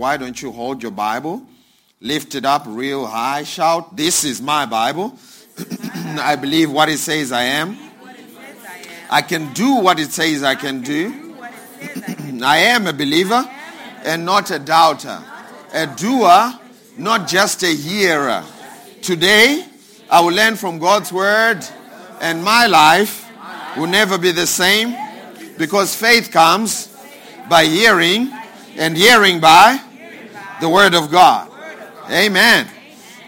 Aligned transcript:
Why 0.00 0.16
don't 0.16 0.40
you 0.40 0.50
hold 0.50 0.82
your 0.82 0.92
Bible, 0.92 1.42
lift 2.00 2.34
it 2.34 2.46
up 2.46 2.62
real 2.66 3.04
high, 3.04 3.42
shout, 3.42 3.98
This 3.98 4.24
is 4.24 4.40
my 4.40 4.64
Bible. 4.64 5.14
I 6.18 6.36
believe 6.36 6.72
what 6.72 6.88
it 6.88 6.96
says 6.96 7.32
I 7.32 7.42
am. 7.42 7.76
I 9.10 9.20
can 9.20 9.52
do 9.52 9.74
what 9.74 10.00
it 10.00 10.10
says 10.10 10.42
I 10.42 10.54
can 10.54 10.80
do. 10.80 11.36
I 12.42 12.60
am 12.72 12.86
a 12.86 12.94
believer 12.94 13.46
and 14.02 14.24
not 14.24 14.50
a 14.50 14.58
doubter, 14.58 15.22
a 15.74 15.86
doer, 15.86 16.58
not 16.96 17.28
just 17.28 17.62
a 17.62 17.74
hearer. 17.74 18.42
Today, 19.02 19.66
I 20.08 20.22
will 20.22 20.32
learn 20.32 20.56
from 20.56 20.78
God's 20.78 21.12
word, 21.12 21.60
and 22.22 22.42
my 22.42 22.66
life 22.66 23.30
will 23.76 23.86
never 23.86 24.16
be 24.16 24.30
the 24.30 24.46
same 24.46 24.96
because 25.58 25.94
faith 25.94 26.30
comes 26.30 26.88
by 27.50 27.66
hearing, 27.66 28.32
and 28.76 28.96
hearing 28.96 29.40
by 29.40 29.78
the 30.60 30.68
word 30.68 30.94
of 30.94 31.10
God. 31.10 31.50
Amen. 32.10 32.68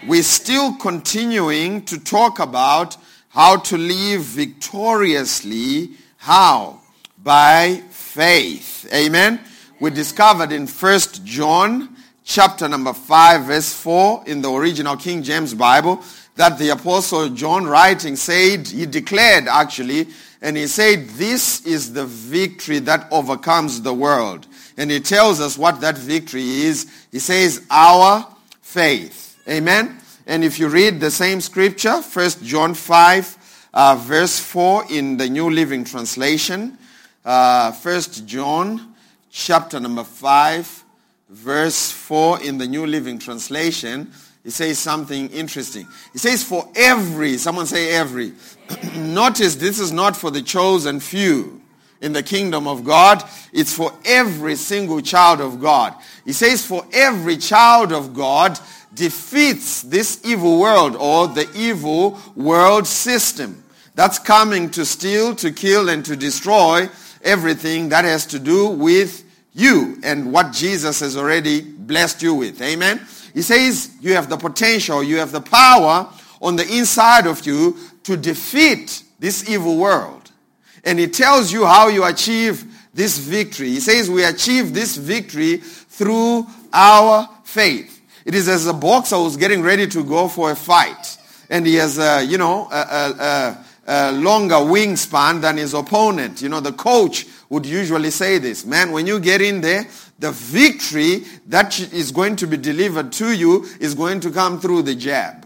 We're 0.07 0.23
still 0.23 0.75
continuing 0.75 1.83
to 1.87 1.99
talk 1.99 2.41
about 2.41 2.99
how 3.31 3.57
to 3.57 3.79
live 3.79 4.21
victoriously. 4.21 5.93
How? 6.19 6.81
By 7.23 7.83
faith. 7.89 8.87
Amen. 8.93 9.41
We 9.81 9.91
discovered 9.91 10.53
in 10.53 10.67
First 10.67 11.25
John 11.25 11.97
chapter 12.23 12.69
number 12.69 12.93
5 12.93 13.45
verse 13.45 13.73
4 13.75 14.25
in 14.27 14.43
the 14.43 14.53
original 14.53 14.97
King 14.97 15.23
James 15.23 15.55
Bible 15.55 16.03
that 16.37 16.59
the 16.59 16.69
apostle 16.69 17.31
John 17.31 17.65
writing 17.65 18.17
said, 18.17 18.69
he 18.69 18.85
declared 18.85 19.49
actually, 19.49 20.09
and 20.43 20.57
he 20.57 20.67
said, 20.67 21.09
this 21.11 21.65
is 21.65 21.95
the 21.95 22.05
victory 22.05 22.79
that 22.81 23.09
overcomes 23.11 23.81
the 23.81 23.95
world. 23.95 24.47
And 24.77 24.91
he 24.91 25.01
tells 25.01 25.41
us 25.41 25.59
what 25.59 25.81
that 25.81 25.99
victory 25.99 26.43
is. 26.43 26.91
He 27.11 27.19
says, 27.19 27.67
our 27.71 28.27
faith. 28.61 29.41
Amen. 29.49 29.99
And 30.27 30.45
if 30.45 30.59
you 30.59 30.69
read 30.69 31.01
the 31.01 31.11
same 31.11 31.41
scripture, 31.41 32.01
1 32.01 32.31
John 32.43 32.75
5, 32.75 33.39
uh, 33.75 33.97
verse 33.97 34.39
4 34.39 34.85
in 34.91 35.17
the 35.17 35.29
New 35.29 35.51
Living 35.51 35.85
Translation, 35.85 36.79
uh, 37.25 37.73
1 37.73 38.01
John 38.27 38.95
chapter 39.31 39.81
number 39.81 40.05
5, 40.05 40.85
verse 41.29 41.91
4 41.91 42.43
in 42.43 42.59
the 42.59 42.67
New 42.67 42.87
Living 42.87 43.19
Translation, 43.19 44.13
it 44.45 44.51
says 44.51 44.79
something 44.79 45.29
interesting. 45.31 45.87
It 46.15 46.19
says, 46.19 46.43
for 46.43 46.69
every, 46.75 47.39
someone 47.39 47.67
say 47.67 47.93
every. 47.95 48.33
Notice 48.97 49.57
this 49.57 49.79
is 49.79 49.93
not 49.93 50.17
for 50.17 50.31
the 50.31 50.43
chosen 50.43 51.01
few 51.01 51.62
in 52.03 52.13
the 52.13 52.23
kingdom 52.23 52.69
of 52.69 52.85
God. 52.85 53.23
It's 53.53 53.75
for 53.75 53.93
every 54.05 54.57
single 54.57 55.01
child 55.01 55.41
of 55.41 55.61
God. 55.61 55.95
He 56.27 56.33
says, 56.35 56.67
for 56.67 56.85
every 56.93 57.39
child 57.39 57.93
of 57.93 58.13
God 58.13 58.59
defeats 58.93 59.83
this 59.83 60.21
evil 60.25 60.61
world 60.61 60.97
or 60.97 61.29
the 61.29 61.49
evil 61.55 62.19
world 62.37 62.87
system 62.87 63.65
that's 63.95 64.19
coming 64.19 64.71
to 64.71 64.85
steal, 64.85 65.35
to 65.37 65.53
kill, 65.53 65.89
and 65.89 66.05
to 66.05 66.17
destroy 66.17 66.89
everything 67.23 67.91
that 67.91 68.05
has 68.05 68.27
to 68.27 68.39
do 68.39 68.69
with 68.69 69.25
you 69.55 69.99
and 70.03 70.33
what 70.33 70.53
Jesus 70.53 71.01
has 71.01 71.17
already 71.17 71.61
blessed 71.61 72.23
you 72.23 72.35
with. 72.35 72.61
Amen. 72.61 73.01
He 73.35 73.43
says 73.43 73.91
you 74.01 74.15
have 74.15 74.29
the 74.29 74.37
potential, 74.37 75.03
you 75.03 75.19
have 75.19 75.33
the 75.33 75.41
power 75.41 76.09
on 76.41 76.57
the 76.57 76.67
inside 76.77 77.27
of 77.27 77.47
you 77.47 77.77
to 78.05 78.17
defeat 78.17 79.03
this 79.19 79.49
evil 79.49 79.77
world. 79.77 80.22
And 80.85 80.99
he 80.99 81.07
tells 81.07 81.53
you 81.53 81.65
how 81.65 81.89
you 81.89 82.05
achieve 82.05 82.65
this 82.95 83.19
victory. 83.19 83.69
He 83.69 83.81
says 83.81 84.11
we 84.11 84.25
achieve 84.25 84.75
this 84.75 84.97
victory 84.97 85.59
through 85.59 86.47
our 86.73 87.29
faith. 87.45 88.01
It 88.25 88.35
is 88.35 88.49
as 88.49 88.67
a 88.67 88.73
boxer 88.73 89.17
who's 89.17 89.37
getting 89.37 89.63
ready 89.63 89.87
to 89.89 90.05
go 90.05 90.29
for 90.29 90.51
a 90.51 90.57
fight. 90.57 91.19
And 91.51 91.67
he 91.67 91.75
has, 91.75 91.99
a, 91.99 92.25
you 92.25 92.39
know, 92.39 92.69
a, 92.71 92.77
a, 92.77 93.65
a 93.87 94.13
longer 94.13 94.57
wingspan 94.57 95.41
than 95.41 95.57
his 95.57 95.75
opponent. 95.75 96.41
You 96.41 96.49
know, 96.49 96.61
the 96.61 96.73
coach 96.73 97.27
would 97.49 97.67
usually 97.67 98.11
say 98.11 98.39
this. 98.39 98.65
Man, 98.65 98.93
when 98.93 99.07
you 99.07 99.21
get 99.21 99.41
in 99.41 99.61
there, 99.61 99.87
the 100.19 100.31
victory 100.33 101.25
that 101.49 101.79
is 101.93 102.13
going 102.13 102.37
to 102.37 102.47
be 102.47 102.57
delivered 102.57 103.13
to 103.13 103.33
you 103.33 103.67
is 103.81 103.95
going 103.95 104.21
to 104.21 104.31
come 104.31 104.61
through 104.61 104.83
the 104.83 104.95
jab. 104.95 105.42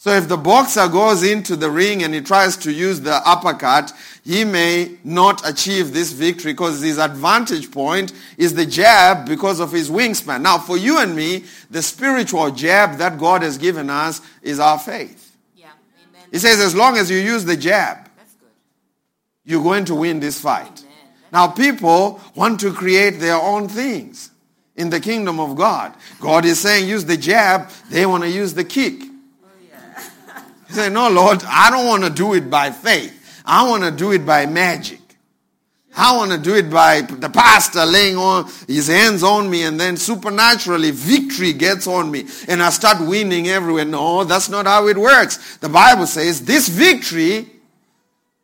So 0.00 0.12
if 0.12 0.28
the 0.28 0.38
boxer 0.38 0.88
goes 0.88 1.22
into 1.22 1.56
the 1.56 1.70
ring 1.70 2.02
and 2.02 2.14
he 2.14 2.22
tries 2.22 2.56
to 2.56 2.72
use 2.72 3.02
the 3.02 3.16
uppercut, 3.28 3.92
he 4.24 4.44
may 4.44 4.96
not 5.04 5.46
achieve 5.46 5.92
this 5.92 6.10
victory 6.12 6.54
because 6.54 6.80
his 6.80 6.96
advantage 6.96 7.70
point 7.70 8.14
is 8.38 8.54
the 8.54 8.64
jab 8.64 9.28
because 9.28 9.60
of 9.60 9.70
his 9.70 9.90
wingspan. 9.90 10.40
Now 10.40 10.56
for 10.56 10.78
you 10.78 11.00
and 11.00 11.14
me, 11.14 11.44
the 11.70 11.82
spiritual 11.82 12.50
jab 12.50 12.96
that 12.96 13.18
God 13.18 13.42
has 13.42 13.58
given 13.58 13.90
us 13.90 14.22
is 14.40 14.58
our 14.58 14.78
faith. 14.78 15.36
Yeah, 15.54 15.66
amen. 16.08 16.28
He 16.32 16.38
says 16.38 16.60
as 16.60 16.74
long 16.74 16.96
as 16.96 17.10
you 17.10 17.18
use 17.18 17.44
the 17.44 17.58
jab, 17.58 18.08
you're 19.44 19.62
going 19.62 19.84
to 19.84 19.94
win 19.94 20.18
this 20.18 20.40
fight. 20.40 20.82
Now 21.30 21.48
people 21.48 22.22
want 22.34 22.58
to 22.60 22.72
create 22.72 23.20
their 23.20 23.36
own 23.36 23.68
things 23.68 24.30
in 24.76 24.88
the 24.88 24.98
kingdom 24.98 25.38
of 25.38 25.56
God. 25.56 25.94
God 26.20 26.46
is 26.46 26.58
saying 26.58 26.88
use 26.88 27.04
the 27.04 27.18
jab, 27.18 27.68
they 27.90 28.06
want 28.06 28.22
to 28.22 28.30
use 28.30 28.54
the 28.54 28.64
kick. 28.64 29.09
He 30.70 30.76
said, 30.76 30.92
no, 30.92 31.10
Lord, 31.10 31.42
I 31.46 31.68
don't 31.70 31.86
want 31.86 32.04
to 32.04 32.10
do 32.10 32.34
it 32.34 32.48
by 32.48 32.70
faith. 32.70 33.42
I 33.44 33.68
want 33.68 33.82
to 33.82 33.90
do 33.90 34.12
it 34.12 34.24
by 34.24 34.46
magic. 34.46 35.00
I 35.96 36.16
want 36.16 36.30
to 36.30 36.38
do 36.38 36.54
it 36.54 36.70
by 36.70 37.00
the 37.00 37.28
pastor 37.28 37.84
laying 37.84 38.16
on 38.16 38.48
his 38.68 38.86
hands 38.86 39.24
on 39.24 39.50
me 39.50 39.64
and 39.64 39.80
then 39.80 39.96
supernaturally 39.96 40.92
victory 40.92 41.52
gets 41.52 41.88
on 41.88 42.12
me 42.12 42.26
and 42.46 42.62
I 42.62 42.70
start 42.70 43.00
winning 43.00 43.48
everywhere. 43.48 43.84
No, 43.84 44.22
that's 44.22 44.48
not 44.48 44.66
how 44.66 44.86
it 44.86 44.96
works. 44.96 45.56
The 45.56 45.68
Bible 45.68 46.06
says 46.06 46.44
this 46.44 46.68
victory 46.68 47.48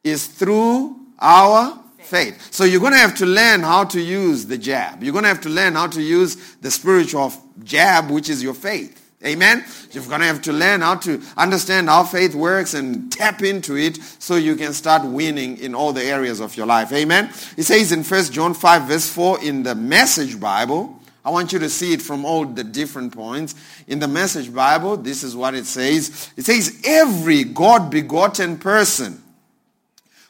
is 0.03 0.27
through 0.27 0.97
our 1.21 1.81
faith. 2.01 2.53
So 2.53 2.65
you're 2.65 2.81
going 2.81 2.95
to 2.95 2.99
have 2.99 3.17
to 3.19 3.27
learn 3.27 3.61
how 3.61 3.85
to 3.85 4.01
use 4.01 4.47
the 4.47 4.59
jab. 4.59 5.05
You're 5.05 5.13
going 5.13 5.23
to 5.23 5.29
have 5.29 5.43
to 5.43 5.49
learn 5.49 5.75
how 5.75 5.87
to 5.87 6.03
use 6.03 6.57
the 6.57 6.73
spiritual 6.73 7.33
jab, 7.63 8.11
which 8.11 8.29
is 8.29 8.43
your 8.43 8.55
faith. 8.55 9.06
Amen? 9.25 9.65
You're 9.93 10.05
going 10.05 10.21
to 10.21 10.27
have 10.27 10.43
to 10.43 10.53
learn 10.53 10.83
how 10.83 10.97
to 10.97 11.23
understand 11.37 11.89
how 11.89 12.05
faith 12.05 12.35
works 12.35 12.75
and 12.75 13.11
tap 13.11 13.43
into 13.43 13.77
it 13.77 13.97
so 14.19 14.37
you 14.37 14.57
can 14.57 14.75
start 14.75 15.05
winning 15.05 15.57
in 15.57 15.75
all 15.75 15.93
the 15.93 16.05
areas 16.05 16.41
of 16.41 16.57
your 16.57 16.67
life. 16.67 16.93
Amen? 16.93 17.31
It 17.57 17.63
says 17.63 17.93
in 17.93 18.05
1 18.05 18.25
John 18.25 18.53
5 18.53 18.83
verse 18.83 19.09
4 19.09 19.43
in 19.43 19.63
the 19.63 19.75
Message 19.75 20.39
Bible, 20.39 21.01
I 21.25 21.31
want 21.31 21.53
you 21.53 21.59
to 21.59 21.71
see 21.71 21.93
it 21.93 22.03
from 22.03 22.25
all 22.25 22.45
the 22.45 22.63
different 22.63 23.13
points. 23.13 23.55
In 23.89 23.99
the 23.99 24.07
Message 24.07 24.55
Bible, 24.55 24.97
this 24.97 25.25
is 25.25 25.35
what 25.35 25.55
it 25.55 25.67
says. 25.67 26.31
It 26.37 26.45
says, 26.45 26.81
every 26.85 27.43
God-begotten 27.43 28.59
person 28.59 29.23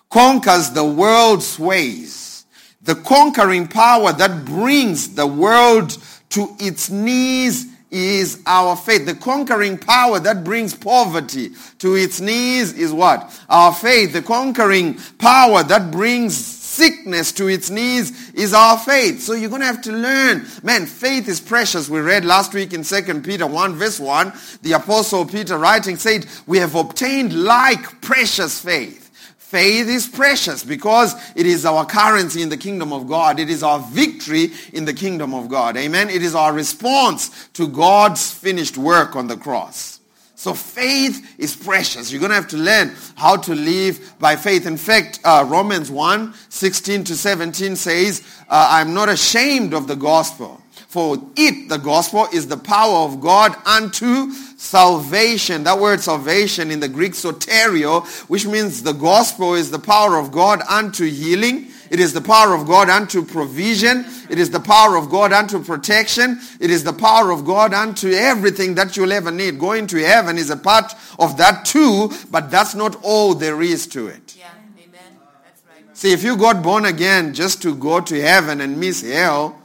conquers 0.08 0.70
the 0.70 0.84
world's 0.84 1.58
ways. 1.58 2.46
The 2.80 2.94
conquering 2.94 3.66
power 3.68 4.12
that 4.12 4.44
brings 4.44 5.14
the 5.14 5.26
world 5.26 5.98
to 6.30 6.56
its 6.60 6.88
knees 6.88 7.66
is 7.96 8.42
our 8.46 8.76
faith. 8.76 9.06
The 9.06 9.14
conquering 9.14 9.78
power 9.78 10.20
that 10.20 10.44
brings 10.44 10.74
poverty 10.74 11.50
to 11.78 11.94
its 11.94 12.20
knees 12.20 12.72
is 12.72 12.92
what? 12.92 13.38
Our 13.48 13.72
faith. 13.72 14.12
The 14.12 14.22
conquering 14.22 14.98
power 15.18 15.62
that 15.62 15.90
brings 15.90 16.36
sickness 16.36 17.32
to 17.32 17.48
its 17.48 17.70
knees 17.70 18.32
is 18.34 18.52
our 18.52 18.78
faith. 18.78 19.22
So 19.22 19.32
you're 19.32 19.48
going 19.48 19.62
to 19.62 19.66
have 19.66 19.82
to 19.82 19.92
learn. 19.92 20.46
Man, 20.62 20.86
faith 20.86 21.26
is 21.28 21.40
precious. 21.40 21.88
We 21.88 22.00
read 22.00 22.24
last 22.24 22.52
week 22.52 22.72
in 22.72 22.84
2 22.84 23.20
Peter 23.22 23.46
1 23.46 23.74
verse 23.74 23.98
1, 23.98 24.32
the 24.62 24.72
apostle 24.72 25.24
Peter 25.24 25.56
writing 25.56 25.96
said, 25.96 26.26
we 26.46 26.58
have 26.58 26.74
obtained 26.74 27.32
like 27.32 28.00
precious 28.02 28.60
faith. 28.60 29.05
Faith 29.46 29.86
is 29.86 30.08
precious 30.08 30.64
because 30.64 31.14
it 31.36 31.46
is 31.46 31.64
our 31.64 31.86
currency 31.86 32.42
in 32.42 32.48
the 32.48 32.56
kingdom 32.56 32.92
of 32.92 33.06
God. 33.06 33.38
It 33.38 33.48
is 33.48 33.62
our 33.62 33.78
victory 33.78 34.50
in 34.72 34.84
the 34.84 34.92
kingdom 34.92 35.32
of 35.32 35.48
God. 35.48 35.76
Amen. 35.76 36.10
It 36.10 36.20
is 36.24 36.34
our 36.34 36.52
response 36.52 37.48
to 37.52 37.68
God's 37.68 38.28
finished 38.28 38.76
work 38.76 39.14
on 39.14 39.28
the 39.28 39.36
cross. 39.36 40.00
So 40.34 40.52
faith 40.52 41.36
is 41.38 41.54
precious. 41.54 42.10
You're 42.10 42.18
going 42.18 42.30
to 42.30 42.34
have 42.34 42.48
to 42.48 42.56
learn 42.56 42.96
how 43.14 43.36
to 43.36 43.54
live 43.54 44.14
by 44.18 44.34
faith. 44.34 44.66
In 44.66 44.76
fact, 44.76 45.20
uh, 45.22 45.46
Romans 45.46 45.92
1, 45.92 46.34
16 46.48 47.04
to 47.04 47.14
17 47.14 47.76
says, 47.76 48.26
uh, 48.48 48.66
I'm 48.72 48.94
not 48.94 49.08
ashamed 49.08 49.74
of 49.74 49.86
the 49.86 49.94
gospel. 49.94 50.60
For 50.88 51.18
For 51.18 51.22
it, 51.36 51.68
the 51.68 51.78
gospel, 51.78 52.26
is 52.32 52.48
the 52.48 52.56
power 52.56 53.04
of 53.04 53.20
God 53.20 53.54
unto 53.64 54.32
salvation. 54.56 55.64
That 55.64 55.78
word 55.78 56.00
salvation 56.00 56.70
in 56.70 56.80
the 56.80 56.88
Greek 56.88 57.12
soteria, 57.12 58.04
which 58.28 58.46
means 58.46 58.82
the 58.82 58.92
gospel 58.92 59.54
is 59.54 59.70
the 59.70 59.78
power 59.78 60.16
of 60.16 60.32
God 60.32 60.62
unto 60.68 61.04
healing. 61.04 61.68
It 61.88 62.00
is 62.00 62.12
the 62.12 62.20
power 62.20 62.54
of 62.54 62.66
God 62.66 62.88
unto 62.88 63.24
provision. 63.24 64.04
It 64.28 64.38
is 64.38 64.50
the 64.50 64.60
power 64.60 64.96
of 64.96 65.08
God 65.08 65.32
unto 65.32 65.62
protection. 65.62 66.40
It 66.58 66.70
is 66.70 66.82
the 66.82 66.92
power 66.92 67.30
of 67.30 67.44
God 67.44 67.72
unto 67.72 68.10
everything 68.10 68.74
that 68.74 68.96
you'll 68.96 69.12
ever 69.12 69.30
need. 69.30 69.60
Going 69.60 69.86
to 69.88 69.98
heaven 69.98 70.36
is 70.36 70.50
a 70.50 70.56
part 70.56 70.92
of 71.18 71.36
that 71.36 71.64
too, 71.64 72.10
but 72.30 72.50
that's 72.50 72.74
not 72.74 72.96
all 73.02 73.34
there 73.34 73.62
is 73.62 73.86
to 73.88 74.08
it. 74.08 74.36
Yeah, 74.36 74.48
amen. 74.78 75.18
That's 75.44 75.62
right. 75.68 75.96
See, 75.96 76.12
if 76.12 76.24
you 76.24 76.36
got 76.36 76.62
born 76.62 76.86
again 76.86 77.34
just 77.34 77.62
to 77.62 77.74
go 77.74 78.00
to 78.00 78.20
heaven 78.20 78.60
and 78.60 78.80
miss 78.80 79.02
hell, 79.02 79.60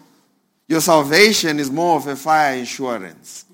your 0.67 0.81
salvation 0.81 1.59
is 1.59 1.71
more 1.71 1.97
of 1.97 2.05
a 2.05 2.15
fire 2.15 2.55
insurance. 2.55 3.45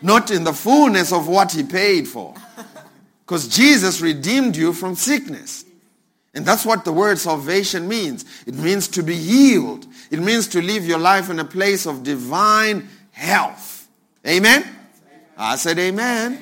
Not 0.00 0.30
in 0.30 0.44
the 0.44 0.52
fullness 0.52 1.12
of 1.12 1.28
what 1.28 1.52
he 1.52 1.62
paid 1.62 2.06
for. 2.06 2.34
Because 3.24 3.48
Jesus 3.48 4.00
redeemed 4.00 4.56
you 4.56 4.72
from 4.72 4.94
sickness. 4.94 5.64
And 6.34 6.46
that's 6.46 6.64
what 6.64 6.84
the 6.84 6.92
word 6.92 7.18
salvation 7.18 7.88
means. 7.88 8.24
It 8.46 8.54
means 8.54 8.88
to 8.88 9.02
be 9.02 9.16
healed. 9.16 9.86
It 10.10 10.20
means 10.20 10.48
to 10.48 10.62
live 10.62 10.86
your 10.86 10.98
life 10.98 11.30
in 11.30 11.38
a 11.38 11.44
place 11.44 11.86
of 11.86 12.02
divine 12.02 12.88
health. 13.12 13.88
Amen? 14.26 14.64
I 15.36 15.56
said 15.56 15.78
amen. 15.78 16.38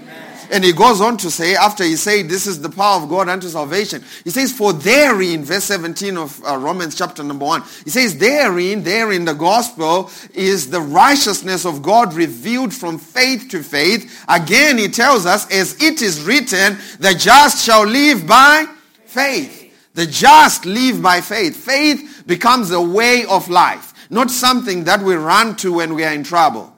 And 0.50 0.62
he 0.64 0.72
goes 0.72 1.00
on 1.00 1.16
to 1.18 1.30
say, 1.30 1.54
after 1.56 1.84
he 1.84 1.96
said, 1.96 2.28
this 2.28 2.46
is 2.46 2.60
the 2.60 2.68
power 2.68 3.02
of 3.02 3.08
God 3.08 3.28
unto 3.28 3.48
salvation, 3.48 4.04
he 4.24 4.30
says, 4.30 4.52
for 4.52 4.72
therein, 4.72 5.44
verse 5.44 5.64
17 5.64 6.16
of 6.16 6.42
uh, 6.44 6.56
Romans 6.56 6.94
chapter 6.94 7.22
number 7.22 7.44
1, 7.44 7.62
he 7.84 7.90
says, 7.90 8.18
therein, 8.18 8.82
there 8.82 9.12
in 9.12 9.24
the 9.24 9.34
gospel 9.34 10.10
is 10.34 10.70
the 10.70 10.80
righteousness 10.80 11.64
of 11.64 11.82
God 11.82 12.14
revealed 12.14 12.72
from 12.72 12.98
faith 12.98 13.48
to 13.50 13.62
faith. 13.62 14.24
Again, 14.28 14.78
he 14.78 14.88
tells 14.88 15.26
us, 15.26 15.50
as 15.50 15.82
it 15.82 16.02
is 16.02 16.22
written, 16.22 16.78
the 17.00 17.14
just 17.14 17.64
shall 17.64 17.84
live 17.84 18.26
by 18.26 18.66
faith. 19.04 19.62
The 19.94 20.06
just 20.06 20.66
live 20.66 21.00
by 21.00 21.22
faith. 21.22 21.56
Faith 21.56 22.24
becomes 22.26 22.70
a 22.70 22.80
way 22.80 23.24
of 23.24 23.48
life, 23.48 24.10
not 24.10 24.30
something 24.30 24.84
that 24.84 25.00
we 25.00 25.14
run 25.14 25.56
to 25.56 25.72
when 25.72 25.94
we 25.94 26.04
are 26.04 26.12
in 26.12 26.22
trouble. 26.22 26.75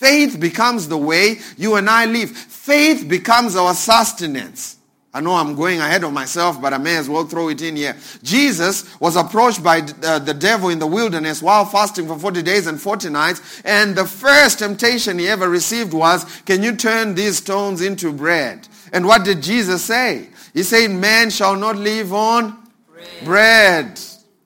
Faith 0.00 0.40
becomes 0.40 0.88
the 0.88 0.96
way 0.96 1.36
you 1.58 1.74
and 1.74 1.90
I 1.90 2.06
live. 2.06 2.30
Faith 2.30 3.06
becomes 3.06 3.54
our 3.54 3.74
sustenance. 3.74 4.78
I 5.12 5.20
know 5.20 5.34
I'm 5.34 5.54
going 5.54 5.78
ahead 5.78 6.04
of 6.04 6.12
myself, 6.14 6.58
but 6.58 6.72
I 6.72 6.78
may 6.78 6.96
as 6.96 7.06
well 7.06 7.26
throw 7.26 7.50
it 7.50 7.60
in 7.60 7.76
here. 7.76 7.94
Jesus 8.22 8.98
was 8.98 9.16
approached 9.16 9.62
by 9.62 9.80
uh, 10.02 10.18
the 10.18 10.32
devil 10.32 10.70
in 10.70 10.78
the 10.78 10.86
wilderness 10.86 11.42
while 11.42 11.66
fasting 11.66 12.06
for 12.06 12.18
40 12.18 12.40
days 12.40 12.66
and 12.66 12.80
40 12.80 13.10
nights. 13.10 13.60
And 13.62 13.94
the 13.94 14.06
first 14.06 14.60
temptation 14.60 15.18
he 15.18 15.28
ever 15.28 15.50
received 15.50 15.92
was, 15.92 16.24
can 16.46 16.62
you 16.62 16.76
turn 16.76 17.14
these 17.14 17.36
stones 17.36 17.82
into 17.82 18.10
bread? 18.10 18.68
And 18.94 19.04
what 19.04 19.22
did 19.22 19.42
Jesus 19.42 19.84
say? 19.84 20.30
He 20.54 20.62
said, 20.62 20.92
man 20.92 21.28
shall 21.28 21.56
not 21.56 21.76
live 21.76 22.14
on 22.14 22.56
bread, 22.90 23.24
bread 23.26 24.00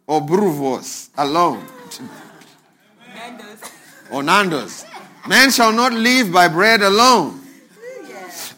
or 0.08 0.20
bruvos 0.20 1.10
alone. 1.16 1.64
or 4.10 4.24
Nando's. 4.24 4.84
Man 5.26 5.50
shall 5.50 5.72
not 5.72 5.92
live 5.92 6.30
by 6.32 6.48
bread 6.48 6.82
alone, 6.82 7.40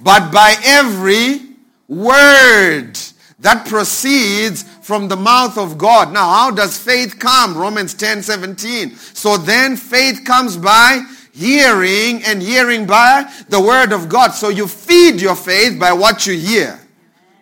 but 0.00 0.32
by 0.32 0.56
every 0.64 1.40
word 1.86 2.98
that 3.38 3.66
proceeds 3.66 4.64
from 4.82 5.06
the 5.06 5.16
mouth 5.16 5.56
of 5.58 5.78
God. 5.78 6.12
Now, 6.12 6.28
how 6.28 6.50
does 6.50 6.76
faith 6.76 7.18
come? 7.20 7.56
Romans 7.56 7.94
10 7.94 8.22
17. 8.22 8.96
So 8.96 9.36
then 9.36 9.76
faith 9.76 10.24
comes 10.24 10.56
by 10.56 11.04
hearing 11.32 12.24
and 12.24 12.42
hearing 12.42 12.86
by 12.86 13.30
the 13.48 13.60
word 13.60 13.92
of 13.92 14.08
God. 14.08 14.30
So 14.30 14.48
you 14.48 14.66
feed 14.66 15.20
your 15.20 15.36
faith 15.36 15.78
by 15.78 15.92
what 15.92 16.26
you 16.26 16.36
hear, 16.36 16.80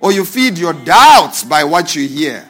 or 0.00 0.12
you 0.12 0.26
feed 0.26 0.58
your 0.58 0.74
doubts 0.74 1.44
by 1.44 1.64
what 1.64 1.96
you 1.96 2.06
hear, 2.06 2.46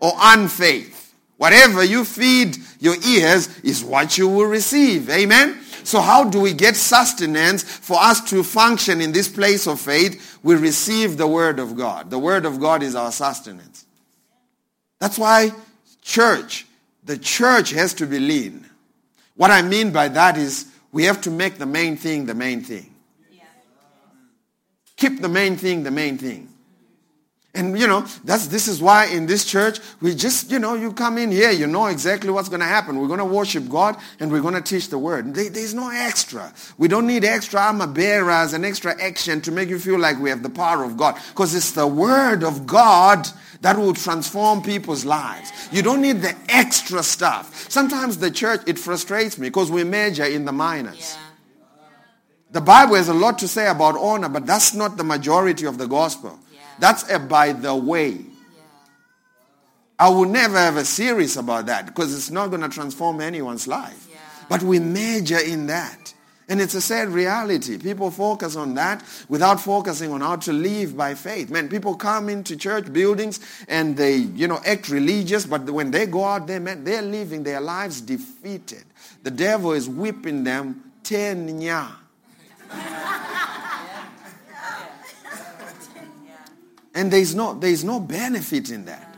or 0.00 0.12
unfaith. 0.16 1.14
Whatever 1.36 1.84
you 1.84 2.04
feed 2.04 2.56
your 2.80 2.96
ears 3.06 3.60
is 3.60 3.84
what 3.84 4.16
you 4.16 4.28
will 4.28 4.46
receive. 4.46 5.10
Amen? 5.10 5.58
So 5.88 6.02
how 6.02 6.24
do 6.24 6.38
we 6.38 6.52
get 6.52 6.76
sustenance 6.76 7.62
for 7.62 7.98
us 7.98 8.20
to 8.28 8.42
function 8.42 9.00
in 9.00 9.12
this 9.12 9.26
place 9.26 9.66
of 9.66 9.80
faith? 9.80 10.38
We 10.42 10.54
receive 10.54 11.16
the 11.16 11.26
word 11.26 11.58
of 11.58 11.78
God. 11.78 12.10
The 12.10 12.18
word 12.18 12.44
of 12.44 12.60
God 12.60 12.82
is 12.82 12.94
our 12.94 13.10
sustenance. 13.10 13.86
That's 14.98 15.18
why 15.18 15.50
church, 16.02 16.66
the 17.04 17.16
church 17.16 17.70
has 17.70 17.94
to 17.94 18.06
be 18.06 18.18
lean. 18.18 18.66
What 19.34 19.50
I 19.50 19.62
mean 19.62 19.90
by 19.90 20.08
that 20.08 20.36
is 20.36 20.66
we 20.92 21.04
have 21.04 21.22
to 21.22 21.30
make 21.30 21.56
the 21.56 21.64
main 21.64 21.96
thing 21.96 22.26
the 22.26 22.34
main 22.34 22.60
thing. 22.60 22.94
Keep 24.96 25.22
the 25.22 25.28
main 25.30 25.56
thing 25.56 25.84
the 25.84 25.90
main 25.90 26.18
thing. 26.18 26.52
And 27.54 27.78
you 27.78 27.88
know, 27.88 28.02
that's 28.24 28.46
this 28.48 28.68
is 28.68 28.80
why 28.80 29.06
in 29.06 29.26
this 29.26 29.44
church 29.44 29.80
we 30.00 30.14
just, 30.14 30.50
you 30.50 30.58
know, 30.58 30.74
you 30.74 30.92
come 30.92 31.16
in 31.16 31.32
here, 31.32 31.50
you 31.50 31.66
know 31.66 31.86
exactly 31.86 32.30
what's 32.30 32.48
going 32.50 32.60
to 32.60 32.66
happen. 32.66 33.00
We're 33.00 33.08
going 33.08 33.18
to 33.18 33.24
worship 33.24 33.68
God 33.68 33.96
and 34.20 34.30
we're 34.30 34.42
going 34.42 34.54
to 34.54 34.60
teach 34.60 34.90
the 34.90 34.98
word. 34.98 35.34
There- 35.34 35.48
there's 35.48 35.72
no 35.74 35.88
extra. 35.90 36.52
We 36.76 36.88
don't 36.88 37.06
need 37.06 37.24
extra 37.24 37.60
armor 37.60 37.86
bearers 37.86 38.52
and 38.52 38.64
extra 38.66 39.00
action 39.02 39.40
to 39.40 39.50
make 39.50 39.70
you 39.70 39.78
feel 39.78 39.98
like 39.98 40.20
we 40.20 40.28
have 40.30 40.42
the 40.42 40.50
power 40.50 40.84
of 40.84 40.96
God 40.96 41.16
because 41.30 41.54
it's 41.54 41.72
the 41.72 41.86
word 41.86 42.44
of 42.44 42.66
God 42.66 43.26
that 43.62 43.76
will 43.78 43.94
transform 43.94 44.62
people's 44.62 45.04
lives. 45.06 45.50
You 45.72 45.82
don't 45.82 46.02
need 46.02 46.20
the 46.20 46.36
extra 46.50 47.02
stuff. 47.02 47.68
Sometimes 47.70 48.18
the 48.18 48.30
church 48.30 48.60
it 48.66 48.78
frustrates 48.78 49.38
me 49.38 49.48
because 49.48 49.70
we 49.70 49.84
major 49.84 50.24
in 50.24 50.44
the 50.44 50.52
minors. 50.52 51.16
Yeah. 51.16 51.24
The 52.50 52.60
Bible 52.60 52.94
has 52.94 53.08
a 53.08 53.14
lot 53.14 53.38
to 53.40 53.48
say 53.48 53.68
about 53.68 53.96
honor, 53.96 54.28
but 54.28 54.46
that's 54.46 54.74
not 54.74 54.96
the 54.96 55.04
majority 55.04 55.66
of 55.66 55.76
the 55.76 55.86
gospel. 55.86 56.38
That's 56.78 57.10
a 57.10 57.18
by 57.18 57.52
the 57.52 57.74
way. 57.74 58.24
I 59.98 60.08
will 60.10 60.26
never 60.26 60.56
have 60.56 60.76
a 60.76 60.84
series 60.84 61.36
about 61.36 61.66
that 61.66 61.86
because 61.86 62.14
it's 62.14 62.30
not 62.30 62.50
going 62.50 62.62
to 62.62 62.68
transform 62.68 63.20
anyone's 63.20 63.66
life. 63.66 64.06
Yeah. 64.10 64.18
But 64.48 64.62
we 64.62 64.78
major 64.78 65.38
in 65.38 65.66
that. 65.66 66.14
And 66.48 66.62
it's 66.62 66.74
a 66.74 66.80
sad 66.80 67.08
reality. 67.08 67.76
People 67.76 68.10
focus 68.10 68.56
on 68.56 68.74
that 68.74 69.04
without 69.28 69.60
focusing 69.60 70.12
on 70.12 70.22
how 70.22 70.36
to 70.36 70.52
live 70.52 70.96
by 70.96 71.14
faith. 71.14 71.50
Man, 71.50 71.68
people 71.68 71.94
come 71.94 72.30
into 72.30 72.56
church 72.56 72.90
buildings 72.90 73.40
and 73.68 73.96
they, 73.96 74.16
you 74.16 74.48
know, 74.48 74.60
act 74.64 74.88
religious, 74.88 75.44
but 75.44 75.68
when 75.68 75.90
they 75.90 76.06
go 76.06 76.24
out 76.24 76.46
there, 76.46 76.60
man, 76.60 76.84
they're 76.84 77.02
living 77.02 77.42
their 77.42 77.60
lives 77.60 78.00
defeated. 78.00 78.84
The 79.24 79.30
devil 79.30 79.72
is 79.72 79.88
whipping 79.88 80.44
them 80.44 80.92
tenya. 81.02 81.88
And 86.98 87.12
there's 87.12 87.32
no, 87.32 87.54
there's 87.54 87.84
no 87.84 88.00
benefit 88.00 88.70
in 88.70 88.86
that. 88.86 89.14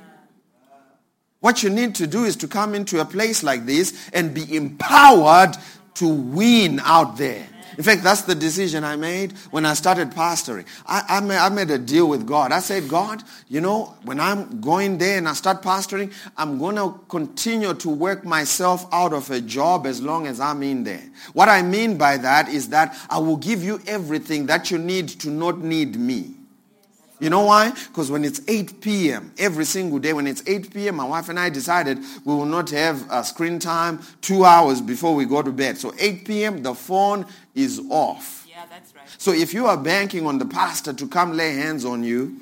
What 1.38 1.62
you 1.62 1.70
need 1.70 1.94
to 1.94 2.06
do 2.06 2.24
is 2.24 2.36
to 2.36 2.46
come 2.46 2.74
into 2.74 3.00
a 3.00 3.06
place 3.06 3.42
like 3.42 3.64
this 3.64 4.10
and 4.12 4.34
be 4.34 4.54
empowered 4.54 5.56
to 5.94 6.06
win 6.06 6.78
out 6.84 7.16
there. 7.16 7.46
In 7.78 7.82
fact, 7.82 8.02
that's 8.02 8.22
the 8.22 8.34
decision 8.34 8.84
I 8.84 8.96
made 8.96 9.32
when 9.50 9.64
I 9.64 9.72
started 9.72 10.10
pastoring. 10.10 10.66
I, 10.84 11.04
I, 11.08 11.20
made, 11.20 11.38
I 11.38 11.48
made 11.48 11.70
a 11.70 11.78
deal 11.78 12.06
with 12.06 12.26
God. 12.26 12.52
I 12.52 12.58
said, 12.60 12.86
God, 12.86 13.22
you 13.48 13.62
know, 13.62 13.96
when 14.04 14.20
I'm 14.20 14.60
going 14.60 14.98
there 14.98 15.16
and 15.16 15.26
I 15.26 15.32
start 15.32 15.62
pastoring, 15.62 16.12
I'm 16.36 16.58
going 16.58 16.76
to 16.76 17.00
continue 17.08 17.72
to 17.72 17.88
work 17.88 18.26
myself 18.26 18.84
out 18.92 19.14
of 19.14 19.30
a 19.30 19.40
job 19.40 19.86
as 19.86 20.02
long 20.02 20.26
as 20.26 20.38
I'm 20.38 20.62
in 20.62 20.84
there. 20.84 21.08
What 21.32 21.48
I 21.48 21.62
mean 21.62 21.96
by 21.96 22.18
that 22.18 22.50
is 22.50 22.68
that 22.68 22.94
I 23.08 23.16
will 23.16 23.38
give 23.38 23.64
you 23.64 23.80
everything 23.86 24.44
that 24.46 24.70
you 24.70 24.76
need 24.76 25.08
to 25.20 25.30
not 25.30 25.60
need 25.60 25.96
me. 25.96 26.34
You 27.20 27.28
know 27.28 27.44
why? 27.44 27.70
Because 27.70 28.10
when 28.10 28.24
it's 28.24 28.40
8 28.48 28.80
p.m., 28.80 29.32
every 29.38 29.66
single 29.66 29.98
day, 29.98 30.14
when 30.14 30.26
it's 30.26 30.42
8 30.46 30.72
p.m., 30.72 30.96
my 30.96 31.04
wife 31.04 31.28
and 31.28 31.38
I 31.38 31.50
decided 31.50 31.98
we 32.24 32.34
will 32.34 32.46
not 32.46 32.70
have 32.70 33.08
uh, 33.10 33.22
screen 33.22 33.58
time 33.58 34.00
two 34.22 34.44
hours 34.44 34.80
before 34.80 35.14
we 35.14 35.26
go 35.26 35.42
to 35.42 35.52
bed. 35.52 35.76
So 35.76 35.92
8 35.98 36.24
p.m., 36.24 36.62
the 36.62 36.74
phone 36.74 37.26
is 37.54 37.80
off. 37.90 38.46
Yeah, 38.48 38.64
that's 38.70 38.94
right. 38.94 39.04
So 39.18 39.32
if 39.32 39.52
you 39.52 39.66
are 39.66 39.76
banking 39.76 40.26
on 40.26 40.38
the 40.38 40.46
pastor 40.46 40.94
to 40.94 41.06
come 41.06 41.34
lay 41.34 41.54
hands 41.56 41.84
on 41.84 42.02
you, 42.02 42.36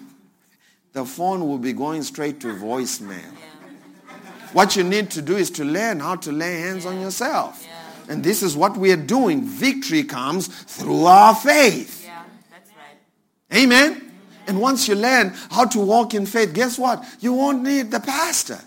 the 0.92 1.04
phone 1.04 1.46
will 1.46 1.58
be 1.58 1.72
going 1.72 2.04
straight 2.04 2.40
to 2.40 2.54
voicemail. 2.54 3.18
Yeah. 3.18 4.14
What 4.52 4.76
you 4.76 4.84
need 4.84 5.10
to 5.10 5.22
do 5.22 5.36
is 5.36 5.50
to 5.52 5.64
learn 5.64 6.00
how 6.00 6.16
to 6.16 6.32
lay 6.32 6.60
hands 6.60 6.86
on 6.86 7.00
yourself. 7.00 7.66
Yeah. 7.66 8.14
And 8.14 8.24
this 8.24 8.42
is 8.42 8.56
what 8.56 8.76
we 8.76 8.92
are 8.92 8.96
doing. 8.96 9.42
Victory 9.42 10.04
comes 10.04 10.46
through 10.46 11.04
our 11.04 11.34
faith. 11.34 12.04
Yeah, 12.04 12.22
that's 12.50 12.70
right. 12.70 13.58
Amen. 13.62 14.07
And 14.48 14.60
once 14.60 14.88
you 14.88 14.94
learn 14.94 15.34
how 15.50 15.66
to 15.66 15.78
walk 15.78 16.14
in 16.14 16.26
faith, 16.26 16.54
guess 16.54 16.78
what? 16.78 17.04
You 17.20 17.34
won't 17.34 17.62
need 17.62 17.90
the 17.90 18.00
pastor. 18.00 18.58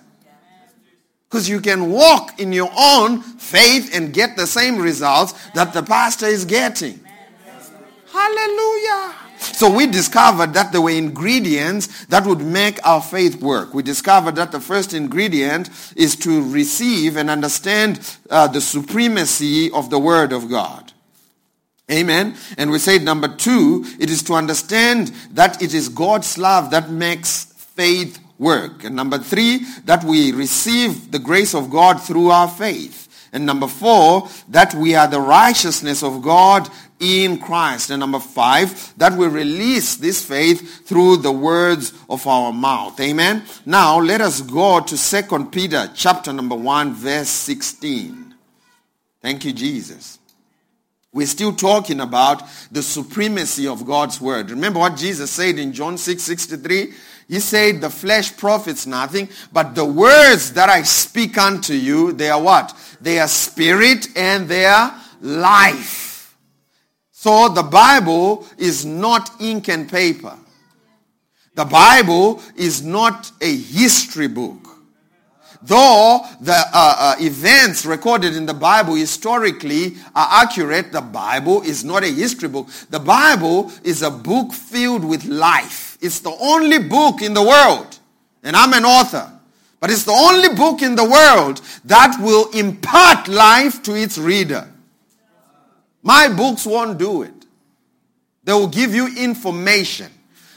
Because 1.28 1.50
you 1.50 1.60
can 1.60 1.90
walk 1.90 2.40
in 2.40 2.54
your 2.54 2.72
own 2.78 3.22
faith 3.22 3.96
and 3.96 4.14
get 4.14 4.36
the 4.36 4.46
same 4.46 4.78
results 4.78 5.34
that 5.56 5.74
the 5.74 5.82
pastor 5.82 6.28
is 6.28 6.46
getting. 6.46 7.00
Hallelujah. 8.12 9.16
So 9.40 9.74
we 9.74 9.88
discovered 9.88 10.54
that 10.54 10.72
there 10.72 10.82
were 10.82 10.92
ingredients 10.92 12.06
that 12.06 12.28
would 12.28 12.42
make 12.42 12.86
our 12.86 13.02
faith 13.02 13.42
work. 13.42 13.74
We 13.74 13.82
discovered 13.82 14.36
that 14.36 14.52
the 14.52 14.60
first 14.60 14.94
ingredient 14.94 15.70
is 15.96 16.16
to 16.18 16.48
receive 16.52 17.18
and 17.18 17.30
understand 17.30 18.18
uh, 18.30 18.48
the 18.48 18.62
supremacy 18.62 19.72
of 19.72 19.90
the 19.90 19.98
Word 19.98 20.32
of 20.32 20.50
God. 20.50 20.91
Amen. 21.92 22.36
And 22.58 22.72
we 22.72 22.80
said 22.80 23.04
number 23.04 23.28
two, 23.28 23.86
it 24.00 24.10
is 24.10 24.24
to 24.24 24.34
understand 24.34 25.10
that 25.32 25.62
it 25.62 25.74
is 25.74 25.90
God's 25.90 26.38
love 26.38 26.72
that 26.72 26.90
makes 26.90 27.46
faith 27.46 28.20
work. 28.40 28.84
And 28.84 28.96
number 28.96 29.18
three, 29.18 29.66
that 29.86 30.04
we 30.04 30.32
receive 30.32 31.12
the 31.12 31.20
grace 31.20 31.54
of 31.54 31.70
God 31.70 32.02
through 32.02 32.30
our 32.30 32.48
faith. 32.48 33.08
And 33.34 33.46
number 33.46 33.68
four, 33.68 34.28
that 34.50 34.74
we 34.74 34.96
are 34.96 35.08
the 35.08 35.22
righteousness 35.22 36.04
of 36.04 36.22
God 36.22 36.70
in 37.00 37.40
Christ. 37.40 37.90
And 37.90 38.00
number 38.00 38.20
five, 38.20 38.94
that 38.98 39.14
we 39.14 39.28
release 39.28 39.96
this 39.96 40.24
faith 40.24 40.86
through 40.86 41.18
the 41.18 41.32
words 41.32 41.94
of 42.10 42.26
our 42.28 42.54
mouth. 42.54 43.00
Amen. 43.00 43.44
Now 43.66 44.00
let 44.00 44.22
us 44.22 44.42
go 44.42 44.80
to 44.80 44.98
Second 44.98 45.52
Peter 45.52 45.90
chapter 45.94 46.32
number 46.32 46.56
1 46.56 46.94
verse 46.94 47.30
16. 47.30 48.36
Thank 49.22 49.46
you, 49.46 49.54
Jesus. 49.54 50.20
We're 51.14 51.28
still 51.28 51.54
talking 51.54 52.00
about 52.00 52.44
the 52.72 52.82
supremacy 52.82 53.68
of 53.68 53.86
God's 53.86 54.22
word. 54.22 54.50
Remember 54.50 54.80
what 54.80 54.96
Jesus 54.96 55.30
said 55.30 55.60
in 55.60 55.74
John 55.74 55.98
6 55.98 56.24
63? 56.24 56.94
He 57.28 57.40
said, 57.40 57.82
The 57.82 57.90
flesh 57.90 58.36
profits 58.38 58.88
nothing, 58.88 59.28
but 59.52 59.76
the 59.76 59.86
words 59.86 60.54
that 60.54 60.70
I 60.70 60.84
speak 60.84 61.38
unto 61.38 61.74
you, 61.74 62.14
they 62.14 62.30
are 62.30 62.42
what? 62.42 62.74
They 63.02 63.20
are 63.20 63.28
spirit 63.28 64.08
and 64.16 64.48
they 64.48 64.66
are 64.66 64.98
life. 65.20 66.38
So 67.12 67.50
the 67.50 67.64
Bible 67.64 68.48
is 68.58 68.86
not 68.86 69.42
ink 69.42 69.68
and 69.68 69.90
paper. 69.90 70.38
The 71.56 71.66
Bible 71.66 72.42
is 72.56 72.82
not 72.84 73.32
a 73.42 73.54
history 73.54 74.28
book. 74.28 74.71
Though 75.64 76.26
the 76.40 76.54
uh, 76.54 76.66
uh, 76.74 77.16
events 77.20 77.86
recorded 77.86 78.36
in 78.36 78.48
the 78.48 78.54
Bible 78.54 78.96
historically 78.96 79.96
are 80.16 80.44
accurate, 80.44 80.92
the 80.92 81.02
Bible 81.02 81.62
is 81.62 81.84
not 81.84 82.04
a 82.04 82.08
history 82.08 82.50
book. 82.50 82.68
The 82.90 83.00
Bible 83.00 83.72
is 83.84 84.02
a 84.02 84.10
book 84.10 84.54
filled 84.54 85.06
with 85.06 85.26
life. 85.26 86.00
It's 86.02 86.20
the 86.20 86.36
only 86.40 86.80
book 86.80 87.22
in 87.22 87.36
the 87.36 87.44
world, 87.44 88.00
and 88.42 88.56
I'm 88.56 88.74
an 88.74 88.86
author, 88.86 89.32
but 89.80 89.92
it's 89.92 90.04
the 90.04 90.12
only 90.12 90.56
book 90.56 90.82
in 90.82 90.96
the 90.96 91.04
world 91.04 91.62
that 91.86 92.18
will 92.20 92.50
impart 92.52 93.28
life 93.28 93.84
to 93.84 93.94
its 93.94 94.18
reader. 94.18 94.68
My 96.02 96.28
books 96.28 96.66
won't 96.66 96.98
do 96.98 97.22
it. 97.22 97.34
They 98.44 98.54
will 98.54 98.68
give 98.68 98.96
you 98.96 99.16
information. 99.16 100.12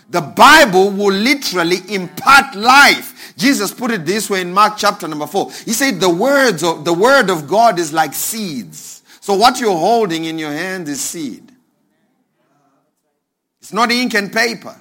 The 0.08 0.23
Bible 0.23 0.90
will 0.90 1.12
literally 1.12 1.78
impart 1.88 2.54
life. 2.54 3.13
Jesus 3.36 3.72
put 3.72 3.90
it 3.90 4.06
this 4.06 4.30
way 4.30 4.40
in 4.40 4.52
Mark 4.52 4.74
chapter 4.76 5.08
number 5.08 5.26
4. 5.26 5.50
He 5.64 5.72
said 5.72 6.00
the 6.00 6.08
words 6.08 6.62
of 6.62 6.84
the 6.84 6.92
word 6.92 7.30
of 7.30 7.48
God 7.48 7.78
is 7.78 7.92
like 7.92 8.14
seeds. 8.14 9.02
So 9.20 9.34
what 9.34 9.58
you're 9.58 9.76
holding 9.76 10.24
in 10.24 10.38
your 10.38 10.52
hand 10.52 10.88
is 10.88 11.00
seed. 11.00 11.50
It's 13.60 13.72
not 13.72 13.90
ink 13.90 14.14
and 14.14 14.32
paper. 14.32 14.76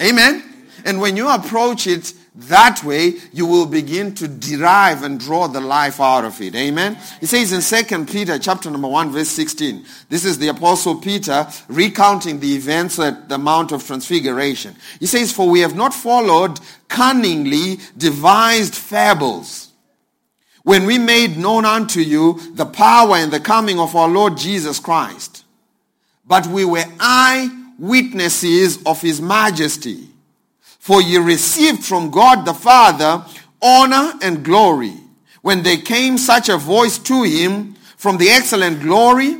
Amen. 0.00 0.44
And 0.84 1.00
when 1.00 1.16
you 1.16 1.28
approach 1.28 1.86
it 1.86 2.12
that 2.34 2.82
way, 2.82 3.14
you 3.32 3.44
will 3.44 3.66
begin 3.66 4.14
to 4.14 4.26
derive 4.26 5.02
and 5.02 5.20
draw 5.20 5.48
the 5.48 5.60
life 5.60 6.00
out 6.00 6.24
of 6.24 6.40
it. 6.40 6.54
Amen. 6.54 6.96
He 7.20 7.26
says 7.26 7.52
in 7.52 7.84
2 7.86 8.06
Peter 8.06 8.38
chapter 8.38 8.70
number 8.70 8.88
1 8.88 9.10
verse 9.10 9.28
16. 9.28 9.84
This 10.08 10.24
is 10.24 10.38
the 10.38 10.48
apostle 10.48 10.94
Peter 10.94 11.46
recounting 11.68 12.40
the 12.40 12.54
events 12.54 12.98
at 12.98 13.28
the 13.28 13.36
Mount 13.36 13.70
of 13.72 13.86
Transfiguration. 13.86 14.74
He 14.98 15.04
says, 15.04 15.30
For 15.30 15.46
we 15.46 15.60
have 15.60 15.76
not 15.76 15.92
followed 15.92 16.58
cunningly 16.88 17.78
devised 17.98 18.74
fables. 18.74 19.68
When 20.62 20.86
we 20.86 20.96
made 20.96 21.36
known 21.36 21.66
unto 21.66 22.00
you 22.00 22.40
the 22.54 22.66
power 22.66 23.16
and 23.16 23.30
the 23.30 23.40
coming 23.40 23.78
of 23.78 23.94
our 23.94 24.08
Lord 24.08 24.38
Jesus 24.38 24.78
Christ. 24.78 25.44
But 26.24 26.46
we 26.46 26.64
were 26.64 26.84
eye 26.98 27.50
witnesses 27.78 28.82
of 28.86 29.02
his 29.02 29.20
majesty. 29.20 30.08
For 30.82 31.00
ye 31.00 31.16
received 31.16 31.84
from 31.84 32.10
God 32.10 32.44
the 32.44 32.52
Father 32.52 33.24
honor 33.62 34.14
and 34.20 34.44
glory. 34.44 34.94
When 35.40 35.62
there 35.62 35.76
came 35.76 36.18
such 36.18 36.48
a 36.48 36.56
voice 36.56 36.98
to 36.98 37.22
him 37.22 37.74
from 37.96 38.18
the 38.18 38.28
excellent 38.28 38.80
glory, 38.80 39.36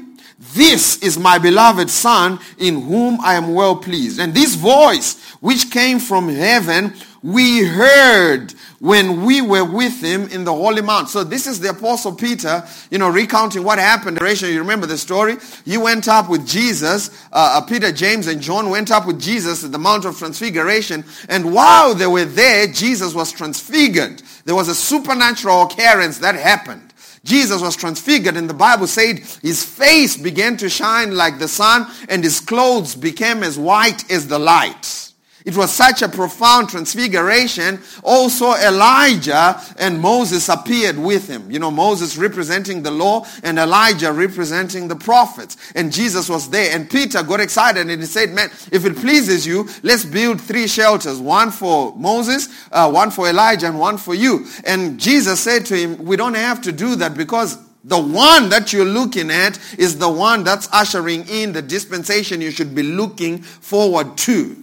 this 0.54 1.02
is 1.02 1.18
my 1.18 1.38
beloved 1.38 1.90
Son 1.90 2.38
in 2.58 2.82
whom 2.82 3.20
I 3.20 3.34
am 3.34 3.54
well 3.54 3.75
pleased. 3.75 4.20
And 4.20 4.32
this 4.32 4.54
voice 4.54 5.20
which 5.40 5.72
came 5.72 5.99
from 5.99 6.28
heaven, 6.28 6.94
we 7.23 7.64
heard 7.64 8.55
when 8.81 9.25
we 9.25 9.41
were 9.41 9.64
with 9.64 10.02
him 10.02 10.26
in 10.29 10.43
the 10.43 10.52
Holy 10.52 10.83
Mount. 10.83 11.09
So 11.09 11.23
this 11.23 11.47
is 11.47 11.61
the 11.61 11.71
Apostle 11.71 12.14
Peter, 12.14 12.67
you 12.91 12.99
know, 12.99 13.09
recounting 13.09 13.62
what 13.62 13.79
happened. 13.79 14.21
Rachel, 14.21 14.49
you 14.49 14.59
remember 14.59 14.87
the 14.87 14.99
story? 14.99 15.37
He 15.64 15.79
went 15.79 16.09
up 16.09 16.29
with 16.29 16.47
Jesus. 16.47 17.11
Uh, 17.33 17.59
uh, 17.59 17.61
Peter, 17.61 17.93
James, 17.93 18.26
and 18.26 18.41
John 18.41 18.71
went 18.71 18.91
up 18.91 19.07
with 19.07 19.21
Jesus 19.21 19.62
at 19.62 19.71
the 19.71 19.79
Mount 19.79 20.05
of 20.05 20.19
Transfiguration. 20.19 21.05
And 21.29 21.55
while 21.55 21.95
they 21.95 22.09
were 22.09 22.25
there, 22.25 22.67
Jesus 22.67 23.14
was 23.14 23.31
transfigured. 23.31 24.21
There 24.45 24.57
was 24.57 24.69
a 24.69 24.75
supernatural 24.75 25.62
occurrence 25.62 26.19
that 26.19 26.35
happened. 26.35 26.93
Jesus 27.25 27.62
was 27.62 27.76
transfigured 27.76 28.37
and 28.37 28.50
the 28.50 28.55
Bible 28.55 28.88
said 28.88 29.21
his 29.43 29.64
face 29.64 30.17
began 30.17 30.57
to 30.57 30.69
shine 30.69 31.14
like 31.14 31.38
the 31.38 31.47
sun 31.47 31.87
and 32.09 32.25
his 32.25 32.41
clothes 32.41 32.97
became 32.97 33.45
as 33.45 33.57
white 33.57 34.11
as 34.11 34.26
the 34.26 34.41
light. 34.41 35.12
It 35.44 35.56
was 35.56 35.72
such 35.72 36.02
a 36.02 36.08
profound 36.08 36.68
transfiguration. 36.68 37.80
Also 38.02 38.54
Elijah 38.54 39.61
and 39.78 40.00
Moses 40.00 40.49
appeared 40.49 40.99
with 40.99 41.28
him. 41.28 41.50
You 41.50 41.58
know, 41.58 41.70
Moses 41.70 42.16
representing 42.16 42.82
the 42.82 42.90
law 42.90 43.26
and 43.42 43.58
Elijah 43.58 44.12
representing 44.12 44.88
the 44.88 44.96
prophets. 44.96 45.56
And 45.75 45.92
Jesus 45.92 46.28
was 46.28 46.50
there. 46.50 46.75
And 46.75 46.88
Peter 46.88 47.22
got 47.22 47.40
excited 47.40 47.88
and 47.88 48.00
he 48.00 48.06
said, 48.06 48.30
man, 48.30 48.50
if 48.70 48.84
it 48.84 48.96
pleases 48.96 49.46
you, 49.46 49.68
let's 49.82 50.04
build 50.04 50.40
three 50.40 50.66
shelters. 50.66 51.18
One 51.18 51.50
for 51.50 51.94
Moses, 51.96 52.49
uh, 52.70 52.90
one 52.90 53.11
for 53.11 53.28
Elijah, 53.28 53.66
and 53.66 53.78
one 53.78 53.99
for 53.99 54.14
you. 54.14 54.46
And 54.64 54.99
Jesus 54.99 55.40
said 55.40 55.66
to 55.66 55.76
him, 55.76 56.04
we 56.04 56.16
don't 56.16 56.34
have 56.34 56.62
to 56.62 56.72
do 56.72 56.96
that 56.96 57.16
because 57.16 57.58
the 57.84 57.99
one 58.00 58.49
that 58.50 58.72
you're 58.72 58.84
looking 58.84 59.30
at 59.30 59.58
is 59.76 59.99
the 59.99 60.08
one 60.08 60.44
that's 60.44 60.68
ushering 60.72 61.26
in 61.28 61.52
the 61.52 61.62
dispensation 61.62 62.40
you 62.40 62.52
should 62.52 62.75
be 62.75 62.82
looking 62.84 63.38
forward 63.38 64.16
to. 64.18 64.62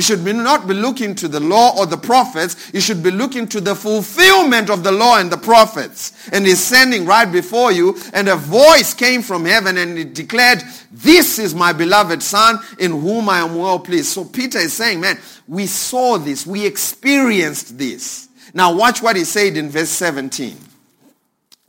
You 0.00 0.02
should 0.02 0.24
be 0.24 0.32
not 0.32 0.66
be 0.66 0.72
looking 0.72 1.14
to 1.16 1.28
the 1.28 1.40
law 1.40 1.78
or 1.78 1.84
the 1.84 1.98
prophets. 1.98 2.70
You 2.72 2.80
should 2.80 3.02
be 3.02 3.10
looking 3.10 3.46
to 3.48 3.60
the 3.60 3.74
fulfillment 3.74 4.70
of 4.70 4.82
the 4.82 4.90
law 4.90 5.18
and 5.18 5.30
the 5.30 5.36
prophets. 5.36 6.14
And 6.32 6.46
he's 6.46 6.64
standing 6.64 7.04
right 7.04 7.30
before 7.30 7.70
you. 7.70 7.98
And 8.14 8.26
a 8.26 8.36
voice 8.36 8.94
came 8.94 9.20
from 9.20 9.44
heaven 9.44 9.76
and 9.76 9.98
it 9.98 10.14
declared, 10.14 10.62
this 10.90 11.38
is 11.38 11.54
my 11.54 11.74
beloved 11.74 12.22
son 12.22 12.60
in 12.78 12.92
whom 12.92 13.28
I 13.28 13.40
am 13.40 13.56
well 13.56 13.78
pleased. 13.78 14.06
So 14.06 14.24
Peter 14.24 14.56
is 14.56 14.72
saying, 14.72 15.02
man, 15.02 15.18
we 15.46 15.66
saw 15.66 16.16
this. 16.16 16.46
We 16.46 16.64
experienced 16.64 17.76
this. 17.76 18.30
Now 18.54 18.74
watch 18.74 19.02
what 19.02 19.16
he 19.16 19.24
said 19.24 19.58
in 19.58 19.68
verse 19.68 19.90
17. 19.90 20.56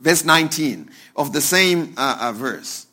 Verse 0.00 0.24
19 0.24 0.88
of 1.16 1.34
the 1.34 1.42
same 1.42 1.92
uh, 1.98 2.16
uh, 2.18 2.32
verse. 2.32 2.86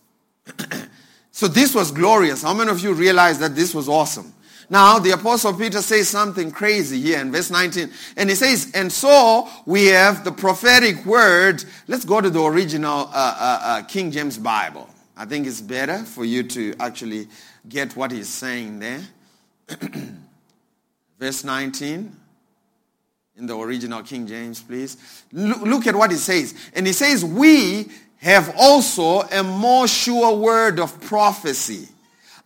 so 1.31 1.48
this 1.48 1.74
was 1.74 1.91
glorious. 1.91 2.41
How 2.43 2.53
many 2.53 2.72
of 2.72 2.81
you 2.81 2.91
realize 2.91 3.39
that 3.39 3.55
this 3.55 3.74
was 3.74 3.88
awesome? 3.88 4.34
Now, 4.69 4.99
the 4.99 5.11
Apostle 5.11 5.53
Peter 5.53 5.81
says 5.81 6.09
something 6.09 6.51
crazy 6.51 7.01
here 7.01 7.19
in 7.19 7.31
verse 7.31 7.49
19. 7.49 7.89
And 8.17 8.29
he 8.29 8.35
says, 8.35 8.71
and 8.75 8.91
so 8.91 9.47
we 9.65 9.88
have 9.88 10.23
the 10.23 10.31
prophetic 10.31 11.05
word. 11.05 11.63
Let's 11.88 12.05
go 12.05 12.21
to 12.21 12.29
the 12.29 12.43
original 12.43 13.09
uh, 13.11 13.11
uh, 13.13 13.59
uh, 13.63 13.81
King 13.83 14.11
James 14.11 14.38
Bible. 14.38 14.88
I 15.17 15.25
think 15.25 15.47
it's 15.47 15.59
better 15.59 15.97
for 15.99 16.23
you 16.23 16.43
to 16.43 16.75
actually 16.79 17.27
get 17.67 17.95
what 17.95 18.11
he's 18.11 18.29
saying 18.29 18.79
there. 18.79 19.01
verse 21.19 21.43
19 21.43 22.15
in 23.38 23.45
the 23.45 23.57
original 23.57 24.03
King 24.03 24.27
James, 24.27 24.61
please. 24.61 25.23
Look, 25.31 25.61
look 25.61 25.88
at 25.88 25.95
what 25.95 26.11
he 26.11 26.17
says. 26.17 26.53
And 26.73 26.85
he 26.85 26.93
says, 26.93 27.23
we 27.25 27.89
have 28.17 28.53
also 28.57 29.21
a 29.21 29.41
more 29.43 29.88
sure 29.88 30.35
word 30.35 30.79
of 30.79 30.99
prophecy, 31.01 31.88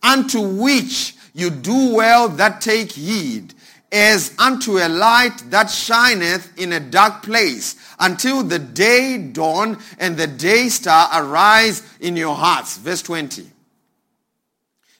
unto 0.02 0.40
which 0.40 1.16
you 1.34 1.50
do 1.50 1.94
well 1.94 2.28
that 2.30 2.60
take 2.60 2.92
heed, 2.92 3.52
as 3.92 4.34
unto 4.38 4.78
a 4.78 4.88
light 4.88 5.36
that 5.50 5.70
shineth 5.70 6.58
in 6.58 6.72
a 6.72 6.80
dark 6.80 7.22
place, 7.22 7.76
until 8.00 8.42
the 8.42 8.58
day 8.58 9.18
dawn 9.18 9.78
and 9.98 10.16
the 10.16 10.26
day 10.26 10.68
star 10.68 11.08
arise 11.12 11.82
in 12.00 12.16
your 12.16 12.34
hearts. 12.34 12.78
Verse 12.78 13.02
20. 13.02 13.50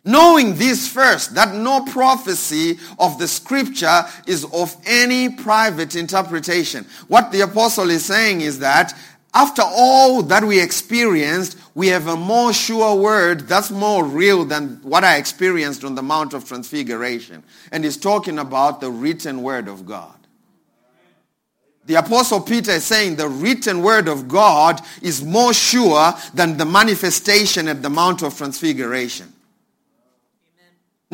Knowing 0.05 0.57
this 0.57 0.87
first, 0.87 1.35
that 1.35 1.55
no 1.55 1.83
prophecy 1.87 2.79
of 2.99 3.19
the 3.19 3.27
scripture 3.27 4.03
is 4.27 4.45
of 4.53 4.77
any 4.85 5.31
private 5.31 5.97
interpretation. 5.97 6.85
What 7.09 7.33
the 7.33 7.41
apostle 7.41 7.89
is 7.89 8.05
saying 8.05 8.43
is 8.43 8.59
that 8.59 8.93
after 9.33 9.63
all 9.65 10.23
that 10.25 10.45
we 10.45 10.61
experienced, 10.61 11.59
we 11.75 11.89
have 11.89 12.07
a 12.07 12.17
more 12.17 12.53
sure 12.53 12.95
word 12.95 13.41
that's 13.49 13.71
more 13.71 14.05
real 14.05 14.45
than 14.45 14.79
what 14.83 15.03
I 15.03 15.17
experienced 15.17 15.83
on 15.83 15.97
the 15.97 16.03
Mount 16.03 16.33
of 16.33 16.47
Transfiguration. 16.47 17.43
And 17.73 17.83
he's 17.83 17.97
talking 17.97 18.39
about 18.39 18.81
the 18.81 18.91
written 18.91 19.43
word 19.43 19.67
of 19.67 19.85
God. 19.85 20.15
The 21.87 21.97
Apostle 21.97 22.41
Peter 22.41 22.71
is 22.71 22.85
saying 22.85 23.17
the 23.17 23.29
written 23.29 23.83
word 23.83 24.09
of 24.09 24.29
God 24.29 24.81
is 25.03 25.23
more 25.23 25.53
sure 25.53 26.15
than 26.33 26.57
the 26.57 26.65
manifestation 26.65 27.69
at 27.69 27.83
the 27.83 27.91
Mount 27.91 28.23
of 28.23 28.37
Transfiguration. 28.37 29.34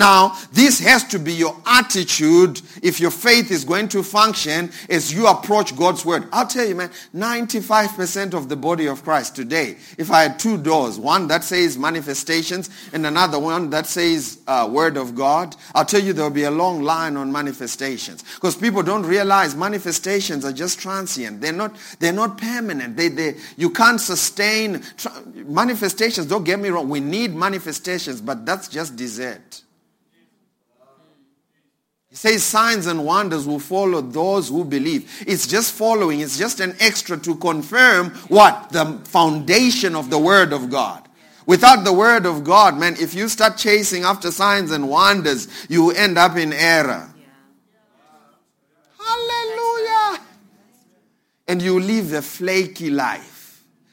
Now, 0.01 0.35
this 0.51 0.81
has 0.81 1.05
to 1.09 1.19
be 1.19 1.35
your 1.35 1.55
attitude 1.67 2.63
if 2.83 3.01
your 3.01 3.11
faith 3.11 3.51
is 3.51 3.67
going 3.67 3.89
to 3.89 4.03
function 4.03 4.71
as 4.89 5.13
you 5.13 5.27
approach 5.27 5.77
God's 5.77 6.07
word. 6.07 6.27
I'll 6.33 6.47
tell 6.47 6.65
you, 6.65 6.75
man, 6.75 6.89
95% 7.15 8.33
of 8.33 8.49
the 8.49 8.57
body 8.57 8.87
of 8.87 9.03
Christ 9.03 9.37
today, 9.37 9.77
if 9.99 10.11
I 10.11 10.23
had 10.23 10.39
two 10.39 10.57
doors, 10.57 10.99
one 10.99 11.29
that 11.29 11.45
says 11.45 11.77
manifestations 11.77 12.71
and 12.95 13.05
another 13.05 13.39
one 13.39 13.69
that 13.71 13.85
says 13.85 14.41
uh, 14.47 14.67
word 14.73 14.97
of 14.97 15.15
God, 15.15 15.55
I'll 15.75 15.85
tell 15.85 16.01
you 16.01 16.15
there'll 16.15 16.31
be 16.31 16.45
a 16.45 16.51
long 16.51 16.81
line 16.81 17.19
on 17.19 17.31
manifestations. 17.31 18.23
Because 18.37 18.57
people 18.57 18.83
don't 18.83 19.05
realize 19.05 19.55
manifestations 19.55 20.47
are 20.47 20.53
just 20.55 20.81
transient. 20.81 21.43
They're 21.43 21.53
not, 21.53 21.77
they're 21.99 22.15
not 22.15 22.39
permanent. 22.39 22.97
They, 22.97 23.09
they, 23.09 23.37
you 23.59 23.69
can't 23.69 24.01
sustain 24.01 24.81
tra- 24.97 25.13
manifestations. 25.45 26.27
Don't 26.27 26.45
get 26.45 26.59
me 26.59 26.71
wrong. 26.71 26.89
We 26.89 27.01
need 27.01 27.35
manifestations, 27.35 28.23
but 28.23 28.47
that's 28.47 28.67
just 28.67 28.97
dessert. 28.97 29.61
He 32.11 32.17
says 32.17 32.43
signs 32.43 32.87
and 32.87 33.05
wonders 33.05 33.47
will 33.47 33.61
follow 33.61 34.01
those 34.01 34.49
who 34.49 34.65
believe. 34.65 35.25
It's 35.29 35.47
just 35.47 35.73
following. 35.73 36.21
It's 36.21 36.37
just 36.37 36.59
an 36.59 36.75
extra 36.81 37.17
to 37.19 37.37
confirm 37.37 38.11
what? 38.27 38.71
The 38.71 38.99
foundation 39.05 39.95
of 39.95 40.11
the 40.11 40.19
Word 40.19 40.53
of 40.53 40.71
God. 40.71 41.09
Without 41.47 41.85
the 41.85 41.93
Word 41.93 42.27
of 42.27 42.43
God, 42.43 42.77
man, 42.77 42.97
if 42.99 43.15
you 43.15 43.29
start 43.29 43.57
chasing 43.57 44.03
after 44.03 44.33
signs 44.33 44.73
and 44.73 44.89
wonders, 44.89 45.47
you 45.69 45.93
end 45.93 46.19
up 46.19 46.37
in 46.37 46.53
error. 46.53 47.09
Hallelujah. 48.99 50.21
And 51.47 51.63
you 51.63 51.79
live 51.79 52.13
a 52.13 52.23
flaky 52.23 52.91
life. 52.91 53.40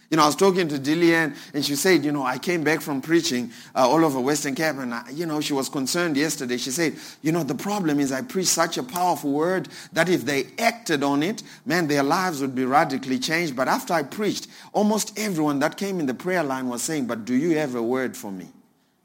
You 0.10 0.16
know, 0.16 0.24
I 0.24 0.28
was 0.28 0.38
talking 0.38 0.70
to 0.70 0.76
Dillian, 0.76 1.36
and 1.54 1.66
she 1.66 1.76
said, 1.76 2.06
you 2.06 2.14
know, 2.14 2.24
I 2.24 2.38
came 2.38 2.64
back 2.64 2.80
from 2.80 3.02
preaching 3.02 3.52
uh, 3.76 3.90
all 3.90 4.06
over 4.06 4.22
Western 4.22 4.56
Cape, 4.56 4.78
and, 4.78 4.94
I, 4.94 5.10
you 5.10 5.26
know, 5.26 5.42
she 5.42 5.52
was 5.52 5.68
concerned 5.68 6.16
yesterday. 6.16 6.56
She 6.56 6.72
said, 6.72 6.96
you 7.22 7.34
know, 7.34 7.44
the 7.44 7.56
problem 7.56 8.00
is 8.00 8.14
I 8.14 8.22
preached 8.22 8.50
such 8.50 8.78
a 8.78 8.84
powerful 8.84 9.34
word 9.34 9.68
that 9.92 10.08
if 10.08 10.24
they 10.24 10.48
acted 10.60 11.04
on 11.04 11.24
it, 11.24 11.44
man, 11.66 11.88
their 11.88 12.04
lives 12.04 12.40
would 12.40 12.56
be 12.56 12.64
radically 12.64 13.20
changed. 13.20 13.54
But 13.54 13.68
after 13.68 13.94
I 13.94 14.04
preached, 14.04 14.48
almost 14.72 15.20
everyone 15.20 15.60
that 15.60 15.76
came 15.76 16.00
in 16.00 16.06
the 16.06 16.14
prayer 16.14 16.44
line 16.44 16.70
was 16.70 16.84
saying, 16.84 17.08
but 17.08 17.26
do 17.26 17.34
you 17.34 17.58
have 17.58 17.76
a 17.76 17.84
word 17.84 18.16
for 18.16 18.32
me? 18.32 18.48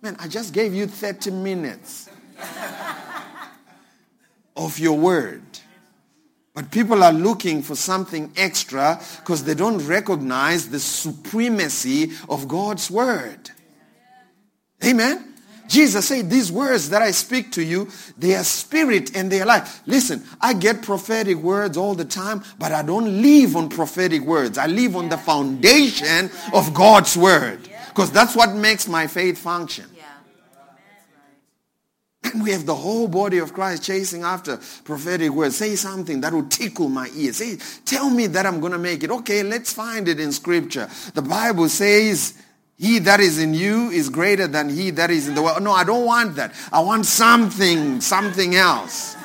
Man, 0.03 0.15
I 0.21 0.29
just 0.29 0.55
gave 0.55 0.73
you 0.73 0.87
30 0.87 1.33
minutes 1.33 2.11
of 4.57 4.79
your 4.79 4.97
word. 4.97 5.43
But 6.55 6.71
people 6.71 7.03
are 7.03 7.13
looking 7.13 7.63
for 7.63 7.75
something 7.75 8.33
extra 8.37 9.01
because 9.21 9.45
they 9.45 9.55
don't 9.55 9.79
recognize 9.87 10.69
the 10.69 10.81
supremacy 10.81 12.13
of 12.29 12.47
God's 12.47 12.91
word. 12.91 13.51
Amen. 14.85 15.33
Jesus 15.69 16.09
said, 16.09 16.29
These 16.29 16.53
words 16.53 16.91
that 16.91 17.01
I 17.01 17.13
speak 17.13 17.53
to 17.53 17.63
you, 17.63 17.89
they 18.19 18.35
are 18.35 18.45
spirit 18.45 19.17
and 19.17 19.33
they 19.33 19.41
are 19.41 19.47
life. 19.47 19.83
Listen, 19.87 20.23
I 20.41 20.53
get 20.53 20.83
prophetic 20.83 21.39
words 21.39 21.79
all 21.79 21.95
the 21.95 22.05
time, 22.05 22.43
but 22.59 22.73
I 22.73 22.83
don't 22.83 23.23
live 23.23 23.57
on 23.57 23.71
prophetic 23.71 24.21
words. 24.23 24.59
I 24.59 24.67
live 24.67 24.97
on 24.97 25.09
the 25.09 25.17
foundation 25.17 26.31
of 26.53 26.75
God's 26.75 27.17
word 27.17 27.71
because 27.89 28.11
that's 28.13 28.37
what 28.37 28.55
makes 28.55 28.87
my 28.87 29.07
faith 29.07 29.39
function. 29.39 29.87
Yeah. 32.33 32.39
And 32.39 32.45
we 32.45 32.51
have 32.53 32.67
the 32.67 32.75
whole 32.75 33.09
body 33.09 33.39
of 33.39 33.53
Christ 33.53 33.85
chasing 33.85 34.23
after 34.23 34.59
prophetic 34.85 35.31
words. 35.31 35.57
Say 35.57 35.77
something 35.77 36.21
that 36.23 36.33
will 36.33 36.49
tickle 36.49 36.89
my 36.89 37.11
ears. 37.15 37.37
Say, 37.37 37.59
tell 37.85 38.09
me 38.11 38.27
that 38.29 38.47
I'm 38.47 38.61
going 38.61 38.73
to 38.73 38.79
make 38.79 39.03
it. 39.03 39.11
Okay, 39.11 39.43
let's 39.43 39.73
find 39.73 40.09
it 40.09 40.19
in 40.19 40.33
scripture. 40.33 40.89
The 41.15 41.23
Bible 41.23 41.69
says, 41.69 42.35
he 42.79 42.99
that 43.01 43.21
is 43.21 43.39
in 43.39 43.55
you 43.55 43.91
is 43.91 44.09
greater 44.09 44.49
than 44.49 44.69
he 44.69 44.91
that 44.91 45.11
is 45.11 45.29
in 45.29 45.35
the 45.35 45.43
world. 45.43 45.63
No, 45.63 45.73
I 45.73 45.85
don't 45.85 46.05
want 46.05 46.37
that. 46.37 46.53
I 46.73 46.81
want 46.81 47.07
something, 47.07 48.01
something 48.01 48.57
else. 48.57 49.17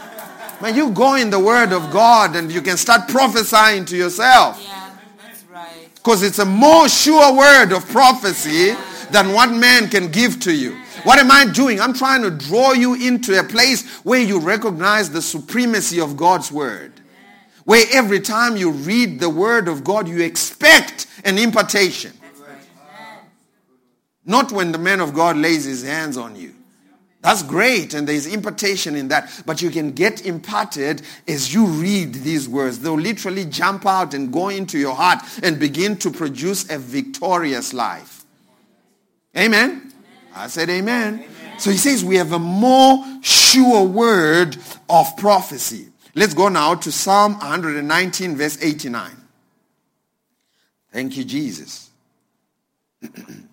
Man, 0.61 0.75
you 0.75 0.91
go 0.91 1.15
in 1.15 1.29
the 1.29 1.39
word 1.39 1.71
of 1.71 1.91
God 1.91 2.35
and 2.35 2.51
you 2.51 2.61
can 2.61 2.77
start 2.77 3.07
prophesying 3.07 3.85
to 3.85 3.95
yourself. 3.95 4.61
Yeah, 4.63 4.91
that's 5.21 5.43
right. 5.45 5.89
Because 5.95 6.23
it's 6.23 6.39
a 6.39 6.45
more 6.45 6.89
sure 6.89 7.35
word 7.35 7.71
of 7.71 7.87
prophecy 7.89 8.75
than 9.11 9.33
what 9.33 9.51
man 9.51 9.89
can 9.89 10.11
give 10.11 10.39
to 10.41 10.51
you. 10.51 10.77
What 11.03 11.19
am 11.19 11.31
I 11.31 11.45
doing? 11.45 11.79
I'm 11.79 11.93
trying 11.93 12.21
to 12.23 12.31
draw 12.31 12.73
you 12.73 12.93
into 12.95 13.39
a 13.39 13.43
place 13.43 13.87
where 13.99 14.21
you 14.21 14.39
recognize 14.39 15.09
the 15.09 15.21
supremacy 15.21 15.99
of 15.99 16.17
God's 16.17 16.51
word. 16.51 16.93
Where 17.65 17.85
every 17.91 18.19
time 18.21 18.55
you 18.55 18.71
read 18.71 19.19
the 19.19 19.29
word 19.29 19.67
of 19.67 19.83
God, 19.83 20.07
you 20.07 20.21
expect 20.21 21.07
an 21.25 21.37
impartation. 21.37 22.13
Not 24.25 24.51
when 24.51 24.71
the 24.71 24.77
man 24.77 24.99
of 24.99 25.13
God 25.13 25.37
lays 25.37 25.65
his 25.65 25.83
hands 25.83 26.17
on 26.17 26.35
you. 26.35 26.53
That's 27.21 27.43
great, 27.43 27.93
and 27.93 28.07
there's 28.07 28.25
impartation 28.25 28.95
in 28.95 29.07
that. 29.09 29.43
But 29.45 29.61
you 29.61 29.69
can 29.69 29.91
get 29.91 30.25
imparted 30.25 31.01
as 31.27 31.53
you 31.53 31.65
read 31.65 32.13
these 32.13 32.47
words. 32.47 32.79
They'll 32.79 32.93
literally 32.93 33.45
jump 33.45 33.85
out 33.85 34.13
and 34.13 34.31
go 34.31 34.49
into 34.49 34.77
your 34.77 34.95
heart 34.95 35.19
and 35.43 35.59
begin 35.59 35.97
to 35.97 36.11
produce 36.11 36.69
a 36.69 36.77
victorious 36.77 37.73
life. 37.73 38.25
Amen? 39.35 39.86
I 40.37 40.47
said 40.47 40.69
amen. 40.69 41.25
So 41.57 41.71
he 41.71 41.77
says 41.77 42.05
we 42.05 42.17
have 42.17 42.31
a 42.31 42.39
more 42.39 43.03
sure 43.21 43.83
word 43.83 44.57
of 44.89 45.17
prophecy. 45.17 45.87
Let's 46.15 46.33
go 46.33 46.49
now 46.49 46.75
to 46.75 46.91
Psalm 46.91 47.33
119, 47.33 48.35
verse 48.35 48.57
89. 48.61 49.11
Thank 50.91 51.17
you, 51.17 51.23
Jesus. 51.23 51.89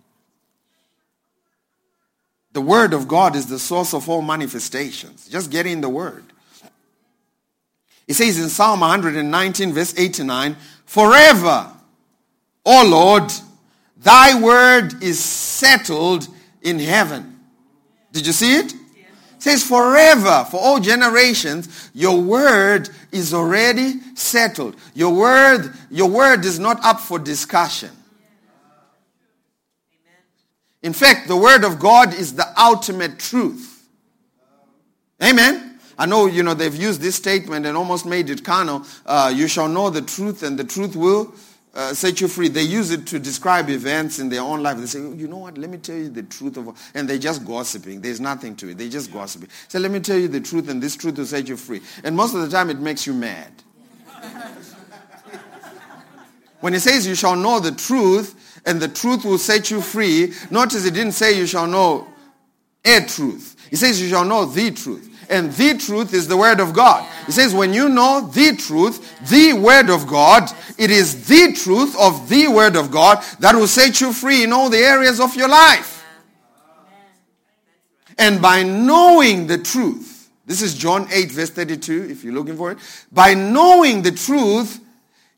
The 2.54 2.60
word 2.60 2.94
of 2.94 3.08
God 3.08 3.34
is 3.34 3.46
the 3.46 3.58
source 3.58 3.92
of 3.94 4.08
all 4.08 4.22
manifestations. 4.22 5.28
Just 5.28 5.50
get 5.50 5.66
in 5.66 5.80
the 5.80 5.88
word. 5.88 6.24
It 8.06 8.14
says 8.14 8.38
in 8.38 8.48
Psalm 8.48 8.78
119, 8.80 9.72
verse 9.72 9.98
89, 9.98 10.56
Forever, 10.86 11.72
O 12.64 12.86
Lord, 12.88 13.32
thy 13.96 14.40
word 14.40 15.02
is 15.02 15.18
settled 15.18 16.28
in 16.64 16.80
heaven. 16.80 17.38
Did 18.10 18.26
you 18.26 18.32
see 18.32 18.56
it? 18.56 18.72
It 18.72 19.42
says 19.42 19.62
forever, 19.62 20.46
for 20.50 20.58
all 20.58 20.80
generations, 20.80 21.90
your 21.92 22.20
word 22.20 22.88
is 23.12 23.34
already 23.34 24.00
settled. 24.14 24.74
Your 24.94 25.14
word, 25.14 25.72
your 25.90 26.08
word 26.08 26.44
is 26.44 26.58
not 26.58 26.82
up 26.82 26.98
for 26.98 27.18
discussion. 27.18 27.90
In 30.82 30.92
fact, 30.92 31.28
the 31.28 31.36
word 31.36 31.64
of 31.64 31.78
God 31.78 32.14
is 32.14 32.34
the 32.34 32.46
ultimate 32.60 33.18
truth. 33.18 33.86
Amen. 35.22 35.78
I 35.96 36.06
know, 36.06 36.26
you 36.26 36.42
know, 36.42 36.54
they've 36.54 36.74
used 36.74 37.00
this 37.00 37.16
statement 37.16 37.66
and 37.66 37.76
almost 37.76 38.04
made 38.04 38.28
it 38.28 38.44
carnal. 38.44 38.84
Uh, 39.06 39.32
you 39.34 39.46
shall 39.46 39.68
know 39.68 39.90
the 39.90 40.02
truth 40.02 40.42
and 40.42 40.58
the 40.58 40.64
truth 40.64 40.96
will 40.96 41.34
uh, 41.74 41.92
set 41.92 42.20
you 42.20 42.28
free. 42.28 42.48
They 42.48 42.62
use 42.62 42.90
it 42.90 43.06
to 43.08 43.18
describe 43.18 43.68
events 43.68 44.18
in 44.20 44.28
their 44.28 44.42
own 44.42 44.62
life. 44.62 44.78
They 44.78 44.86
say, 44.86 45.00
you 45.00 45.26
know 45.26 45.38
what, 45.38 45.58
let 45.58 45.70
me 45.70 45.78
tell 45.78 45.96
you 45.96 46.08
the 46.08 46.22
truth 46.22 46.56
of, 46.56 46.78
and 46.94 47.08
they're 47.08 47.18
just 47.18 47.44
gossiping. 47.44 48.00
There's 48.00 48.20
nothing 48.20 48.54
to 48.56 48.70
it. 48.70 48.78
They're 48.78 48.88
just 48.88 49.12
gossiping. 49.12 49.48
So 49.68 49.78
let 49.80 49.90
me 49.90 50.00
tell 50.00 50.16
you 50.16 50.28
the 50.28 50.40
truth 50.40 50.68
and 50.68 50.82
this 50.82 50.94
truth 50.96 51.18
will 51.18 51.26
set 51.26 51.48
you 51.48 51.56
free. 51.56 51.80
And 52.04 52.16
most 52.16 52.34
of 52.34 52.42
the 52.42 52.48
time 52.48 52.70
it 52.70 52.78
makes 52.78 53.06
you 53.06 53.12
mad. 53.12 53.50
when 56.60 56.72
he 56.72 56.78
says 56.78 57.06
you 57.06 57.14
shall 57.14 57.36
know 57.36 57.58
the 57.58 57.72
truth 57.72 58.60
and 58.64 58.80
the 58.80 58.88
truth 58.88 59.24
will 59.24 59.38
set 59.38 59.70
you 59.70 59.80
free, 59.80 60.32
notice 60.50 60.84
he 60.84 60.90
didn't 60.90 61.12
say 61.12 61.36
you 61.36 61.46
shall 61.46 61.66
know 61.66 62.06
a 62.84 63.00
truth. 63.00 63.56
He 63.70 63.76
says 63.76 64.00
you 64.00 64.08
shall 64.08 64.24
know 64.24 64.44
the 64.44 64.70
truth. 64.70 65.10
And 65.28 65.52
the 65.52 65.78
truth 65.78 66.12
is 66.12 66.28
the 66.28 66.36
word 66.36 66.60
of 66.60 66.72
God. 66.72 67.08
He 67.26 67.32
says 67.32 67.54
when 67.54 67.72
you 67.72 67.88
know 67.88 68.30
the 68.32 68.56
truth, 68.56 69.28
the 69.28 69.52
word 69.54 69.90
of 69.90 70.06
God, 70.06 70.50
it 70.78 70.90
is 70.90 71.26
the 71.26 71.52
truth 71.52 71.96
of 71.98 72.28
the 72.28 72.48
word 72.48 72.76
of 72.76 72.90
God 72.90 73.22
that 73.40 73.54
will 73.54 73.68
set 73.68 74.00
you 74.00 74.12
free 74.12 74.44
in 74.44 74.52
all 74.52 74.70
the 74.70 74.78
areas 74.78 75.20
of 75.20 75.34
your 75.36 75.48
life. 75.48 76.04
And 78.18 78.40
by 78.40 78.62
knowing 78.62 79.46
the 79.46 79.58
truth, 79.58 80.30
this 80.46 80.62
is 80.62 80.74
John 80.74 81.08
8, 81.10 81.32
verse 81.32 81.50
32, 81.50 82.08
if 82.10 82.22
you're 82.22 82.34
looking 82.34 82.56
for 82.56 82.70
it. 82.70 82.78
By 83.10 83.34
knowing 83.34 84.02
the 84.02 84.12
truth, 84.12 84.80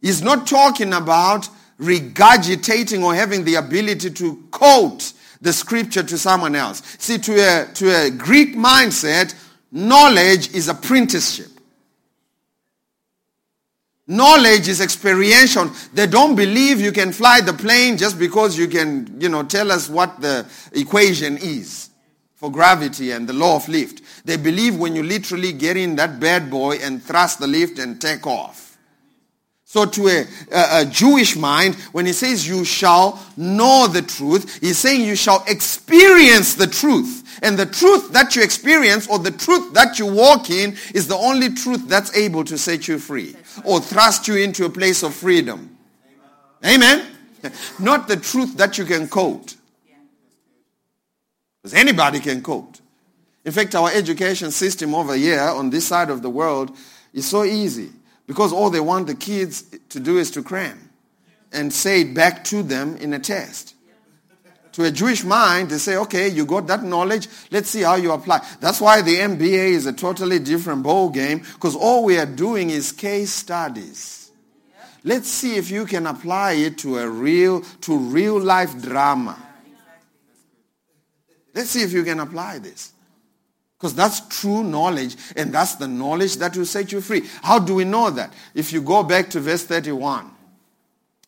he's 0.01 0.20
not 0.20 0.46
talking 0.46 0.92
about 0.92 1.49
regurgitating 1.81 3.03
or 3.03 3.14
having 3.14 3.44
the 3.44 3.55
ability 3.57 4.11
to 4.11 4.44
quote 4.51 5.12
the 5.40 5.53
scripture 5.53 6.03
to 6.03 6.18
someone 6.18 6.57
else. 6.57 6.83
See, 6.99 7.18
to 7.18 7.35
a, 7.35 7.72
to 7.75 8.07
a 8.07 8.11
Greek 8.11 8.57
mindset, 8.57 9.35
knowledge 9.77 10.55
is 10.55 10.69
apprenticeship. 10.69 11.51
Knowledge 14.09 14.69
is 14.69 14.81
experiential. 14.81 15.71
They 15.93 16.07
don't 16.07 16.37
believe 16.37 16.81
you 16.81 16.93
can 16.93 17.12
fly 17.12 17.41
the 17.41 17.53
plane 17.53 17.97
just 17.97 18.19
because 18.19 18.57
you 18.57 18.69
can, 18.69 19.21
you 19.21 19.29
know, 19.29 19.43
tell 19.43 19.71
us 19.73 19.89
what 19.89 20.21
the 20.21 20.47
equation 20.73 21.37
is 21.39 21.91
for 22.37 22.51
gravity 22.51 23.11
and 23.11 23.29
the 23.29 23.33
law 23.33 23.57
of 23.57 23.69
lift. 23.69 24.03
They 24.25 24.37
believe 24.37 24.77
when 24.77 24.95
you 24.95 25.03
literally 25.03 25.53
get 25.53 25.77
in 25.77 25.97
that 25.97 26.21
bad 26.21 26.51
boy 26.51 26.77
and 26.77 27.03
thrust 27.03 27.41
the 27.41 27.47
lift 27.47 27.79
and 27.79 28.01
take 28.01 28.27
off. 28.27 28.79
So 29.65 29.85
to 29.85 30.09
a, 30.09 30.21
a, 30.53 30.83
a 30.83 30.85
Jewish 30.87 31.35
mind, 31.35 31.75
when 31.91 32.07
he 32.07 32.12
says 32.12 32.47
you 32.47 32.65
shall 32.65 33.21
know 33.37 33.89
the 33.89 34.03
truth, 34.03 34.61
he's 34.61 34.79
saying 34.79 35.05
you 35.05 35.17
shall 35.17 35.45
experience 35.49 36.55
the 36.55 36.69
truth. 36.69 37.25
And 37.42 37.59
the 37.59 37.66
truth 37.66 38.12
that 38.12 38.35
you 38.35 38.42
experience 38.42 39.09
or 39.09 39.18
the 39.18 39.31
truth 39.31 39.75
that 39.75 39.99
you 39.99 40.07
walk 40.07 40.51
in 40.51 40.77
is 40.94 41.09
the 41.09 41.16
only 41.16 41.51
truth 41.51 41.87
that's 41.88 42.16
able 42.16 42.44
to 42.44 42.57
set 42.57 42.88
you 42.88 42.99
free 42.99 43.37
or 43.64 43.81
thrust 43.81 44.27
you 44.29 44.37
into 44.37 44.64
a 44.64 44.70
place 44.70 45.03
of 45.03 45.14
freedom. 45.14 45.77
Amen? 46.64 47.07
Not 47.79 48.09
the 48.09 48.16
truth 48.16 48.57
that 48.57 48.79
you 48.79 48.85
can 48.85 49.09
quote. 49.09 49.55
Because 51.62 51.75
anybody 51.75 52.20
can 52.20 52.42
quote. 52.42 52.81
In 53.44 53.53
fact, 53.53 53.77
our 53.77 53.90
education 53.92 54.51
system 54.51 54.94
over 54.94 55.14
here 55.14 55.40
on 55.40 55.70
this 55.70 55.87
side 55.87 56.11
of 56.11 56.22
the 56.22 56.31
world 56.31 56.77
is 57.12 57.29
so 57.29 57.44
easy 57.44 57.90
because 58.27 58.53
all 58.53 58.70
they 58.70 58.81
want 58.81 59.07
the 59.07 59.14
kids 59.14 59.62
to 59.90 60.01
do 60.01 60.18
is 60.18 60.33
to 60.33 60.42
cram 60.42 60.90
and 61.53 61.72
say 61.72 62.01
it 62.01 62.14
back 62.14 62.42
to 62.44 62.64
them 62.64 62.96
in 62.96 63.14
a 63.14 63.20
test. 63.20 63.76
To 64.77 64.85
a 64.85 64.91
Jewish 64.91 65.25
mind, 65.25 65.71
they 65.71 65.79
say, 65.79 65.97
okay, 65.97 66.29
you 66.29 66.45
got 66.45 66.67
that 66.67 66.83
knowledge. 66.83 67.29
Let's 67.51 67.71
see 67.71 67.81
how 67.81 67.95
you 67.95 68.12
apply. 68.12 68.47
That's 68.61 68.79
why 68.79 69.01
the 69.01 69.17
MBA 69.17 69.71
is 69.71 69.87
a 69.87 69.93
totally 69.95 70.39
different 70.39 70.83
ball 70.83 71.09
game 71.09 71.39
because 71.39 71.75
all 71.75 72.05
we 72.05 72.19
are 72.19 72.27
doing 72.27 72.69
is 72.69 72.93
case 72.93 73.33
studies. 73.33 74.31
Let's 75.03 75.31
see 75.31 75.57
if 75.57 75.71
you 75.71 75.87
can 75.87 76.07
apply 76.07 76.53
it 76.53 76.77
to 76.79 76.99
a 76.99 77.09
real, 77.09 77.62
to 77.62 77.97
real 77.97 78.39
life 78.39 78.83
drama. 78.83 79.39
Let's 81.55 81.71
see 81.71 81.81
if 81.81 81.95
you 81.95 82.05
can 82.05 82.21
apply 82.21 82.59
this. 82.59 82.93
Because 83.79 83.95
that's 83.95 84.29
true 84.29 84.62
knowledge 84.62 85.17
and 85.37 85.55
that's 85.55 85.77
the 85.77 85.89
knowledge 85.89 86.37
that 86.37 86.55
will 86.55 86.67
set 86.67 86.93
you 86.93 87.01
free. 87.01 87.23
How 87.41 87.59
do 87.59 87.77
we 87.77 87.85
know 87.85 88.11
that? 88.11 88.31
If 88.53 88.75
you 88.75 88.83
go 88.83 89.03
back 89.03 89.31
to 89.31 89.41
verse 89.41 89.65
31 89.65 90.36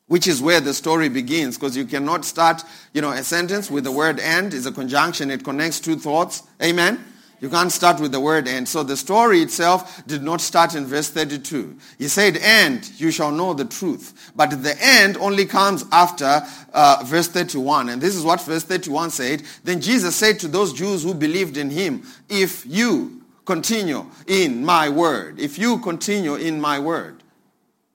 which 0.09 0.27
is 0.27 0.42
where 0.42 0.61
the 0.61 0.75
story 0.75 1.09
begins 1.09 1.57
because 1.57 1.77
you 1.77 1.85
cannot 1.85 2.25
start 2.25 2.62
you 2.92 3.01
know 3.01 3.11
a 3.11 3.23
sentence 3.23 3.71
with 3.71 3.85
the 3.85 3.92
word 3.92 4.18
and 4.21 4.53
is 4.53 4.66
a 4.66 4.73
conjunction. 4.73 5.31
It 5.31 5.44
connects 5.44 5.81
two 5.81 5.97
thoughts. 5.97 6.42
Amen? 6.62 7.05
You 7.40 7.49
can't 7.49 7.71
start 7.71 8.01
with 8.01 8.11
the 8.11 8.18
word 8.18 8.49
and. 8.49 8.68
So 8.68 8.83
the 8.83 8.97
story 8.97 9.40
itself 9.40 10.05
did 10.07 10.23
not 10.23 10.40
start 10.40 10.75
in 10.75 10.87
verse 10.87 11.09
32 11.09 11.77
he 11.99 12.09
said 12.09 12.37
and 12.38 12.88
you 12.99 13.11
shall 13.11 13.31
know 13.31 13.55
the 13.55 13.64
truth. 13.64 14.33
But 14.35 14.62
the 14.62 14.77
end 14.81 15.16
only 15.18 15.47
comes 15.47 15.85
after 15.92 16.42
uh, 16.73 17.03
verse 17.05 17.29
31 17.29 17.90
and 17.90 18.03
this 18.03 18.16
is 18.16 18.25
what 18.25 18.40
verse 18.40 18.64
31 18.64 19.11
said. 19.11 19.42
Then 19.62 19.81
jesus 19.81 20.16
said 20.16 20.40
to 20.40 20.49
those 20.49 20.73
jews 20.73 21.05
who 21.05 21.14
believed 21.14 21.57
in 21.57 21.71
him 21.71 22.03
if 22.29 22.66
you 22.66 23.23
continue 23.44 24.05
in 24.27 24.64
my 24.64 24.88
word 24.88 25.38
if 25.38 25.59
you 25.59 25.79
continue 25.79 26.35
in 26.35 26.61
my 26.61 26.79
word 26.79 27.23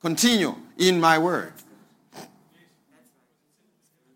continue 0.00 0.54
in 0.78 1.00
my 1.00 1.16
word 1.16 1.53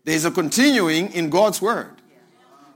there's 0.09 0.25
a 0.25 0.31
continuing 0.31 1.11
in 1.13 1.29
God's 1.29 1.61
word. 1.61 1.95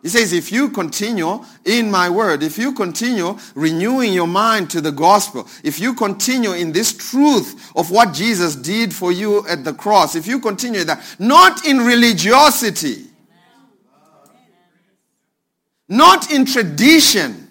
He 0.04 0.10
says, 0.10 0.34
if 0.34 0.52
you 0.52 0.69
continue 0.69 1.43
in 1.63 1.89
my 1.89 2.10
word, 2.10 2.43
if 2.43 2.58
you 2.58 2.74
continue 2.74 3.38
renewing 3.56 4.12
your 4.12 4.28
mind 4.28 4.69
to 4.72 4.82
the 4.82 4.91
gospel, 4.91 5.48
if 5.63 5.80
you 5.80 5.93
continue 5.93 6.52
in 6.52 6.74
this 6.74 6.91
truth 6.91 7.72
of 7.74 7.89
what 7.89 8.13
Jesus 8.13 8.54
did 8.54 8.93
for 8.93 9.13
you 9.13 9.48
at 9.48 9.63
the 9.63 9.74
cross, 9.74 10.15
if 10.15 10.28
you 10.28 10.41
continue 10.41 10.84
that, 10.84 11.15
not 11.19 11.65
in 11.65 11.78
religiosity, 11.78 13.06
not 15.88 16.32
in 16.34 16.46
tradition, 16.46 17.42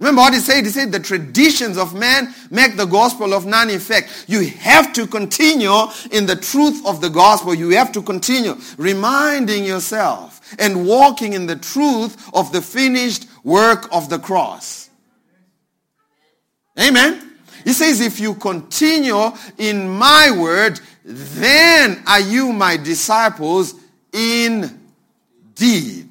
Remember 0.00 0.22
what 0.22 0.32
he 0.32 0.40
said? 0.40 0.64
He 0.64 0.70
said 0.70 0.92
the 0.92 0.98
traditions 0.98 1.76
of 1.76 1.94
man 1.94 2.34
make 2.50 2.76
the 2.76 2.86
gospel 2.86 3.34
of 3.34 3.44
none 3.44 3.68
effect. 3.68 4.24
You 4.28 4.48
have 4.48 4.94
to 4.94 5.06
continue 5.06 5.74
in 6.10 6.24
the 6.24 6.36
truth 6.36 6.84
of 6.86 7.02
the 7.02 7.10
gospel. 7.10 7.54
You 7.54 7.68
have 7.76 7.92
to 7.92 8.02
continue 8.02 8.56
reminding 8.78 9.64
yourself 9.64 10.40
and 10.58 10.86
walking 10.86 11.34
in 11.34 11.46
the 11.46 11.56
truth 11.56 12.30
of 12.34 12.50
the 12.50 12.62
finished 12.62 13.26
work 13.44 13.88
of 13.92 14.08
the 14.08 14.18
cross. 14.18 14.88
Amen. 16.78 17.36
He 17.64 17.74
says, 17.74 18.00
if 18.00 18.18
you 18.18 18.34
continue 18.34 19.32
in 19.58 19.86
my 19.86 20.30
word, 20.30 20.80
then 21.04 22.02
are 22.06 22.20
you 22.20 22.54
my 22.54 22.78
disciples 22.78 23.74
indeed. 24.14 26.08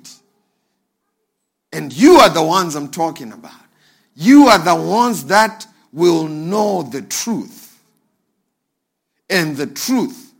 And 1.71 1.91
you 1.91 2.17
are 2.17 2.29
the 2.29 2.43
ones 2.43 2.75
I'm 2.75 2.91
talking 2.91 3.31
about. 3.31 3.58
You 4.21 4.47
are 4.47 4.59
the 4.59 4.75
ones 4.75 5.23
that 5.27 5.65
will 5.93 6.27
know 6.27 6.83
the 6.83 7.01
truth. 7.03 7.81
And 9.29 9.55
the 9.55 9.65
truth 9.65 10.33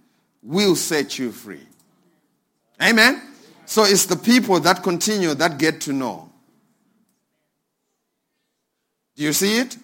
will 0.44 0.76
set 0.76 1.18
you 1.18 1.32
free. 1.32 1.66
Amen? 2.82 3.22
So 3.66 3.86
it's 3.86 4.06
the 4.06 4.18
people 4.18 4.60
that 4.60 4.84
continue 4.84 5.34
that 5.34 5.58
get 5.58 5.80
to 5.82 5.94
know. 5.94 6.30
Do 9.16 9.24
you 9.24 9.32
see 9.32 9.60
it? 9.60 9.78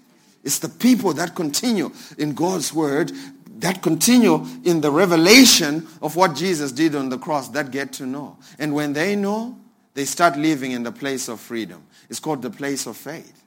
It's 0.44 0.60
the 0.60 0.68
people 0.68 1.14
that 1.14 1.34
continue 1.34 1.90
in 2.18 2.34
God's 2.34 2.74
word, 2.74 3.14
that 3.60 3.82
continue 3.82 4.46
in 4.66 4.82
the 4.82 4.92
revelation 4.92 5.88
of 6.02 6.18
what 6.18 6.36
Jesus 6.36 6.74
did 6.74 6.96
on 6.96 7.08
the 7.08 7.18
cross, 7.18 7.48
that 7.50 7.72
get 7.72 7.94
to 7.94 8.06
know. 8.06 8.40
And 8.60 8.74
when 8.74 8.92
they 8.92 9.16
know, 9.16 9.58
they 9.94 10.04
start 10.04 10.38
living 10.38 10.74
in 10.74 10.84
the 10.84 10.92
place 10.92 11.30
of 11.30 11.40
freedom. 11.40 11.82
It's 12.10 12.20
called 12.20 12.42
the 12.42 12.50
place 12.50 12.88
of 12.88 12.98
faith. 12.98 13.44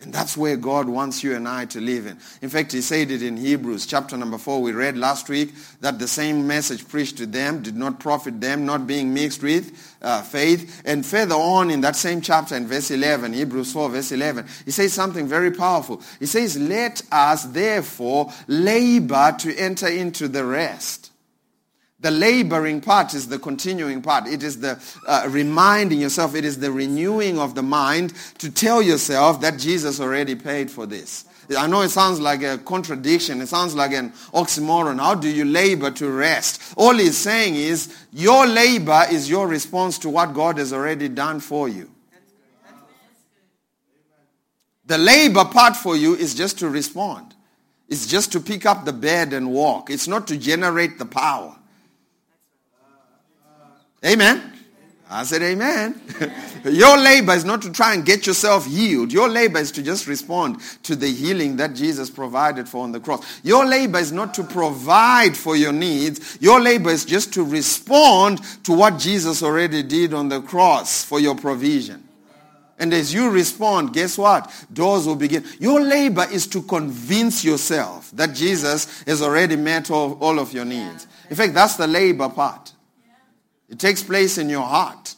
And 0.00 0.14
that's 0.14 0.36
where 0.36 0.56
God 0.56 0.88
wants 0.88 1.24
you 1.24 1.34
and 1.34 1.48
I 1.48 1.64
to 1.66 1.80
live 1.80 2.06
in. 2.06 2.18
In 2.40 2.50
fact, 2.50 2.70
he 2.70 2.80
said 2.82 3.10
it 3.10 3.20
in 3.20 3.36
Hebrews 3.36 3.84
chapter 3.84 4.16
number 4.16 4.38
4. 4.38 4.62
We 4.62 4.70
read 4.70 4.96
last 4.96 5.28
week 5.28 5.52
that 5.80 5.98
the 5.98 6.06
same 6.06 6.46
message 6.46 6.86
preached 6.86 7.16
to 7.16 7.26
them 7.26 7.62
did 7.62 7.76
not 7.76 7.98
profit 7.98 8.40
them, 8.40 8.64
not 8.64 8.86
being 8.86 9.12
mixed 9.12 9.42
with 9.42 9.96
uh, 10.00 10.22
faith. 10.22 10.82
And 10.84 11.04
further 11.04 11.34
on 11.34 11.72
in 11.72 11.80
that 11.80 11.96
same 11.96 12.20
chapter 12.20 12.54
in 12.54 12.68
verse 12.68 12.92
11, 12.92 13.32
Hebrews 13.32 13.72
4 13.72 13.88
verse 13.88 14.12
11, 14.12 14.46
he 14.64 14.70
says 14.70 14.92
something 14.92 15.26
very 15.26 15.50
powerful. 15.50 16.00
He 16.20 16.26
says, 16.26 16.56
let 16.56 17.02
us 17.10 17.42
therefore 17.46 18.32
labor 18.46 19.34
to 19.40 19.56
enter 19.56 19.88
into 19.88 20.28
the 20.28 20.44
rest. 20.44 21.10
The 22.00 22.10
laboring 22.12 22.80
part 22.80 23.12
is 23.14 23.26
the 23.26 23.40
continuing 23.40 24.02
part. 24.02 24.28
It 24.28 24.44
is 24.44 24.60
the 24.60 24.80
uh, 25.06 25.26
reminding 25.28 26.00
yourself, 26.00 26.36
it 26.36 26.44
is 26.44 26.60
the 26.60 26.70
renewing 26.70 27.40
of 27.40 27.56
the 27.56 27.62
mind 27.62 28.12
to 28.38 28.50
tell 28.50 28.80
yourself 28.80 29.40
that 29.40 29.58
Jesus 29.58 29.98
already 29.98 30.36
paid 30.36 30.70
for 30.70 30.86
this. 30.86 31.24
I 31.56 31.66
know 31.66 31.80
it 31.80 31.88
sounds 31.88 32.20
like 32.20 32.42
a 32.42 32.58
contradiction. 32.58 33.40
It 33.40 33.48
sounds 33.48 33.74
like 33.74 33.92
an 33.92 34.10
oxymoron. 34.34 35.00
How 35.00 35.14
do 35.14 35.28
you 35.28 35.44
labor 35.44 35.90
to 35.92 36.10
rest? 36.10 36.74
All 36.76 36.94
he's 36.94 37.16
saying 37.16 37.54
is 37.54 37.96
your 38.12 38.46
labor 38.46 39.04
is 39.10 39.30
your 39.30 39.48
response 39.48 39.98
to 40.00 40.10
what 40.10 40.34
God 40.34 40.58
has 40.58 40.72
already 40.72 41.08
done 41.08 41.40
for 41.40 41.68
you. 41.68 41.90
The 44.84 44.98
labor 44.98 45.44
part 45.46 45.76
for 45.76 45.96
you 45.96 46.14
is 46.14 46.34
just 46.34 46.58
to 46.60 46.68
respond. 46.68 47.34
It's 47.88 48.06
just 48.06 48.32
to 48.32 48.40
pick 48.40 48.66
up 48.66 48.84
the 48.84 48.92
bed 48.92 49.32
and 49.32 49.50
walk. 49.50 49.90
It's 49.90 50.06
not 50.06 50.26
to 50.28 50.36
generate 50.36 50.98
the 50.98 51.06
power. 51.06 51.57
Amen. 54.08 54.54
I 55.10 55.24
said 55.24 55.42
amen. 55.42 56.00
Your 56.64 56.98
labor 56.98 57.32
is 57.32 57.44
not 57.44 57.62
to 57.62 57.72
try 57.72 57.94
and 57.94 58.04
get 58.04 58.26
yourself 58.26 58.66
healed. 58.66 59.10
Your 59.12 59.28
labor 59.28 59.58
is 59.58 59.72
to 59.72 59.82
just 59.82 60.06
respond 60.06 60.60
to 60.82 60.96
the 60.96 61.08
healing 61.08 61.56
that 61.56 61.74
Jesus 61.74 62.10
provided 62.10 62.68
for 62.68 62.84
on 62.84 62.92
the 62.92 63.00
cross. 63.00 63.40
Your 63.42 63.64
labor 63.64 63.98
is 63.98 64.12
not 64.12 64.34
to 64.34 64.44
provide 64.44 65.34
for 65.34 65.56
your 65.56 65.72
needs. 65.72 66.38
Your 66.40 66.60
labor 66.60 66.90
is 66.90 67.06
just 67.06 67.32
to 67.34 67.44
respond 67.44 68.40
to 68.64 68.72
what 68.72 68.98
Jesus 68.98 69.42
already 69.42 69.82
did 69.82 70.12
on 70.12 70.28
the 70.28 70.42
cross 70.42 71.04
for 71.04 71.20
your 71.20 71.34
provision. 71.34 72.06
And 72.78 72.92
as 72.92 73.12
you 73.12 73.30
respond, 73.30 73.92
guess 73.92 74.16
what? 74.16 74.52
Doors 74.72 75.06
will 75.06 75.16
begin. 75.16 75.44
Your 75.58 75.80
labor 75.80 76.26
is 76.30 76.46
to 76.48 76.62
convince 76.62 77.44
yourself 77.44 78.10
that 78.12 78.34
Jesus 78.34 79.02
has 79.02 79.20
already 79.20 79.56
met 79.56 79.90
all, 79.90 80.18
all 80.20 80.38
of 80.38 80.52
your 80.52 80.64
needs. 80.64 81.06
In 81.28 81.36
fact, 81.36 81.54
that's 81.54 81.76
the 81.76 81.86
labor 81.86 82.28
part. 82.28 82.72
It 83.68 83.78
takes 83.78 84.02
place 84.02 84.38
in 84.38 84.48
your 84.48 84.66
heart. 84.66 85.14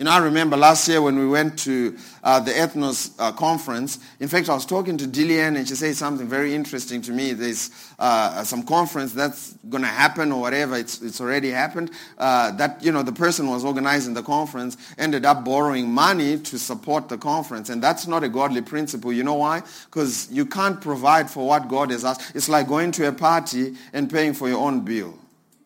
You 0.00 0.04
know, 0.04 0.12
I 0.12 0.18
remember 0.20 0.56
last 0.56 0.88
year 0.88 1.02
when 1.02 1.18
we 1.18 1.28
went 1.28 1.58
to 1.58 1.94
uh, 2.24 2.40
the 2.40 2.52
Ethnos 2.52 3.14
uh, 3.18 3.32
conference. 3.32 3.98
In 4.18 4.28
fact, 4.28 4.48
I 4.48 4.54
was 4.54 4.64
talking 4.64 4.96
to 4.96 5.04
Dillian 5.04 5.58
and 5.58 5.68
she 5.68 5.74
said 5.74 5.94
something 5.94 6.26
very 6.26 6.54
interesting 6.54 7.02
to 7.02 7.12
me. 7.12 7.34
There's 7.34 7.70
uh, 7.98 8.42
some 8.44 8.62
conference 8.62 9.12
that's 9.12 9.52
going 9.68 9.82
to 9.82 9.90
happen 9.90 10.32
or 10.32 10.40
whatever. 10.40 10.74
It's, 10.76 11.02
it's 11.02 11.20
already 11.20 11.50
happened. 11.50 11.90
Uh, 12.16 12.50
that, 12.52 12.82
you 12.82 12.92
know, 12.92 13.02
the 13.02 13.12
person 13.12 13.44
who 13.44 13.52
was 13.52 13.62
organizing 13.62 14.14
the 14.14 14.22
conference 14.22 14.78
ended 14.96 15.26
up 15.26 15.44
borrowing 15.44 15.90
money 15.90 16.38
to 16.38 16.58
support 16.58 17.10
the 17.10 17.18
conference. 17.18 17.68
And 17.68 17.82
that's 17.82 18.06
not 18.06 18.24
a 18.24 18.28
godly 18.30 18.62
principle. 18.62 19.12
You 19.12 19.22
know 19.22 19.34
why? 19.34 19.62
Because 19.84 20.32
you 20.32 20.46
can't 20.46 20.80
provide 20.80 21.30
for 21.30 21.46
what 21.46 21.68
God 21.68 21.90
has 21.90 22.06
asked. 22.06 22.34
It's 22.34 22.48
like 22.48 22.68
going 22.68 22.92
to 22.92 23.08
a 23.08 23.12
party 23.12 23.76
and 23.92 24.10
paying 24.10 24.32
for 24.32 24.48
your 24.48 24.66
own 24.66 24.80
bill. 24.80 25.19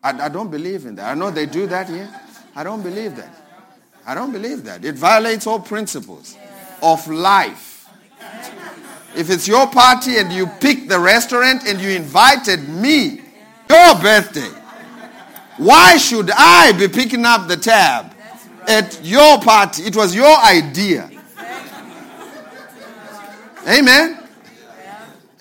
I, 0.05 0.25
I 0.25 0.29
don't 0.29 0.51
believe 0.51 0.85
in 0.85 0.93
that. 0.97 1.09
I 1.09 1.15
know 1.15 1.31
they 1.31 1.47
do 1.47 1.65
that 1.65 1.89
here. 1.89 2.07
I 2.55 2.63
don't 2.63 2.83
believe 2.83 3.15
that. 3.15 3.33
I 4.05 4.13
don't 4.13 4.31
believe 4.31 4.63
that. 4.65 4.85
It 4.85 4.93
violates 4.93 5.47
all 5.47 5.59
principles 5.59 6.37
of 6.83 7.07
life. 7.07 7.89
If 9.15 9.31
it's 9.31 9.47
your 9.47 9.65
party 9.65 10.19
and 10.19 10.31
you 10.31 10.45
pick 10.45 10.87
the 10.87 10.99
restaurant 10.99 11.63
and 11.65 11.81
you 11.81 11.89
invited 11.89 12.69
me, 12.69 13.21
your 13.67 13.95
birthday, 13.99 14.51
why 15.57 15.97
should 15.97 16.29
I 16.29 16.73
be 16.77 16.87
picking 16.87 17.25
up 17.25 17.47
the 17.47 17.57
tab 17.57 18.13
at 18.67 19.03
your 19.03 19.39
party? 19.41 19.83
It 19.83 19.95
was 19.95 20.13
your 20.13 20.37
idea. 20.37 21.09
Amen. 23.67 24.19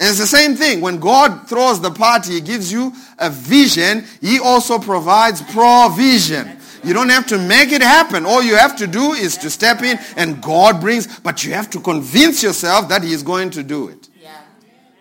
And 0.01 0.09
it's 0.09 0.19
the 0.19 0.27
same 0.27 0.57
thing. 0.57 0.81
When 0.81 0.99
God 0.99 1.49
throws 1.51 1.83
the 1.83 1.91
party, 1.91 2.33
He 2.33 2.41
gives 2.41 2.73
you 2.73 2.95
a 3.19 3.31
vision, 3.31 4.05
He 4.21 4.39
also 4.39 4.79
provides 4.79 5.43
provision. 5.43 6.59
You 6.85 6.93
don't 6.93 7.09
have 7.09 7.27
to 7.29 7.39
make 7.39 7.73
it 7.73 7.81
happen. 7.81 8.27
All 8.27 8.43
you 8.43 8.57
have 8.57 8.77
to 8.77 8.87
do 8.87 9.13
is 9.13 9.39
to 9.39 9.51
step 9.51 9.83
in 9.83 9.99
and 10.17 10.43
God 10.43 10.81
brings, 10.81 11.19
but 11.21 11.45
you 11.45 11.53
have 11.55 11.71
to 11.71 11.81
convince 11.81 12.43
yourself 12.43 12.89
that 12.89 13.03
He 13.03 13.13
is 13.13 13.23
going 13.23 13.51
to 13.51 13.63
do 13.63 13.89
it. 13.89 14.09
Yeah. 14.21 14.43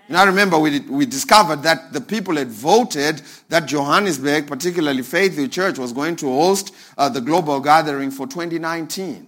And 0.08 0.18
I 0.18 0.24
remember 0.24 0.58
we, 0.58 0.80
we 0.82 1.06
discovered 1.06 1.64
that 1.64 1.92
the 1.92 2.00
people 2.00 2.38
had 2.38 2.48
voted 2.48 3.22
that 3.50 3.66
Johannesburg, 3.66 4.48
particularly 4.48 5.04
Faithville 5.04 5.50
Church, 5.50 5.78
was 5.78 5.92
going 5.92 6.16
to 6.18 6.28
host 6.28 6.74
uh, 6.98 7.10
the 7.10 7.22
global 7.22 7.60
gathering 7.60 8.12
for 8.12 8.28
2019. 8.28 9.28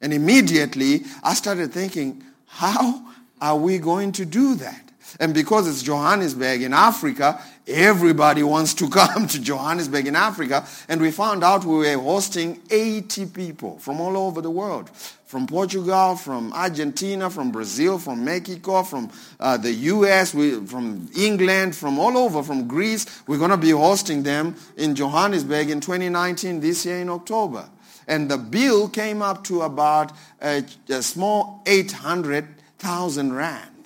And 0.00 0.12
immediately 0.12 1.04
I 1.22 1.34
started 1.34 1.72
thinking, 1.72 2.22
how 2.46 3.02
are 3.40 3.56
we 3.56 3.78
going 3.78 4.12
to 4.12 4.24
do 4.24 4.54
that? 4.56 4.84
And 5.20 5.32
because 5.32 5.66
it's 5.66 5.82
Johannesburg 5.82 6.62
in 6.62 6.72
Africa, 6.74 7.42
everybody 7.68 8.42
wants 8.42 8.74
to 8.74 8.88
come 8.90 9.26
to 9.28 9.40
Johannesburg 9.40 10.06
in 10.06 10.16
Africa. 10.16 10.66
And 10.88 11.00
we 11.00 11.10
found 11.10 11.44
out 11.44 11.64
we 11.64 11.76
were 11.78 11.98
hosting 11.98 12.60
80 12.70 13.26
people 13.26 13.78
from 13.78 14.00
all 14.00 14.16
over 14.16 14.40
the 14.40 14.50
world. 14.50 14.90
From 15.26 15.46
Portugal, 15.46 16.16
from 16.16 16.54
Argentina, 16.54 17.28
from 17.28 17.52
Brazil, 17.52 17.98
from 17.98 18.24
Mexico, 18.24 18.82
from 18.82 19.10
uh, 19.38 19.58
the 19.58 19.72
US, 19.72 20.32
we, 20.32 20.64
from 20.64 21.10
England, 21.14 21.76
from 21.76 21.98
all 21.98 22.16
over, 22.16 22.42
from 22.42 22.66
Greece. 22.66 23.04
We're 23.26 23.38
going 23.38 23.50
to 23.50 23.58
be 23.58 23.70
hosting 23.70 24.22
them 24.22 24.56
in 24.78 24.94
Johannesburg 24.94 25.68
in 25.68 25.80
2019, 25.80 26.60
this 26.60 26.86
year 26.86 27.00
in 27.00 27.10
October. 27.10 27.68
And 28.06 28.30
the 28.30 28.38
bill 28.38 28.88
came 28.88 29.20
up 29.20 29.44
to 29.44 29.62
about 29.62 30.12
a, 30.40 30.64
a 30.88 31.02
small 31.02 31.62
800,000 31.66 33.34
rand 33.34 33.78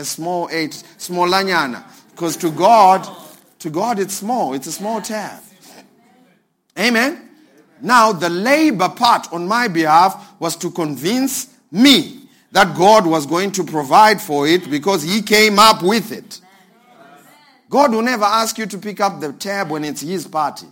a 0.00 0.04
small 0.04 0.48
eight, 0.50 0.74
small 0.96 1.28
lanyana. 1.28 1.84
Because 2.20 2.36
to 2.36 2.50
God, 2.50 3.08
to 3.60 3.70
God 3.70 3.98
it's 3.98 4.12
small. 4.12 4.52
It's 4.52 4.66
a 4.66 4.72
small 4.72 5.00
tab. 5.00 5.42
Amen. 6.78 7.30
Now 7.80 8.12
the 8.12 8.28
labor 8.28 8.90
part 8.90 9.32
on 9.32 9.48
my 9.48 9.68
behalf 9.68 10.34
was 10.38 10.54
to 10.56 10.70
convince 10.70 11.48
me 11.70 12.28
that 12.52 12.76
God 12.76 13.06
was 13.06 13.24
going 13.24 13.52
to 13.52 13.64
provide 13.64 14.20
for 14.20 14.46
it 14.46 14.70
because 14.70 15.02
he 15.02 15.22
came 15.22 15.58
up 15.58 15.82
with 15.82 16.12
it. 16.12 16.42
God 17.70 17.94
will 17.94 18.02
never 18.02 18.24
ask 18.24 18.58
you 18.58 18.66
to 18.66 18.76
pick 18.76 19.00
up 19.00 19.18
the 19.20 19.32
tab 19.32 19.70
when 19.70 19.82
it's 19.82 20.02
his 20.02 20.26
party. 20.26 20.66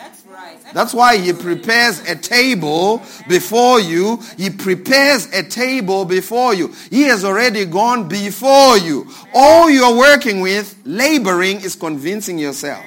That's 0.00 0.24
right. 0.24 0.58
That's 0.72 0.94
why 0.94 1.18
he 1.18 1.34
prepares 1.34 2.00
a 2.08 2.16
table 2.16 3.02
before 3.28 3.80
you. 3.80 4.18
He 4.38 4.48
prepares 4.48 5.26
a 5.26 5.42
table 5.42 6.06
before 6.06 6.54
you. 6.54 6.72
He 6.88 7.02
has 7.02 7.22
already 7.22 7.66
gone 7.66 8.08
before 8.08 8.78
you. 8.78 9.06
All 9.34 9.68
you're 9.68 9.94
working 9.94 10.40
with, 10.40 10.74
laboring, 10.86 11.60
is 11.60 11.76
convincing 11.76 12.38
yourself. 12.38 12.82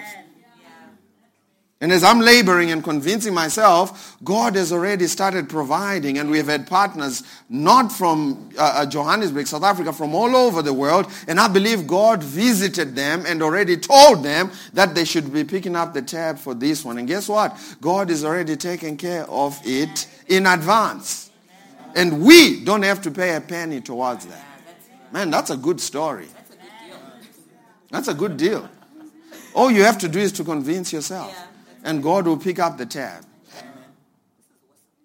And 1.84 1.91
as 1.91 2.02
I'm 2.02 2.22
laboring 2.22 2.72
and 2.72 2.82
convincing 2.82 3.34
myself, 3.34 4.15
God 4.24 4.56
has 4.56 4.72
already 4.72 5.06
started 5.08 5.50
providing, 5.50 6.17
and 6.17 6.32
we 6.32 6.38
have 6.38 6.48
had 6.48 6.65
partners 6.65 7.24
not 7.50 7.91
from 7.91 8.52
uh, 8.58 8.62
uh, 8.62 8.86
Johannesburg, 8.86 9.48
South 9.48 9.63
Africa, 9.63 9.91
from 9.91 10.15
all 10.15 10.34
over 10.34 10.62
the 10.62 10.72
world. 10.72 11.12
And 11.28 11.41
I 11.41 11.50
believe 11.50 11.86
God 11.86 12.24
visited 12.24 12.96
them 12.96 13.26
and 13.28 13.43
already 13.43 13.76
told 13.76 14.24
them 14.24 14.50
that 14.72 14.96
they 14.96 15.04
should 15.04 15.34
be 15.34 15.43
picking 15.43 15.76
up 15.76 15.93
the 15.93 16.02
tab 16.02 16.38
for 16.38 16.54
this 16.54 16.86
one. 16.86 17.00
And 17.00 17.06
guess 17.06 17.28
what? 17.28 17.60
God 17.82 18.10
is 18.10 18.24
already 18.24 18.56
taking 18.56 18.96
care 18.96 19.30
of 19.30 19.60
it 19.65 20.08
in 20.30 20.46
advance. 20.46 21.32
And 21.98 22.22
we 22.22 22.63
don't 22.63 22.84
have 22.84 23.02
to 23.02 23.12
pay 23.12 23.36
a 23.36 23.41
penny 23.41 23.82
towards 23.82 24.26
that. 24.28 24.46
Man, 25.12 25.30
that's 25.30 25.50
a 25.50 25.58
good 25.58 25.82
story. 25.82 26.30
That's 27.89 28.08
a 28.08 28.13
good 28.13 28.38
deal. 28.38 28.69
All 29.54 29.69
you 29.69 29.84
have 29.84 29.98
to 29.98 30.08
do 30.08 30.19
is 30.19 30.32
to 30.32 30.46
convince 30.46 30.93
yourself 30.93 31.50
and 31.84 32.02
God 32.02 32.26
will 32.26 32.38
pick 32.38 32.60
up 32.60 32.78
the 32.78 32.86
tab. 32.86 33.26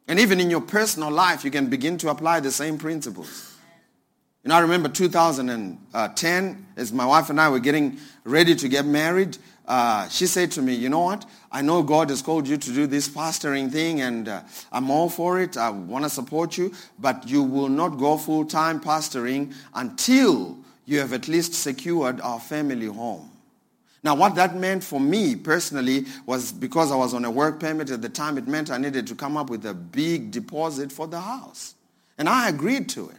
And 0.07 0.19
even 0.19 0.41
in 0.41 0.49
your 0.49 0.63
personal 0.63 1.11
life, 1.11 1.45
you 1.45 1.51
can 1.51 1.69
begin 1.69 1.99
to 1.99 2.09
apply 2.09 2.41
the 2.41 2.51
same 2.51 2.79
principles. 2.79 3.57
You 4.43 4.49
know, 4.49 4.55
I 4.55 4.61
remember 4.61 4.89
2010, 4.89 6.67
as 6.77 6.93
my 6.93 7.05
wife 7.05 7.29
and 7.29 7.39
I 7.39 7.51
were 7.51 7.59
getting 7.59 7.99
ready 8.25 8.55
to 8.55 8.69
get 8.69 8.87
married, 8.87 9.37
uh, 9.67 10.09
she 10.09 10.27
said 10.27 10.51
to 10.53 10.63
me, 10.63 10.75
you 10.75 10.89
know 10.89 11.01
what? 11.01 11.27
I 11.53 11.61
know 11.61 11.83
God 11.83 12.09
has 12.09 12.23
called 12.23 12.49
you 12.49 12.57
to 12.57 12.73
do 12.73 12.87
this 12.87 13.07
pastoring 13.07 13.71
thing, 13.71 14.01
and 14.01 14.27
uh, 14.27 14.41
I'm 14.73 14.91
all 14.91 15.11
for 15.11 15.41
it. 15.41 15.59
I 15.59 15.69
want 15.69 16.05
to 16.05 16.11
support 16.11 16.57
you, 16.57 16.73
but 16.99 17.29
you 17.29 17.43
will 17.43 17.69
not 17.69 17.99
go 17.99 18.17
full-time 18.17 18.81
pastoring 18.81 19.53
until 19.75 20.57
you 20.87 21.01
have 21.01 21.13
at 21.13 21.29
least 21.29 21.53
secured 21.53 22.19
our 22.23 22.41
family 22.41 22.87
home. 22.87 23.31
Now, 24.05 24.15
what 24.15 24.37
that 24.37 24.55
meant 24.55 24.85
for 24.85 25.01
me 25.01 25.35
personally 25.35 26.07
was 26.25 26.53
because 26.53 26.93
I 26.93 26.97
was 26.97 27.15
on 27.15 27.25
a 27.25 27.31
work 27.31 27.59
permit 27.59 27.91
at 27.91 28.01
the 28.01 28.09
time, 28.09 28.39
it 28.39 28.47
meant 28.47 28.71
I 28.71 28.79
needed 28.79 29.07
to 29.09 29.15
come 29.15 29.37
up 29.37 29.51
with 29.51 29.67
a 29.67 29.75
big 29.75 30.31
deposit 30.31 30.93
for 30.93 31.07
the 31.09 31.21
house. 31.21 31.75
And 32.17 32.29
I 32.29 32.49
agreed 32.49 32.89
to 32.91 33.09
it. 33.09 33.17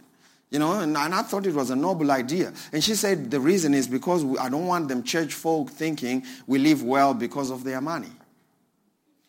You 0.50 0.58
know, 0.58 0.80
and, 0.80 0.96
and 0.96 1.14
I 1.14 1.22
thought 1.22 1.46
it 1.46 1.54
was 1.54 1.70
a 1.70 1.76
noble 1.76 2.10
idea. 2.10 2.52
And 2.72 2.82
she 2.82 2.96
said 2.96 3.30
the 3.30 3.38
reason 3.38 3.72
is 3.72 3.86
because 3.86 4.24
we, 4.24 4.36
I 4.38 4.48
don't 4.48 4.66
want 4.66 4.88
them 4.88 5.04
church 5.04 5.32
folk 5.32 5.70
thinking 5.70 6.24
we 6.46 6.58
live 6.58 6.82
well 6.82 7.14
because 7.14 7.50
of 7.50 7.62
their 7.62 7.80
money. 7.80 8.10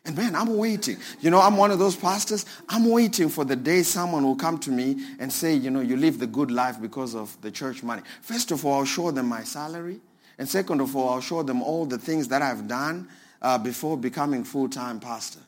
And 0.03 0.15
man, 0.17 0.35
I'm 0.35 0.57
waiting. 0.57 0.97
You 1.19 1.29
know, 1.29 1.39
I'm 1.39 1.57
one 1.57 1.69
of 1.69 1.77
those 1.77 1.95
pastors. 1.95 2.45
I'm 2.67 2.89
waiting 2.89 3.29
for 3.29 3.45
the 3.45 3.55
day 3.55 3.83
someone 3.83 4.23
will 4.23 4.35
come 4.35 4.57
to 4.59 4.71
me 4.71 4.97
and 5.19 5.31
say, 5.31 5.53
you 5.53 5.69
know, 5.69 5.81
you 5.81 5.95
live 5.95 6.17
the 6.17 6.25
good 6.25 6.49
life 6.49 6.81
because 6.81 7.13
of 7.13 7.39
the 7.41 7.51
church 7.51 7.83
money. 7.83 8.01
First 8.21 8.49
of 8.49 8.65
all, 8.65 8.79
I'll 8.79 8.85
show 8.85 9.11
them 9.11 9.27
my 9.27 9.43
salary. 9.43 9.99
And 10.41 10.49
second 10.49 10.81
of 10.81 10.95
all, 10.95 11.09
I'll 11.09 11.21
show 11.21 11.43
them 11.43 11.61
all 11.61 11.85
the 11.85 11.99
things 11.99 12.29
that 12.29 12.41
I've 12.41 12.67
done 12.67 13.07
uh, 13.43 13.59
before 13.59 13.95
becoming 13.95 14.43
full-time 14.43 14.99
pastor. 14.99 15.41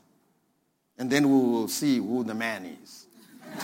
And 0.99 1.09
then 1.09 1.27
we 1.27 1.35
will 1.35 1.67
see 1.67 1.97
who 1.97 2.23
the 2.23 2.35
man 2.35 2.77
is. 2.83 3.07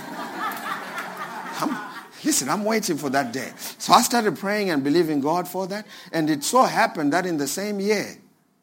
I'm, 1.61 1.77
listen, 2.23 2.49
I'm 2.49 2.65
waiting 2.65 2.97
for 2.97 3.11
that 3.11 3.31
day. 3.31 3.51
So 3.77 3.93
I 3.93 4.01
started 4.01 4.39
praying 4.39 4.71
and 4.71 4.83
believing 4.83 5.21
God 5.21 5.47
for 5.47 5.67
that. 5.67 5.85
And 6.11 6.31
it 6.31 6.43
so 6.43 6.63
happened 6.63 7.13
that 7.13 7.27
in 7.27 7.37
the 7.37 7.47
same 7.47 7.79
year, 7.79 8.17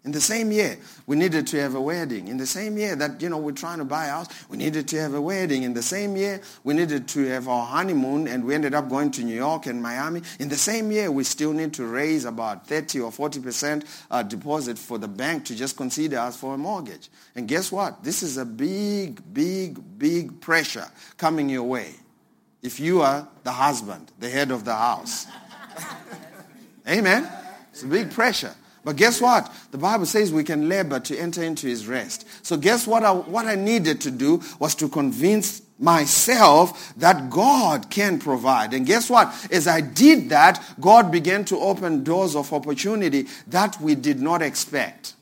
in 0.06 0.12
the 0.12 0.20
same 0.20 0.52
year, 0.52 0.78
we 1.06 1.16
needed 1.16 1.48
to 1.48 1.60
have 1.60 1.74
a 1.74 1.80
wedding. 1.80 2.28
In 2.28 2.36
the 2.36 2.46
same 2.46 2.78
year 2.78 2.94
that, 2.94 3.20
you 3.20 3.28
know, 3.28 3.38
we're 3.38 3.50
trying 3.50 3.78
to 3.78 3.84
buy 3.84 4.06
a 4.06 4.10
house, 4.10 4.28
we 4.48 4.56
needed 4.56 4.86
to 4.88 5.00
have 5.00 5.14
a 5.14 5.20
wedding. 5.20 5.64
In 5.64 5.74
the 5.74 5.82
same 5.82 6.16
year, 6.16 6.40
we 6.62 6.74
needed 6.74 7.08
to 7.08 7.26
have 7.26 7.48
our 7.48 7.66
honeymoon 7.66 8.28
and 8.28 8.44
we 8.44 8.54
ended 8.54 8.72
up 8.72 8.88
going 8.88 9.10
to 9.10 9.24
New 9.24 9.34
York 9.34 9.66
and 9.66 9.82
Miami. 9.82 10.22
In 10.38 10.48
the 10.48 10.56
same 10.56 10.92
year, 10.92 11.10
we 11.10 11.24
still 11.24 11.52
need 11.52 11.74
to 11.74 11.84
raise 11.84 12.24
about 12.24 12.68
30 12.68 13.00
or 13.00 13.10
40% 13.10 13.84
uh, 14.08 14.22
deposit 14.22 14.78
for 14.78 14.96
the 14.96 15.08
bank 15.08 15.44
to 15.46 15.56
just 15.56 15.76
consider 15.76 16.18
us 16.20 16.36
for 16.36 16.54
a 16.54 16.58
mortgage. 16.58 17.10
And 17.34 17.48
guess 17.48 17.72
what? 17.72 18.04
This 18.04 18.22
is 18.22 18.36
a 18.36 18.44
big, 18.44 19.20
big, 19.34 19.98
big 19.98 20.40
pressure 20.40 20.86
coming 21.16 21.48
your 21.48 21.64
way 21.64 21.96
if 22.62 22.78
you 22.78 23.02
are 23.02 23.26
the 23.42 23.52
husband, 23.52 24.12
the 24.20 24.30
head 24.30 24.52
of 24.52 24.64
the 24.64 24.74
house. 24.74 25.26
Amen? 26.88 27.28
It's 27.72 27.82
a 27.82 27.88
big 27.88 28.12
pressure. 28.12 28.54
But 28.86 28.94
guess 28.94 29.20
what? 29.20 29.52
The 29.72 29.78
Bible 29.78 30.06
says 30.06 30.32
we 30.32 30.44
can 30.44 30.68
labor 30.68 31.00
to 31.00 31.18
enter 31.18 31.42
into 31.42 31.66
his 31.66 31.88
rest. 31.88 32.24
So 32.46 32.56
guess 32.56 32.86
what 32.86 33.02
I, 33.02 33.10
what 33.10 33.46
I 33.46 33.56
needed 33.56 34.00
to 34.02 34.12
do 34.12 34.40
was 34.60 34.76
to 34.76 34.88
convince 34.88 35.60
myself 35.76 36.94
that 36.96 37.28
God 37.28 37.90
can 37.90 38.20
provide. 38.20 38.74
And 38.74 38.86
guess 38.86 39.10
what? 39.10 39.34
As 39.50 39.66
I 39.66 39.80
did 39.80 40.28
that, 40.28 40.64
God 40.78 41.10
began 41.10 41.44
to 41.46 41.58
open 41.58 42.04
doors 42.04 42.36
of 42.36 42.52
opportunity 42.52 43.26
that 43.48 43.76
we 43.80 43.96
did 43.96 44.20
not 44.20 44.40
expect. 44.40 45.14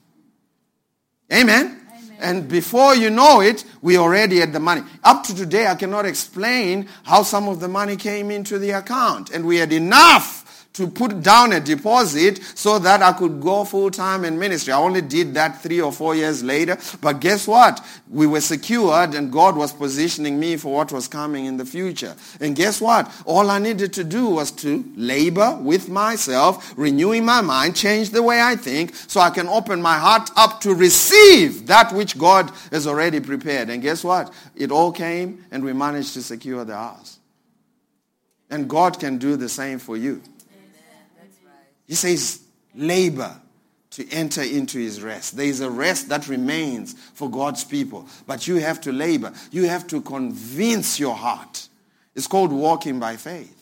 Amen? 1.32 1.80
Amen. 1.90 2.16
And 2.20 2.46
before 2.46 2.94
you 2.94 3.08
know 3.08 3.40
it, 3.40 3.64
we 3.80 3.96
already 3.96 4.40
had 4.40 4.52
the 4.52 4.60
money. 4.60 4.82
Up 5.02 5.24
to 5.24 5.34
today, 5.34 5.68
I 5.68 5.74
cannot 5.74 6.04
explain 6.04 6.86
how 7.04 7.22
some 7.22 7.48
of 7.48 7.60
the 7.60 7.68
money 7.68 7.96
came 7.96 8.30
into 8.30 8.58
the 8.58 8.72
account. 8.72 9.30
And 9.30 9.46
we 9.46 9.56
had 9.56 9.72
enough 9.72 10.43
to 10.74 10.88
put 10.88 11.22
down 11.22 11.52
a 11.52 11.60
deposit 11.60 12.42
so 12.56 12.80
that 12.80 13.00
I 13.00 13.12
could 13.12 13.40
go 13.40 13.64
full 13.64 13.92
time 13.92 14.24
in 14.24 14.38
ministry. 14.38 14.72
I 14.72 14.78
only 14.78 15.02
did 15.02 15.32
that 15.34 15.62
three 15.62 15.80
or 15.80 15.92
four 15.92 16.16
years 16.16 16.42
later. 16.42 16.76
But 17.00 17.20
guess 17.20 17.46
what? 17.46 17.84
We 18.10 18.26
were 18.26 18.40
secured 18.40 19.14
and 19.14 19.30
God 19.30 19.56
was 19.56 19.72
positioning 19.72 20.38
me 20.38 20.56
for 20.56 20.74
what 20.74 20.90
was 20.90 21.06
coming 21.06 21.44
in 21.44 21.56
the 21.58 21.64
future. 21.64 22.16
And 22.40 22.56
guess 22.56 22.80
what? 22.80 23.10
All 23.24 23.50
I 23.50 23.60
needed 23.60 23.92
to 23.94 24.04
do 24.04 24.28
was 24.28 24.50
to 24.50 24.84
labor 24.96 25.56
with 25.62 25.88
myself, 25.88 26.74
renewing 26.76 27.24
my 27.24 27.40
mind, 27.40 27.76
change 27.76 28.10
the 28.10 28.22
way 28.24 28.42
I 28.42 28.56
think 28.56 28.96
so 28.96 29.20
I 29.20 29.30
can 29.30 29.46
open 29.46 29.80
my 29.80 29.96
heart 29.96 30.28
up 30.34 30.60
to 30.62 30.74
receive 30.74 31.68
that 31.68 31.92
which 31.92 32.18
God 32.18 32.50
has 32.72 32.88
already 32.88 33.20
prepared. 33.20 33.70
And 33.70 33.80
guess 33.80 34.02
what? 34.02 34.34
It 34.56 34.72
all 34.72 34.90
came 34.90 35.44
and 35.52 35.62
we 35.62 35.72
managed 35.72 36.14
to 36.14 36.22
secure 36.22 36.64
the 36.64 36.74
house. 36.74 37.20
And 38.50 38.68
God 38.68 38.98
can 38.98 39.18
do 39.18 39.36
the 39.36 39.48
same 39.48 39.78
for 39.78 39.96
you. 39.96 40.20
He 41.86 41.94
says, 41.94 42.40
labor 42.74 43.40
to 43.90 44.10
enter 44.10 44.42
into 44.42 44.78
his 44.78 45.00
rest. 45.00 45.36
There 45.36 45.46
is 45.46 45.60
a 45.60 45.70
rest 45.70 46.08
that 46.08 46.26
remains 46.26 46.94
for 47.14 47.30
God's 47.30 47.62
people, 47.62 48.08
but 48.26 48.48
you 48.48 48.56
have 48.56 48.80
to 48.82 48.92
labor. 48.92 49.32
You 49.52 49.68
have 49.68 49.86
to 49.88 50.00
convince 50.00 50.98
your 50.98 51.14
heart. 51.14 51.68
It's 52.16 52.26
called 52.26 52.52
walking 52.52 52.98
by 52.98 53.16
faith. 53.16 53.56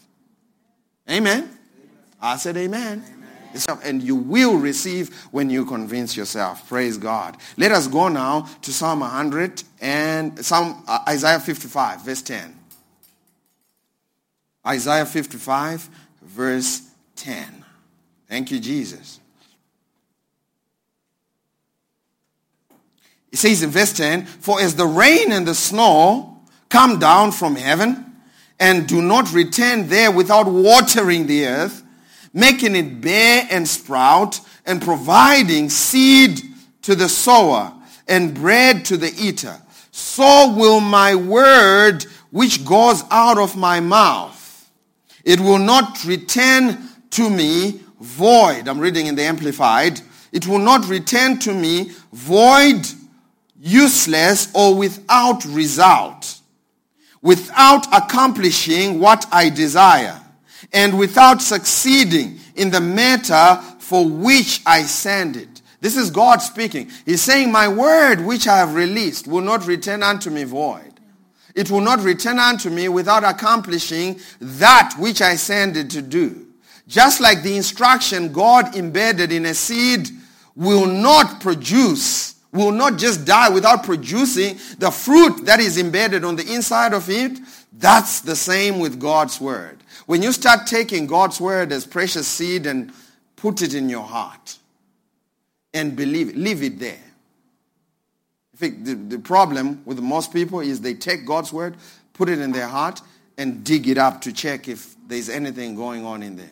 Amen? 1.10 1.50
I 2.20 2.36
said 2.36 2.56
amen. 2.56 3.04
amen. 3.06 3.78
And 3.84 4.02
you 4.02 4.16
will 4.16 4.56
receive 4.56 5.14
when 5.32 5.50
you 5.50 5.66
convince 5.66 6.16
yourself. 6.16 6.66
Praise 6.66 6.96
God. 6.96 7.36
Let 7.58 7.72
us 7.72 7.86
go 7.86 8.08
now 8.08 8.48
to 8.62 8.72
Psalm 8.72 9.00
100 9.00 9.62
and 9.82 10.42
Psalm 10.42 10.82
uh, 10.88 11.00
Isaiah 11.08 11.40
55, 11.40 12.02
verse 12.02 12.22
10. 12.22 12.58
Isaiah 14.66 15.04
55, 15.04 15.90
verse 16.22 16.88
10. 17.16 17.61
Thank 18.32 18.50
you, 18.50 18.60
Jesus. 18.60 19.20
It 23.30 23.36
says 23.36 23.62
in 23.62 23.68
verse 23.68 23.92
10, 23.92 24.24
For 24.24 24.58
as 24.58 24.74
the 24.74 24.86
rain 24.86 25.32
and 25.32 25.46
the 25.46 25.54
snow 25.54 26.40
come 26.70 26.98
down 26.98 27.32
from 27.32 27.56
heaven 27.56 28.06
and 28.58 28.88
do 28.88 29.02
not 29.02 29.30
return 29.34 29.86
there 29.88 30.10
without 30.10 30.46
watering 30.46 31.26
the 31.26 31.44
earth, 31.44 31.82
making 32.32 32.74
it 32.74 33.02
bear 33.02 33.46
and 33.50 33.68
sprout, 33.68 34.40
and 34.64 34.80
providing 34.80 35.68
seed 35.68 36.40
to 36.80 36.94
the 36.94 37.10
sower 37.10 37.74
and 38.08 38.32
bread 38.32 38.86
to 38.86 38.96
the 38.96 39.12
eater, 39.18 39.60
so 39.90 40.54
will 40.56 40.80
my 40.80 41.14
word 41.14 42.06
which 42.30 42.64
goes 42.64 43.04
out 43.10 43.36
of 43.36 43.58
my 43.58 43.80
mouth. 43.80 44.70
It 45.22 45.38
will 45.38 45.58
not 45.58 46.02
return 46.06 46.88
to 47.10 47.28
me 47.28 47.82
void. 48.02 48.68
I'm 48.68 48.80
reading 48.80 49.06
in 49.06 49.14
the 49.14 49.22
Amplified. 49.22 50.00
It 50.32 50.46
will 50.46 50.58
not 50.58 50.88
return 50.88 51.38
to 51.40 51.54
me 51.54 51.92
void, 52.12 52.86
useless, 53.60 54.50
or 54.54 54.74
without 54.74 55.44
result, 55.46 56.40
without 57.20 57.86
accomplishing 57.94 58.98
what 58.98 59.26
I 59.30 59.48
desire, 59.50 60.20
and 60.72 60.98
without 60.98 61.40
succeeding 61.40 62.38
in 62.56 62.70
the 62.70 62.80
matter 62.80 63.62
for 63.78 64.08
which 64.08 64.60
I 64.66 64.82
send 64.82 65.36
it. 65.36 65.62
This 65.80 65.96
is 65.96 66.10
God 66.10 66.40
speaking. 66.40 66.90
He's 67.04 67.22
saying, 67.22 67.50
My 67.50 67.68
word 67.68 68.24
which 68.24 68.46
I 68.46 68.58
have 68.58 68.74
released 68.74 69.26
will 69.26 69.42
not 69.42 69.66
return 69.66 70.02
unto 70.02 70.30
me 70.30 70.44
void. 70.44 70.92
It 71.54 71.70
will 71.70 71.80
not 71.80 72.00
return 72.00 72.38
unto 72.38 72.70
me 72.70 72.88
without 72.88 73.24
accomplishing 73.24 74.18
that 74.40 74.94
which 74.98 75.20
I 75.20 75.36
send 75.36 75.76
it 75.76 75.90
to 75.90 76.00
do. 76.00 76.41
Just 76.92 77.22
like 77.22 77.42
the 77.42 77.56
instruction 77.56 78.34
God 78.34 78.76
embedded 78.76 79.32
in 79.32 79.46
a 79.46 79.54
seed 79.54 80.10
will 80.54 80.84
not 80.84 81.40
produce, 81.40 82.34
will 82.52 82.70
not 82.70 82.98
just 82.98 83.24
die 83.24 83.48
without 83.48 83.82
producing 83.82 84.58
the 84.76 84.90
fruit 84.90 85.46
that 85.46 85.58
is 85.58 85.78
embedded 85.78 86.22
on 86.22 86.36
the 86.36 86.52
inside 86.52 86.92
of 86.92 87.08
it, 87.08 87.38
that's 87.72 88.20
the 88.20 88.36
same 88.36 88.78
with 88.78 89.00
God's 89.00 89.40
word. 89.40 89.82
When 90.04 90.20
you 90.20 90.32
start 90.32 90.66
taking 90.66 91.06
God's 91.06 91.40
word 91.40 91.72
as 91.72 91.86
precious 91.86 92.28
seed 92.28 92.66
and 92.66 92.92
put 93.36 93.62
it 93.62 93.72
in 93.72 93.88
your 93.88 94.04
heart 94.04 94.58
and 95.72 95.96
believe 95.96 96.28
it, 96.28 96.36
leave 96.36 96.62
it 96.62 96.78
there. 96.78 97.00
I 98.52 98.56
think 98.58 98.84
the, 98.84 98.96
the 98.96 99.18
problem 99.18 99.80
with 99.86 99.98
most 99.98 100.30
people 100.30 100.60
is 100.60 100.82
they 100.82 100.92
take 100.92 101.24
God's 101.24 101.54
word, 101.54 101.74
put 102.12 102.28
it 102.28 102.38
in 102.38 102.52
their 102.52 102.68
heart, 102.68 103.00
and 103.38 103.64
dig 103.64 103.88
it 103.88 103.96
up 103.96 104.20
to 104.20 104.32
check 104.34 104.68
if 104.68 104.94
there's 105.08 105.30
anything 105.30 105.74
going 105.74 106.04
on 106.04 106.22
in 106.22 106.36
there. 106.36 106.50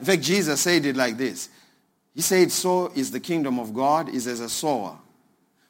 In 0.00 0.06
fact, 0.06 0.22
Jesus 0.22 0.60
said 0.60 0.86
it 0.86 0.96
like 0.96 1.16
this. 1.18 1.50
He 2.14 2.22
said, 2.22 2.50
so 2.50 2.90
is 2.94 3.10
the 3.10 3.20
kingdom 3.20 3.58
of 3.58 3.74
God 3.74 4.08
is 4.08 4.26
as 4.26 4.40
a 4.40 4.48
sower 4.48 4.96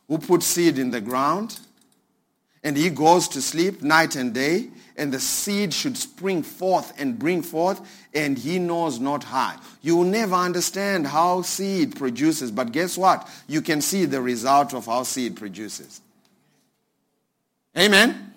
who 0.09 0.19
puts 0.19 0.47
seed 0.47 0.79
in 0.79 0.91
the 0.91 1.01
ground 1.01 1.59
and 2.63 2.77
he 2.77 2.91
goes 2.91 3.29
to 3.29 3.43
sleep 3.43 3.83
night 3.83 4.17
and 4.17 4.33
day 4.33 4.71
and 4.97 5.13
the 5.13 5.21
seed 5.21 5.75
should 5.75 5.97
spring 5.97 6.43
forth 6.43 6.99
and 6.99 7.19
bring 7.19 7.43
forth 7.43 7.81
and 8.15 8.39
he 8.39 8.59
knows 8.59 9.01
not 9.01 9.25
how. 9.25 9.57
You 9.83 9.97
will 9.97 10.05
never 10.05 10.35
understand 10.35 11.07
how 11.07 11.43
seed 11.43 11.97
produces, 11.97 12.51
but 12.51 12.73
guess 12.73 12.97
what? 12.97 13.29
You 13.49 13.63
can 13.63 13.81
see 13.81 14.05
the 14.05 14.21
result 14.21 14.75
of 14.75 14.87
how 14.87 15.03
seed 15.03 15.37
produces. 15.37 16.01
Amen? 17.77 18.35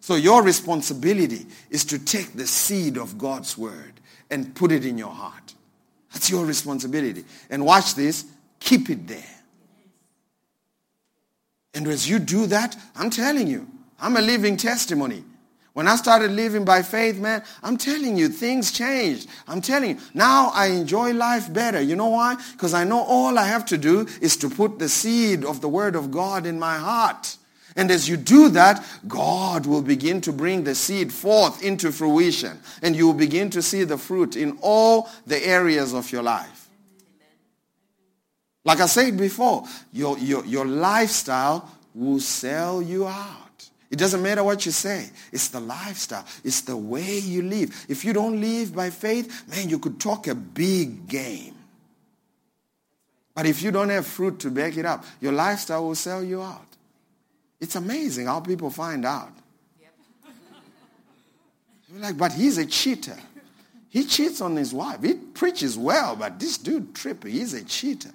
So 0.00 0.16
your 0.16 0.42
responsibility 0.42 1.46
is 1.70 1.84
to 1.86 1.98
take 1.98 2.32
the 2.32 2.46
seed 2.46 2.96
of 2.96 3.18
God's 3.18 3.56
word 3.56 3.97
and 4.30 4.54
put 4.54 4.72
it 4.72 4.84
in 4.84 4.98
your 4.98 5.10
heart. 5.10 5.54
That's 6.12 6.30
your 6.30 6.44
responsibility. 6.44 7.24
And 7.50 7.64
watch 7.64 7.94
this, 7.94 8.24
keep 8.60 8.90
it 8.90 9.06
there. 9.06 9.38
And 11.74 11.86
as 11.86 12.08
you 12.08 12.18
do 12.18 12.46
that, 12.46 12.76
I'm 12.96 13.10
telling 13.10 13.46
you, 13.46 13.68
I'm 14.00 14.16
a 14.16 14.20
living 14.20 14.56
testimony. 14.56 15.24
When 15.74 15.86
I 15.86 15.94
started 15.94 16.32
living 16.32 16.64
by 16.64 16.82
faith, 16.82 17.20
man, 17.20 17.44
I'm 17.62 17.76
telling 17.76 18.16
you, 18.16 18.28
things 18.28 18.72
changed. 18.72 19.28
I'm 19.46 19.60
telling 19.60 19.90
you, 19.90 19.98
now 20.12 20.50
I 20.52 20.66
enjoy 20.66 21.12
life 21.12 21.52
better. 21.52 21.80
You 21.80 21.94
know 21.94 22.08
why? 22.08 22.36
Because 22.52 22.74
I 22.74 22.82
know 22.82 23.00
all 23.00 23.38
I 23.38 23.44
have 23.44 23.64
to 23.66 23.78
do 23.78 24.08
is 24.20 24.36
to 24.38 24.50
put 24.50 24.80
the 24.80 24.88
seed 24.88 25.44
of 25.44 25.60
the 25.60 25.68
Word 25.68 25.94
of 25.94 26.10
God 26.10 26.46
in 26.46 26.58
my 26.58 26.78
heart. 26.78 27.36
And 27.76 27.90
as 27.90 28.08
you 28.08 28.16
do 28.16 28.48
that, 28.50 28.84
God 29.06 29.66
will 29.66 29.82
begin 29.82 30.20
to 30.22 30.32
bring 30.32 30.64
the 30.64 30.74
seed 30.74 31.12
forth 31.12 31.62
into 31.62 31.92
fruition. 31.92 32.58
And 32.82 32.96
you 32.96 33.06
will 33.06 33.14
begin 33.14 33.50
to 33.50 33.62
see 33.62 33.84
the 33.84 33.98
fruit 33.98 34.36
in 34.36 34.58
all 34.60 35.08
the 35.26 35.44
areas 35.44 35.94
of 35.94 36.10
your 36.10 36.22
life. 36.22 36.68
Like 38.64 38.80
I 38.80 38.86
said 38.86 39.16
before, 39.16 39.64
your, 39.92 40.18
your, 40.18 40.44
your 40.44 40.66
lifestyle 40.66 41.70
will 41.94 42.20
sell 42.20 42.82
you 42.82 43.06
out. 43.06 43.70
It 43.90 43.98
doesn't 43.98 44.22
matter 44.22 44.44
what 44.44 44.66
you 44.66 44.72
say. 44.72 45.08
It's 45.32 45.48
the 45.48 45.60
lifestyle. 45.60 46.26
It's 46.44 46.60
the 46.60 46.76
way 46.76 47.18
you 47.18 47.42
live. 47.42 47.86
If 47.88 48.04
you 48.04 48.12
don't 48.12 48.40
live 48.40 48.74
by 48.74 48.90
faith, 48.90 49.48
man, 49.48 49.70
you 49.70 49.78
could 49.78 49.98
talk 49.98 50.26
a 50.26 50.34
big 50.34 51.08
game. 51.08 51.54
But 53.34 53.46
if 53.46 53.62
you 53.62 53.70
don't 53.70 53.88
have 53.88 54.06
fruit 54.06 54.40
to 54.40 54.50
back 54.50 54.76
it 54.76 54.84
up, 54.84 55.04
your 55.20 55.32
lifestyle 55.32 55.86
will 55.86 55.94
sell 55.94 56.22
you 56.22 56.42
out. 56.42 56.67
It's 57.60 57.74
amazing 57.74 58.26
how 58.26 58.40
people 58.40 58.70
find 58.70 59.04
out. 59.04 59.32
Yep. 59.80 59.94
like, 62.00 62.16
but 62.16 62.32
he's 62.32 62.58
a 62.58 62.66
cheater. 62.66 63.16
He 63.90 64.04
cheats 64.04 64.40
on 64.40 64.54
his 64.56 64.72
wife. 64.72 65.02
He 65.02 65.14
preaches 65.14 65.76
well, 65.76 66.14
but 66.14 66.38
this 66.38 66.58
dude 66.58 66.94
trippy. 66.94 67.30
He's 67.30 67.54
a 67.54 67.64
cheater. 67.64 68.10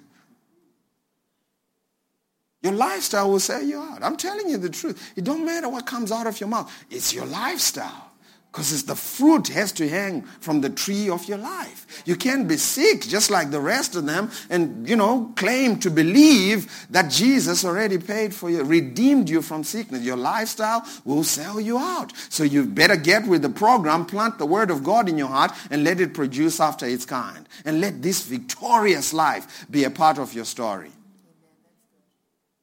Your 2.62 2.72
lifestyle 2.72 3.30
will 3.30 3.40
sell 3.40 3.62
you 3.62 3.78
out. 3.78 4.02
I'm 4.02 4.16
telling 4.16 4.48
you 4.48 4.56
the 4.56 4.70
truth. 4.70 5.12
It 5.16 5.24
don't 5.24 5.44
matter 5.44 5.68
what 5.68 5.84
comes 5.84 6.10
out 6.10 6.26
of 6.26 6.40
your 6.40 6.48
mouth. 6.48 6.72
It's 6.90 7.12
your 7.12 7.26
lifestyle. 7.26 8.13
Because 8.54 8.84
the 8.84 8.94
fruit 8.94 9.48
has 9.48 9.72
to 9.72 9.88
hang 9.88 10.22
from 10.22 10.60
the 10.60 10.70
tree 10.70 11.10
of 11.10 11.26
your 11.26 11.38
life. 11.38 12.04
You 12.06 12.14
can't 12.14 12.46
be 12.46 12.56
sick 12.56 13.00
just 13.00 13.28
like 13.28 13.50
the 13.50 13.58
rest 13.58 13.96
of 13.96 14.06
them 14.06 14.30
and, 14.48 14.88
you 14.88 14.94
know, 14.94 15.32
claim 15.34 15.80
to 15.80 15.90
believe 15.90 16.86
that 16.90 17.10
Jesus 17.10 17.64
already 17.64 17.98
paid 17.98 18.32
for 18.32 18.48
you, 18.48 18.62
redeemed 18.62 19.28
you 19.28 19.42
from 19.42 19.64
sickness. 19.64 20.02
Your 20.02 20.16
lifestyle 20.16 20.86
will 21.04 21.24
sell 21.24 21.60
you 21.60 21.78
out. 21.78 22.12
So 22.28 22.44
you 22.44 22.64
better 22.64 22.94
get 22.94 23.26
with 23.26 23.42
the 23.42 23.48
program, 23.48 24.06
plant 24.06 24.38
the 24.38 24.46
word 24.46 24.70
of 24.70 24.84
God 24.84 25.08
in 25.08 25.18
your 25.18 25.26
heart 25.26 25.50
and 25.72 25.82
let 25.82 26.00
it 26.00 26.14
produce 26.14 26.60
after 26.60 26.86
its 26.86 27.04
kind. 27.04 27.48
And 27.64 27.80
let 27.80 28.02
this 28.02 28.22
victorious 28.22 29.12
life 29.12 29.66
be 29.68 29.82
a 29.82 29.90
part 29.90 30.16
of 30.16 30.32
your 30.32 30.44
story. 30.44 30.92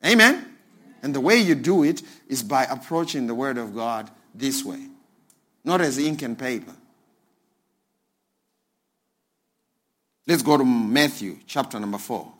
Amen? 0.06 0.56
And 1.04 1.14
the 1.14 1.20
way 1.20 1.36
you 1.36 1.54
do 1.54 1.84
it 1.84 2.02
is 2.30 2.44
by 2.44 2.64
approaching 2.64 3.28
the 3.28 3.36
word 3.36 3.58
of 3.58 3.76
God 3.76 4.10
this 4.34 4.64
way 4.64 4.88
not 5.64 5.82
as 5.82 5.98
ink 5.98 6.22
and 6.22 6.38
paper. 6.38 6.74
Let's 10.28 10.44
go 10.44 10.58
to 10.58 10.64
Matthew 10.64 11.40
chapter 11.48 11.80
number 11.80 11.98
4. 11.98 12.32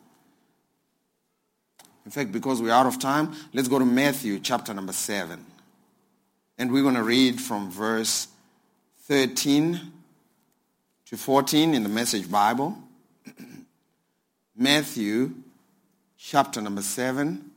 In 2.04 2.10
fact, 2.10 2.32
because 2.32 2.60
we're 2.60 2.72
out 2.72 2.86
of 2.86 2.98
time, 2.98 3.32
let's 3.52 3.68
go 3.68 3.78
to 3.78 3.84
Matthew 3.84 4.38
chapter 4.40 4.74
number 4.74 4.92
7. 4.92 5.44
And 6.58 6.72
we're 6.72 6.82
going 6.82 6.94
to 6.94 7.02
read 7.02 7.40
from 7.40 7.70
verse 7.70 8.28
13 9.02 9.80
to 11.06 11.16
14 11.16 11.74
in 11.74 11.82
the 11.82 11.88
Message 11.88 12.30
Bible. 12.30 12.76
Matthew 14.56 15.34
chapter 16.18 16.60
number 16.60 16.82
7 16.82 17.50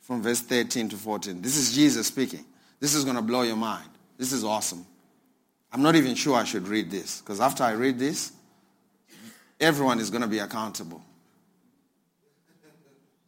from 0.00 0.22
verse 0.22 0.40
13 0.40 0.90
to 0.90 0.96
14. 0.96 1.42
This 1.42 1.56
is 1.56 1.74
Jesus 1.74 2.06
speaking. 2.06 2.44
This 2.80 2.94
is 2.94 3.04
going 3.04 3.16
to 3.16 3.22
blow 3.22 3.42
your 3.42 3.56
mind. 3.56 3.88
This 4.18 4.32
is 4.32 4.44
awesome. 4.44 4.86
I'm 5.72 5.82
not 5.82 5.96
even 5.96 6.14
sure 6.14 6.36
I 6.36 6.44
should 6.44 6.68
read 6.68 6.90
this 6.90 7.20
because 7.20 7.40
after 7.40 7.64
I 7.64 7.72
read 7.72 7.98
this, 7.98 8.32
everyone 9.58 9.98
is 10.00 10.10
going 10.10 10.22
to 10.22 10.28
be 10.28 10.38
accountable. 10.38 11.02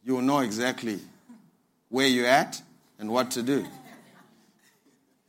You 0.03 0.13
will 0.13 0.21
know 0.21 0.39
exactly 0.39 0.99
where 1.89 2.07
you're 2.07 2.27
at 2.27 2.61
and 2.99 3.09
what 3.09 3.31
to 3.31 3.41
do. 3.41 3.65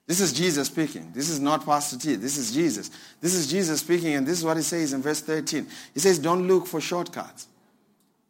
This 0.07 0.21
is 0.21 0.33
Jesus 0.33 0.69
speaking. 0.69 1.11
This 1.15 1.29
is 1.29 1.41
not 1.41 1.65
Pastor 1.65 1.99
T. 1.99 2.15
This 2.15 2.37
is 2.37 2.53
Jesus. 2.53 2.91
This 3.21 3.35
is 3.35 3.51
Jesus 3.51 3.81
speaking, 3.81 4.15
and 4.15 4.27
this 4.27 4.39
is 4.39 4.45
what 4.45 4.57
he 4.57 4.63
says 4.63 4.93
in 4.93 5.03
verse 5.03 5.21
13. 5.21 5.67
He 5.95 6.01
says, 6.01 6.19
Don't 6.19 6.47
look 6.47 6.67
for 6.67 6.81
shortcuts 6.81 7.49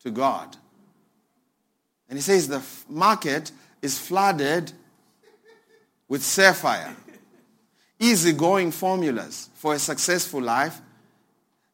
to 0.03 0.11
God. 0.11 0.57
And 2.09 2.17
he 2.17 2.23
says, 2.23 2.49
The 2.49 2.63
market 2.89 3.51
is 3.83 3.99
flooded 3.99 4.73
with 6.09 6.23
sapphire, 6.23 6.97
easygoing 7.99 8.71
formulas 8.71 9.51
for 9.55 9.75
a 9.75 9.79
successful 9.79 10.43
life 10.43 10.81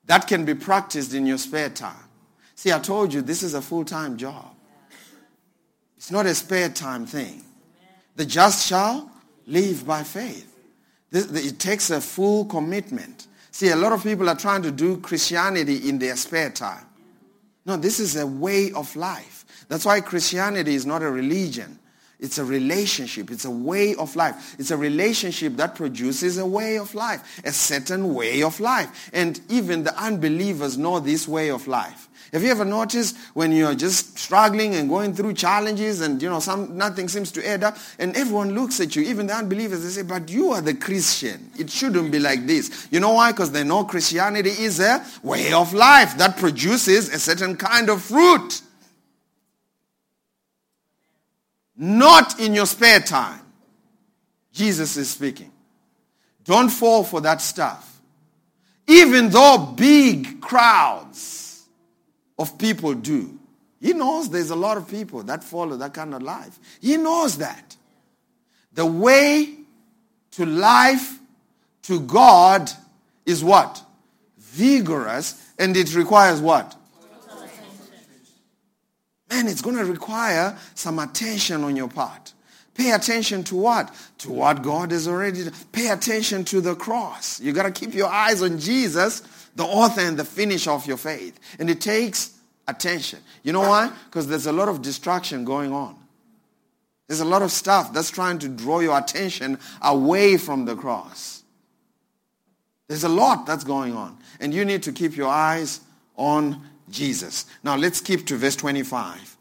that 0.07 0.27
can 0.27 0.45
be 0.45 0.55
practiced 0.55 1.15
in 1.15 1.27
your 1.27 1.39
spare 1.39 1.71
time. 1.71 2.05
See, 2.55 2.73
I 2.73 2.79
told 2.79 3.13
you 3.13 3.23
this 3.23 3.43
is 3.43 3.55
a 3.55 3.63
full 3.63 3.85
time 3.85 4.17
job, 4.17 4.55
it's 5.97 6.11
not 6.11 6.27
a 6.27 6.35
spare 6.35 6.69
time 6.69 7.07
thing. 7.07 7.43
The 8.15 8.27
just 8.27 8.67
shall 8.67 9.11
live 9.47 9.87
by 9.87 10.03
faith. 10.03 10.49
It 11.11 11.59
takes 11.59 11.91
a 11.91 12.01
full 12.01 12.45
commitment. 12.47 13.27
See, 13.51 13.69
a 13.69 13.77
lot 13.77 13.93
of 13.93 14.03
people 14.03 14.29
are 14.29 14.37
trying 14.37 14.63
to 14.63 14.71
do 14.71 14.99
Christianity 14.99 15.89
in 15.89 15.99
their 15.99 16.17
spare 16.17 16.51
time. 16.51 16.87
No, 17.65 17.77
this 17.77 18.01
is 18.01 18.17
a 18.17 18.27
way 18.27 18.73
of 18.73 18.95
life. 18.97 19.45
That's 19.69 19.85
why 19.85 20.01
Christianity 20.01 20.75
is 20.75 20.85
not 20.85 21.03
a 21.03 21.11
religion. 21.11 21.79
It's 22.23 22.39
a 22.39 22.45
relationship. 22.45 23.31
It's 23.31 23.45
a 23.45 23.51
way 23.51 23.97
of 23.97 24.15
life. 24.17 24.55
It's 24.59 24.71
a 24.71 24.77
relationship 24.77 25.57
that 25.57 25.75
produces 25.75 26.39
a 26.39 26.47
way 26.47 26.79
of 26.79 26.95
life, 26.95 27.43
a 27.45 27.53
certain 27.53 28.15
way 28.15 28.43
of 28.43 28.61
life. 28.61 29.11
And 29.13 29.41
even 29.51 29.83
the 29.83 29.95
unbelievers 30.01 30.79
know 30.79 31.01
this 31.01 31.27
way 31.27 31.51
of 31.51 31.67
life. 31.67 32.09
Have 32.33 32.43
you 32.43 32.51
ever 32.51 32.65
noticed 32.65 33.19
when 33.35 33.53
you're 33.53 33.75
just 33.75 34.17
struggling 34.17 34.75
and 34.77 34.89
going 34.89 35.15
through 35.15 35.35
challenges 35.35 36.01
and 36.01 36.23
you 36.23 36.31
know 36.31 36.41
some 36.41 36.79
nothing 36.79 37.07
seems 37.07 37.31
to 37.33 37.47
add 37.47 37.63
up 37.63 37.77
and 37.99 38.17
everyone 38.17 38.55
looks 38.55 38.81
at 38.81 38.97
you, 38.97 39.03
even 39.03 39.27
the 39.27 39.35
unbelievers, 39.35 39.83
they 39.83 39.91
say, 39.91 40.03
but 40.03 40.31
you 40.31 40.53
are 40.53 40.63
the 40.63 40.73
Christian. 40.73 41.51
It 41.59 41.69
shouldn't 41.69 42.11
be 42.11 42.19
like 42.19 42.47
this. 42.47 42.89
You 42.91 43.01
know 43.01 43.13
why? 43.13 43.33
Because 43.33 43.53
they 43.53 43.65
know 43.65 43.85
Christianity 43.85 44.49
is 44.49 44.81
a 44.81 45.05
way 45.23 45.53
of 45.53 45.75
life 45.75 46.17
that 46.17 46.39
produces 46.39 47.11
a 47.11 47.19
certain 47.19 47.55
kind 47.55 47.91
of 47.91 48.01
fruit. 48.01 48.63
Not 51.77 52.39
in 52.39 52.55
your 52.55 52.67
spare 52.67 53.01
time. 53.01 53.41
Jesus 54.53 54.97
is 54.97 55.11
speaking. 55.11 55.51
Don't 56.45 56.69
fall 56.69 57.05
for 57.05 57.21
that 57.23 57.41
stuff. 57.41 58.01
Even 58.87 59.31
though 59.31 59.75
big 59.77 60.41
crowds 60.41 61.67
of 62.39 62.59
people 62.59 62.95
do. 62.95 63.39
He 63.81 63.93
knows 63.93 64.29
there's 64.29 64.51
a 64.51 64.57
lot 64.57 64.77
of 64.77 64.89
people 64.89 65.23
that 65.25 65.43
follow 65.43 65.77
that 65.77 65.95
kind 65.95 66.15
of 66.15 66.23
life. 66.23 66.59
He 66.81 66.97
knows 66.97 67.39
that. 67.39 67.77
The 68.75 68.87
way 68.87 69.55
to 70.33 70.47
life 70.47 71.19
to 71.83 72.01
God 72.01 72.71
is 73.27 73.43
what? 73.43 73.83
Vigorous 74.39 75.51
and 75.59 75.77
it 75.77 75.95
requires 75.95 76.41
what? 76.41 76.77
Man, 79.33 79.49
it's 79.49 79.63
going 79.63 79.77
to 79.77 79.85
require 79.87 80.59
some 80.75 80.99
attention 80.99 81.65
on 81.65 81.75
your 81.75 81.89
part. 81.89 82.35
Pay 82.75 82.93
attention 82.93 83.43
to 83.45 83.57
what? 83.57 83.91
To 84.19 84.31
what 84.31 84.63
God 84.63 84.91
has 84.91 85.09
already 85.09 85.45
done. 85.45 85.55
Pay 85.73 85.89
attention 85.89 86.45
to 86.45 86.61
the 86.61 86.75
cross. 86.75 87.41
You 87.41 87.55
got 87.55 87.63
to 87.63 87.71
keep 87.71 87.95
your 87.95 88.09
eyes 88.09 88.43
on 88.43 88.59
Jesus, 88.59 89.21
the 89.57 89.65
author 89.65 90.03
and 90.03 90.19
the 90.19 90.25
finisher 90.27 90.71
of 90.71 90.87
your 90.87 90.99
faith. 90.99 91.41
And 91.59 91.71
it 91.71 91.81
takes 91.81 92.39
attention. 92.69 93.21
You 93.43 93.55
know 93.55 93.61
why? 93.61 93.91
Because 94.05 94.27
there's 94.27 94.47
a 94.47 94.53
lot 94.53 94.69
of 94.69 94.83
distraction 94.83 95.47
going 95.47 95.73
on. 95.73 95.97
There's 97.09 97.21
a 97.21 97.25
lot 97.25 97.41
of 97.41 97.51
stuff 97.51 97.95
that's 97.95 98.11
trying 98.11 98.39
to 98.41 98.51
draw 98.51 98.81
your 98.81 98.99
attention 98.99 99.59
away 99.81 100.37
from 100.37 100.67
the 100.67 100.77
cross. 100.77 101.43
There's 102.87 103.05
a 103.05 103.09
lot 103.09 103.47
that's 103.47 103.65
going 103.65 103.95
on. 103.95 104.19
And 104.41 104.53
you 104.53 104.67
need 104.67 104.83
to 104.83 104.93
keep 104.93 105.17
your 105.17 105.29
eyes 105.29 105.81
on 106.17 106.63
Jesus. 106.91 107.47
Now 107.63 107.77
let's 107.77 107.99
skip 107.99 108.27
to 108.27 108.37
verse 108.37 108.57
25. 108.57 109.37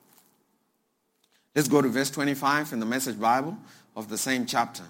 Let's 1.56 1.68
go 1.68 1.82
to 1.82 1.90
verse 1.90 2.10
25 2.12 2.74
in 2.74 2.80
the 2.80 2.86
Message 2.86 3.20
Bible 3.20 3.58
of 3.96 4.10
the 4.10 4.18
same 4.18 4.46
chapter. 4.46 4.84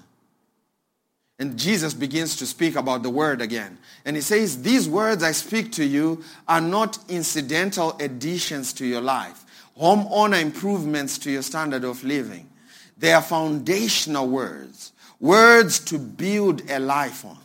And 1.39 1.57
Jesus 1.57 1.95
begins 1.95 2.35
to 2.35 2.45
speak 2.45 2.75
about 2.75 3.01
the 3.01 3.09
word 3.09 3.41
again. 3.41 3.79
And 4.05 4.15
he 4.15 4.21
says, 4.21 4.61
These 4.61 4.87
words 4.87 5.23
I 5.23 5.31
speak 5.31 5.71
to 5.73 5.83
you 5.83 6.23
are 6.47 6.61
not 6.61 6.99
incidental 7.09 7.97
additions 7.99 8.73
to 8.73 8.85
your 8.85 9.01
life, 9.01 9.43
homeowner 9.79 10.39
improvements 10.39 11.17
to 11.19 11.31
your 11.31 11.41
standard 11.41 11.83
of 11.83 12.03
living. 12.03 12.47
They 12.95 13.11
are 13.13 13.23
foundational 13.23 14.27
words, 14.27 14.91
words 15.19 15.79
to 15.85 15.97
build 15.97 16.69
a 16.69 16.79
life 16.79 17.25
on. 17.25 17.39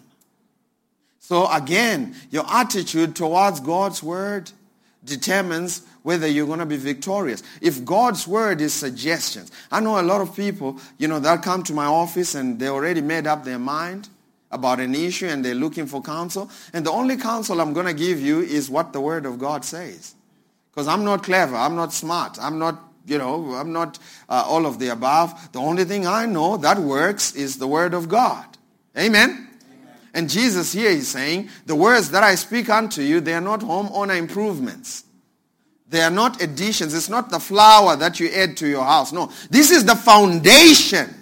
So 1.19 1.51
again, 1.51 2.15
your 2.31 2.45
attitude 2.47 3.17
towards 3.17 3.61
God's 3.61 4.03
word 4.03 4.53
determines 5.07 5.83
whether 6.03 6.27
you're 6.27 6.47
going 6.47 6.59
to 6.59 6.67
be 6.67 6.77
victorious. 6.77 7.43
If 7.61 7.85
God's 7.85 8.29
word 8.29 8.61
is 8.61 8.75
suggestions, 8.75 9.51
I 9.73 9.81
know 9.81 9.99
a 10.01 10.03
lot 10.03 10.21
of 10.21 10.37
people, 10.37 10.79
you 10.99 11.09
know, 11.09 11.19
they'll 11.19 11.39
come 11.39 11.63
to 11.65 11.73
my 11.73 11.87
office 11.87 12.35
and 12.35 12.59
they 12.59 12.69
already 12.69 13.01
made 13.01 13.27
up 13.27 13.45
their 13.45 13.59
mind 13.59 14.09
about 14.51 14.81
an 14.81 14.95
issue 14.95 15.27
and 15.27 15.45
they're 15.45 15.55
looking 15.55 15.87
for 15.87 16.03
counsel. 16.03 16.51
And 16.73 16.85
the 16.85 16.91
only 16.91 17.17
counsel 17.17 17.61
I'm 17.61 17.73
going 17.73 17.87
to 17.87 17.95
give 17.95 18.21
you 18.21 18.41
is 18.41 18.71
what 18.71 18.93
the 18.93 19.01
word 19.01 19.27
of 19.27 19.39
God 19.39 19.65
says. 19.65 20.15
Because 20.71 20.89
I'm 20.89 21.05
not 21.05 21.23
clever, 21.23 21.57
I'm 21.57 21.75
not 21.75 21.93
smart, 21.93 22.39
I'm 22.41 22.59
not, 22.59 22.79
you 23.07 23.19
know, 23.19 23.55
I'm 23.55 23.73
not 23.73 23.99
uh, 24.29 24.45
all 24.47 24.67
of 24.67 24.79
the 24.79 24.89
above. 24.89 25.53
The 25.53 25.61
only 25.61 25.85
thing 25.85 26.07
I 26.07 26.27
know 26.27 26.57
that 26.59 26.79
works 26.79 27.35
is 27.35 27.57
the 27.59 27.67
word 27.67 27.95
of 27.95 28.09
God. 28.09 28.45
Amen. 28.97 29.45
And 30.17 30.31
Jesus 30.31 30.73
here 30.73 30.89
is 30.89 31.09
saying, 31.09 31.51
the 31.67 31.75
words 31.75 32.11
that 32.12 32.23
I 32.23 32.37
speak 32.37 32.71
unto 32.71 33.03
you, 33.03 33.21
they 33.21 33.35
are 33.35 33.41
not 33.43 33.61
homeowner 33.61 34.17
improvements. 34.17 35.05
They 35.91 36.01
are 36.01 36.11
not 36.11 36.41
additions. 36.41 36.95
It's 36.95 37.11
not 37.11 37.29
the 37.29 37.39
flower 37.39 37.97
that 37.97 38.19
you 38.19 38.31
add 38.31 38.57
to 38.57 38.67
your 38.67 38.83
house. 38.83 39.12
No, 39.12 39.31
this 39.51 39.71
is 39.71 39.85
the 39.85 39.95
foundation. 39.95 41.14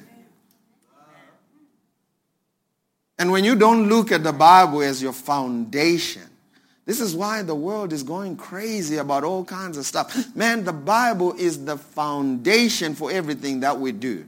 And 3.18 3.32
when 3.32 3.42
you 3.42 3.56
don't 3.56 3.88
look 3.88 4.12
at 4.12 4.22
the 4.22 4.32
Bible 4.32 4.80
as 4.82 5.02
your 5.02 5.12
foundation, 5.12 6.22
this 6.86 7.00
is 7.00 7.16
why 7.16 7.42
the 7.42 7.54
world 7.54 7.92
is 7.92 8.04
going 8.04 8.36
crazy 8.36 8.98
about 8.98 9.24
all 9.24 9.44
kinds 9.44 9.76
of 9.76 9.86
stuff. 9.86 10.36
Man, 10.36 10.62
the 10.62 10.72
Bible 10.72 11.32
is 11.32 11.64
the 11.64 11.78
foundation 11.78 12.94
for 12.94 13.10
everything 13.10 13.58
that 13.60 13.80
we 13.80 13.90
do. 13.90 14.24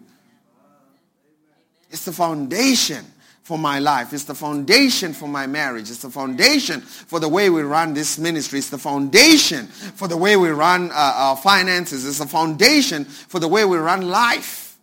It's 1.89 2.05
the 2.05 2.13
foundation 2.13 3.07
for 3.47 3.57
my 3.57 3.79
life. 3.79 4.13
It's 4.13 4.25
the 4.25 4.35
foundation 4.35 5.13
for 5.13 5.29
my 5.29 5.47
marriage. 5.47 5.89
It's 5.89 6.03
the 6.03 6.11
foundation 6.11 6.81
for 6.81 7.21
the 7.21 7.29
way 7.29 7.49
we 7.49 7.63
run 7.63 7.95
this 7.95 8.19
ministry. 8.19 8.59
It's 8.59 8.71
the 8.71 8.77
foundation 8.79 9.69
for 9.69 10.09
the 10.09 10.17
way 10.17 10.37
we 10.37 10.49
run 10.49 10.91
uh, 10.91 11.13
our 11.15 11.37
finances. 11.37 12.05
It's 12.05 12.19
the 12.19 12.27
foundation 12.27 13.05
for 13.05 13.39
the 13.39 13.47
way 13.47 13.65
we 13.65 13.77
run 13.77 14.09
life. 14.09 14.77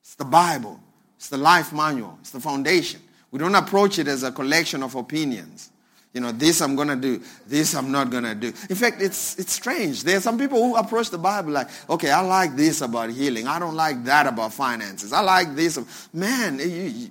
It's 0.00 0.14
the 0.14 0.24
Bible. 0.24 0.78
It's 1.16 1.28
the 1.28 1.38
life 1.38 1.72
manual. 1.72 2.16
It's 2.20 2.30
the 2.30 2.38
foundation. 2.38 3.00
We 3.32 3.40
don't 3.40 3.56
approach 3.56 3.98
it 3.98 4.06
as 4.06 4.22
a 4.22 4.30
collection 4.30 4.84
of 4.84 4.94
opinions. 4.94 5.72
You 6.14 6.20
know, 6.20 6.30
this 6.30 6.60
I'm 6.60 6.76
going 6.76 6.88
to 6.88 6.96
do, 6.96 7.20
this 7.46 7.74
I'm 7.74 7.90
not 7.90 8.10
going 8.10 8.24
to 8.24 8.34
do. 8.34 8.48
In 8.68 8.76
fact, 8.76 9.00
it's, 9.00 9.38
it's 9.38 9.54
strange. 9.54 10.04
There 10.04 10.18
are 10.18 10.20
some 10.20 10.38
people 10.38 10.62
who 10.62 10.76
approach 10.76 11.10
the 11.10 11.18
Bible 11.18 11.52
like, 11.52 11.68
okay, 11.88 12.10
I 12.10 12.20
like 12.20 12.54
this 12.54 12.82
about 12.82 13.10
healing. 13.10 13.48
I 13.48 13.58
don't 13.58 13.74
like 13.74 14.04
that 14.04 14.26
about 14.26 14.52
finances. 14.52 15.12
I 15.12 15.20
like 15.20 15.56
this. 15.56 16.08
Man, 16.12 16.58
you, 16.58 17.10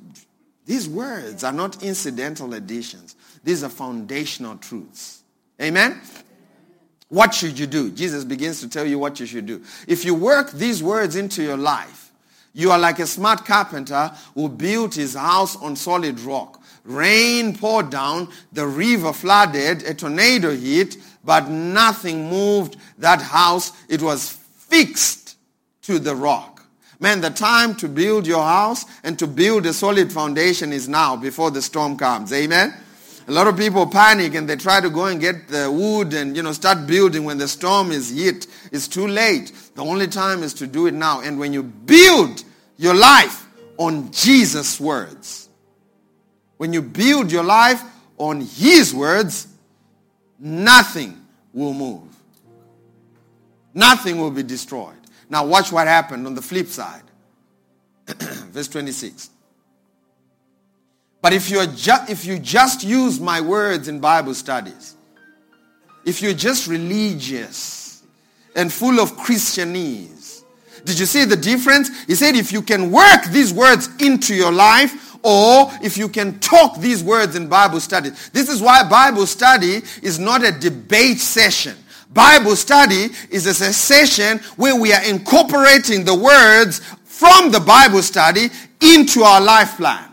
these 0.66 0.88
words 0.88 1.44
are 1.44 1.52
not 1.52 1.84
incidental 1.84 2.54
additions. 2.54 3.16
These 3.44 3.64
are 3.64 3.70
foundational 3.70 4.58
truths. 4.58 5.24
Amen? 5.62 6.00
What 7.10 7.34
should 7.34 7.60
you 7.60 7.68
do? 7.68 7.92
Jesus 7.92 8.24
begins 8.24 8.62
to 8.62 8.70
tell 8.70 8.86
you 8.86 8.98
what 8.98 9.20
you 9.20 9.26
should 9.26 9.46
do. 9.46 9.62
If 9.88 10.06
you 10.06 10.16
work 10.16 10.52
these 10.52 10.82
words 10.82 11.16
into 11.16 11.44
your 11.44 11.58
life, 11.58 12.12
you 12.54 12.72
are 12.72 12.80
like 12.80 13.00
a 13.00 13.08
smart 13.08 13.46
carpenter 13.46 14.12
who 14.34 14.50
built 14.50 14.96
his 14.96 15.16
house 15.16 15.56
on 15.56 15.76
solid 15.76 16.20
rock. 16.22 16.62
Rain 16.84 17.58
poured 17.58 17.90
down, 17.90 18.30
the 18.52 18.66
river 18.66 19.14
flooded, 19.14 19.84
a 19.84 19.94
tornado 19.94 20.56
hit, 20.56 20.98
but 21.24 21.50
nothing 21.50 22.30
moved 22.30 22.78
that 22.98 23.22
house. 23.22 23.72
It 23.88 24.02
was 24.02 24.32
fixed 24.56 25.38
to 25.84 26.00
the 26.00 26.16
rock. 26.16 26.61
Man, 27.02 27.20
the 27.20 27.32
time 27.32 27.74
to 27.78 27.88
build 27.90 28.28
your 28.28 28.44
house 28.44 28.86
and 29.04 29.18
to 29.18 29.26
build 29.26 29.66
a 29.66 29.74
solid 29.74 30.12
foundation 30.12 30.72
is 30.72 30.88
now 30.88 31.16
before 31.16 31.50
the 31.50 31.62
storm 31.62 31.98
comes. 31.98 32.32
Amen? 32.32 32.76
A 33.28 33.32
lot 33.32 33.48
of 33.48 33.58
people 33.58 33.88
panic 33.88 34.36
and 34.36 34.48
they 34.48 34.56
try 34.56 34.80
to 34.80 34.90
go 34.92 35.06
and 35.06 35.20
get 35.20 35.48
the 35.48 35.72
wood 35.72 36.14
and 36.14 36.36
you 36.36 36.44
know 36.44 36.52
start 36.52 36.86
building 36.86 37.24
when 37.24 37.40
the 37.40 37.48
storm 37.48 37.92
is 37.92 38.12
hit. 38.12 38.46
It's 38.72 38.88
too 38.88 39.08
late. 39.08 39.52
The 39.74 39.84
only 39.84 40.08
time 40.08 40.44
is 40.44 40.54
to 40.56 40.68
do 40.68 40.86
it 40.86 40.94
now. 40.94 41.22
And 41.22 41.40
when 41.40 41.54
you 41.54 41.64
build 41.64 42.44
your 42.78 42.94
life 42.94 43.48
on 43.78 44.12
Jesus' 44.12 44.80
words, 44.80 45.50
when 46.58 46.72
you 46.72 46.84
build 46.84 47.32
your 47.32 47.44
life 47.44 47.82
on 48.20 48.42
his 48.42 48.94
words, 48.94 49.48
nothing 50.38 51.20
will 51.52 51.74
move. 51.74 52.16
Nothing 53.74 54.20
will 54.20 54.32
be 54.32 54.44
destroyed. 54.44 55.01
Now 55.32 55.46
watch 55.46 55.72
what 55.72 55.88
happened 55.88 56.28
on 56.28 56.36
the 56.36 56.42
flip 56.42 56.68
side. 56.68 57.04
Verse 58.06 58.68
26. 58.68 59.30
But 61.22 61.32
if, 61.32 61.50
you're 61.50 61.68
ju- 61.68 62.06
if 62.10 62.26
you 62.26 62.38
just 62.38 62.84
use 62.84 63.18
my 63.18 63.40
words 63.40 63.88
in 63.88 64.02
Bible 64.02 64.34
studies, 64.34 64.98
if 66.06 66.22
you're 66.22 66.34
just 66.34 66.68
religious 66.68 68.04
and 68.58 68.74
full 68.74 69.00
of 69.00 69.14
Christianese, 69.14 70.44
did 70.84 71.00
you 71.00 71.06
see 71.06 71.24
the 71.24 71.38
difference? 71.38 72.04
He 72.06 72.16
said 72.16 72.36
if 72.36 72.52
you 72.52 72.62
can 72.62 72.92
work 72.92 73.24
these 73.30 73.54
words 73.54 73.88
into 74.02 74.36
your 74.36 74.52
life 74.52 75.16
or 75.24 75.72
if 75.82 75.98
you 75.98 76.10
can 76.10 76.40
talk 76.40 76.78
these 76.80 77.04
words 77.04 77.38
in 77.38 77.48
Bible 77.48 77.80
study. 77.80 78.10
This 78.34 78.50
is 78.50 78.62
why 78.62 78.84
Bible 78.90 79.28
study 79.28 79.82
is 80.02 80.20
not 80.20 80.44
a 80.44 80.52
debate 80.52 81.20
session. 81.20 81.78
Bible 82.14 82.56
study 82.56 83.10
is 83.30 83.46
a 83.46 83.54
session 83.54 84.40
where 84.58 84.76
we 84.76 84.92
are 84.94 85.04
incorporating 85.04 86.04
the 86.04 86.16
words 86.16 86.80
from 87.06 87.52
the 87.52 87.60
Bible 87.60 88.02
study 88.02 88.50
into 88.82 89.24
our 89.24 89.40
life 89.40 89.78
plan. 89.78 90.10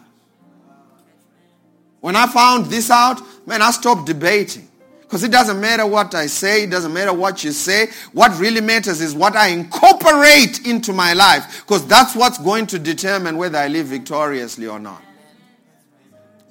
When 2.00 2.14
I 2.14 2.26
found 2.26 2.66
this 2.66 2.90
out, 2.90 3.20
man, 3.46 3.62
I 3.62 3.70
stopped 3.72 4.06
debating. 4.06 4.68
Because 5.00 5.24
it 5.24 5.32
doesn't 5.32 5.58
matter 5.58 5.86
what 5.86 6.14
I 6.14 6.26
say, 6.26 6.64
it 6.64 6.70
doesn't 6.70 6.92
matter 6.92 7.14
what 7.14 7.42
you 7.42 7.50
say. 7.50 7.88
What 8.12 8.38
really 8.38 8.60
matters 8.60 9.00
is 9.00 9.14
what 9.14 9.34
I 9.34 9.48
incorporate 9.48 10.66
into 10.66 10.92
my 10.92 11.14
life. 11.14 11.62
Because 11.62 11.86
that's 11.86 12.14
what's 12.14 12.36
going 12.36 12.66
to 12.68 12.78
determine 12.78 13.38
whether 13.38 13.56
I 13.56 13.68
live 13.68 13.86
victoriously 13.86 14.66
or 14.66 14.78
not. 14.78 15.02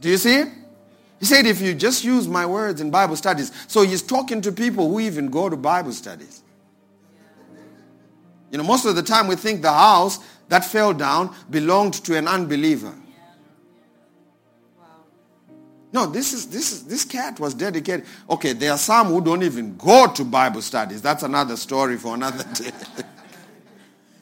Do 0.01 0.09
you 0.09 0.17
see? 0.17 0.45
He 1.19 1.25
said, 1.25 1.45
if 1.45 1.61
you 1.61 1.73
just 1.73 2.03
use 2.03 2.27
my 2.27 2.45
words 2.45 2.79
in 2.79 2.91
Bible 2.91 3.15
studies. 3.15 3.51
So 3.67 3.81
he's 3.81 4.01
talking 4.01 4.41
to 4.41 4.51
people 4.51 4.89
who 4.89 4.99
even 4.99 5.29
go 5.29 5.49
to 5.49 5.57
Bible 5.57 5.91
studies. 5.91 6.43
You 8.51 8.59
know, 8.59 8.63
most 8.63 8.85
of 8.85 8.95
the 8.95 9.03
time 9.03 9.27
we 9.27 9.35
think 9.35 9.61
the 9.61 9.73
house 9.73 10.19
that 10.49 10.63
fell 10.63 10.93
down 10.93 11.35
belonged 11.49 11.95
to 12.05 12.15
an 12.15 12.27
unbeliever. 12.27 12.93
No, 15.91 16.05
this 16.05 16.33
is 16.33 16.47
this 16.47 16.71
is 16.71 16.83
this 16.83 17.05
cat 17.05 17.39
was 17.39 17.53
dedicated. 17.53 18.05
Okay, 18.29 18.53
there 18.53 18.71
are 18.71 18.77
some 18.77 19.07
who 19.07 19.21
don't 19.21 19.41
even 19.41 19.75
go 19.77 20.05
to 20.07 20.23
Bible 20.23 20.61
studies. 20.61 21.01
That's 21.01 21.23
another 21.23 21.55
story 21.55 21.97
for 21.97 22.13
another 22.13 22.43
day. 22.53 22.71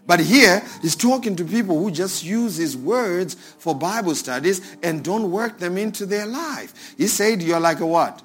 But 0.07 0.19
here 0.19 0.61
he's 0.81 0.95
talking 0.95 1.35
to 1.35 1.43
people 1.43 1.79
who 1.79 1.89
just 1.89 2.23
use 2.23 2.57
his 2.57 2.77
words 2.77 3.33
for 3.33 3.73
Bible 3.73 4.15
studies 4.15 4.75
and 4.83 5.03
don't 5.03 5.31
work 5.31 5.57
them 5.57 5.77
into 5.77 6.05
their 6.05 6.25
life. 6.25 6.95
He 6.97 7.07
said 7.07 7.41
you're 7.41 7.59
like 7.59 7.79
a 7.79 7.85
what? 7.85 8.21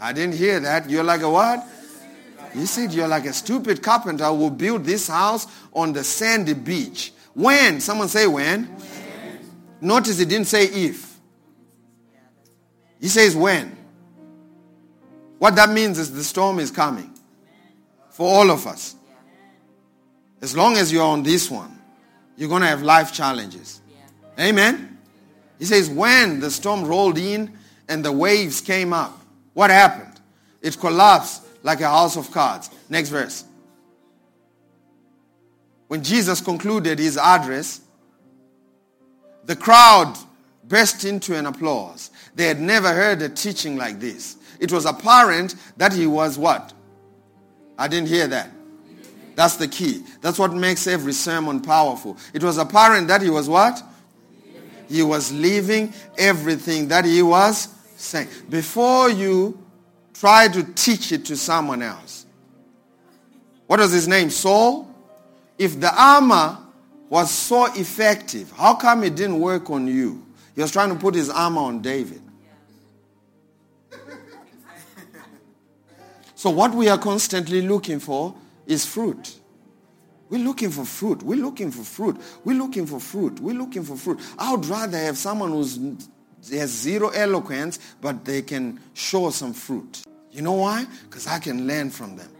I 0.00 0.12
didn't 0.12 0.36
hear 0.36 0.60
that. 0.60 0.88
You're 0.88 1.04
like 1.04 1.22
a 1.22 1.30
what? 1.30 1.66
He 2.52 2.66
said 2.66 2.92
you're 2.92 3.08
like 3.08 3.26
a 3.26 3.32
stupid 3.32 3.82
carpenter 3.82 4.26
who 4.26 4.50
built 4.50 4.84
this 4.84 5.08
house 5.08 5.46
on 5.72 5.92
the 5.92 6.04
sandy 6.04 6.54
beach. 6.54 7.12
When? 7.32 7.80
Someone 7.80 8.08
say 8.08 8.26
when. 8.28 8.64
when. 8.66 9.40
Notice 9.80 10.18
he 10.18 10.24
didn't 10.24 10.46
say 10.46 10.66
if. 10.66 11.18
He 13.00 13.08
says 13.08 13.34
when. 13.34 13.76
What 15.38 15.56
that 15.56 15.68
means 15.70 15.98
is 15.98 16.12
the 16.12 16.22
storm 16.22 16.60
is 16.60 16.70
coming 16.70 17.12
for 18.10 18.28
all 18.28 18.50
of 18.52 18.66
us. 18.68 18.93
As 20.44 20.54
long 20.54 20.76
as 20.76 20.92
you're 20.92 21.02
on 21.02 21.22
this 21.22 21.50
one, 21.50 21.74
you're 22.36 22.50
going 22.50 22.60
to 22.60 22.68
have 22.68 22.82
life 22.82 23.14
challenges. 23.14 23.80
Amen. 24.38 24.98
He 25.58 25.64
says 25.64 25.88
when 25.88 26.38
the 26.38 26.50
storm 26.50 26.84
rolled 26.84 27.16
in 27.16 27.56
and 27.88 28.04
the 28.04 28.12
waves 28.12 28.60
came 28.60 28.92
up, 28.92 29.18
what 29.54 29.70
happened? 29.70 30.20
It 30.60 30.78
collapsed 30.78 31.46
like 31.62 31.80
a 31.80 31.88
house 31.88 32.18
of 32.18 32.30
cards. 32.30 32.68
Next 32.90 33.08
verse. 33.08 33.46
When 35.88 36.02
Jesus 36.02 36.42
concluded 36.42 36.98
his 36.98 37.16
address, 37.16 37.80
the 39.46 39.56
crowd 39.56 40.14
burst 40.64 41.06
into 41.06 41.34
an 41.38 41.46
applause. 41.46 42.10
They 42.34 42.44
had 42.44 42.60
never 42.60 42.92
heard 42.92 43.22
a 43.22 43.30
teaching 43.30 43.78
like 43.78 43.98
this. 43.98 44.36
It 44.60 44.70
was 44.70 44.84
apparent 44.84 45.54
that 45.78 45.94
he 45.94 46.06
was 46.06 46.36
what? 46.36 46.74
I 47.78 47.88
didn't 47.88 48.08
hear 48.08 48.26
that. 48.28 48.50
That's 49.34 49.56
the 49.56 49.68
key. 49.68 50.04
That's 50.20 50.38
what 50.38 50.52
makes 50.52 50.86
every 50.86 51.12
sermon 51.12 51.60
powerful. 51.60 52.16
It 52.32 52.42
was 52.42 52.58
apparent 52.58 53.08
that 53.08 53.22
he 53.22 53.30
was 53.30 53.48
what? 53.48 53.82
He 54.88 55.02
was 55.02 55.32
leaving 55.32 55.92
everything 56.16 56.88
that 56.88 57.04
he 57.04 57.22
was 57.22 57.68
saying. 57.96 58.28
Before 58.48 59.10
you 59.10 59.58
try 60.12 60.48
to 60.48 60.62
teach 60.74 61.10
it 61.12 61.24
to 61.26 61.36
someone 61.36 61.82
else. 61.82 62.26
What 63.66 63.80
was 63.80 63.92
his 63.92 64.06
name? 64.06 64.30
Saul? 64.30 64.88
If 65.58 65.80
the 65.80 65.92
armor 65.94 66.58
was 67.08 67.30
so 67.30 67.66
effective, 67.74 68.52
how 68.52 68.74
come 68.74 69.04
it 69.04 69.16
didn't 69.16 69.40
work 69.40 69.70
on 69.70 69.86
you? 69.86 70.24
He 70.54 70.62
was 70.62 70.70
trying 70.70 70.90
to 70.90 70.96
put 70.96 71.14
his 71.14 71.30
armor 71.30 71.62
on 71.62 71.82
David. 71.82 72.22
So, 76.36 76.50
what 76.50 76.74
we 76.74 76.88
are 76.88 76.98
constantly 76.98 77.62
looking 77.62 77.98
for 77.98 78.34
is 78.66 78.84
fruit. 78.84 79.40
We're 80.30 80.44
looking 80.44 80.70
for 80.70 80.84
fruit. 80.84 81.22
We're 81.22 81.40
looking 81.40 81.70
for 81.70 81.84
fruit. 81.84 82.20
We're 82.44 82.58
looking 82.58 82.86
for 82.86 82.98
fruit. 82.98 83.38
We're 83.40 83.54
looking 83.54 83.82
for 83.82 83.96
fruit. 83.96 84.20
I 84.38 84.52
would 84.52 84.66
rather 84.66 84.98
have 84.98 85.16
someone 85.16 85.50
who's 85.50 85.78
has 86.50 86.70
zero 86.70 87.08
eloquence, 87.10 87.78
but 88.00 88.24
they 88.24 88.42
can 88.42 88.80
show 88.92 89.30
some 89.30 89.52
fruit. 89.52 90.04
You 90.30 90.42
know 90.42 90.52
why? 90.52 90.86
Because 91.04 91.26
I 91.26 91.38
can 91.38 91.66
learn 91.66 91.90
from 91.90 92.16
them. 92.16 92.30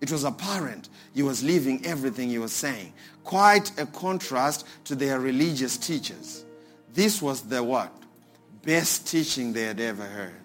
It 0.00 0.10
was 0.10 0.24
apparent 0.24 0.88
he 1.14 1.22
was 1.22 1.42
leaving 1.42 1.84
everything 1.84 2.30
he 2.30 2.38
was 2.38 2.52
saying. 2.52 2.92
Quite 3.24 3.78
a 3.78 3.86
contrast 3.86 4.66
to 4.84 4.94
their 4.94 5.20
religious 5.20 5.76
teachers. 5.76 6.44
This 6.94 7.20
was 7.20 7.42
the 7.42 7.62
what? 7.62 7.92
Best 8.62 9.06
teaching 9.06 9.52
they 9.52 9.64
had 9.64 9.80
ever 9.80 10.04
heard 10.04 10.40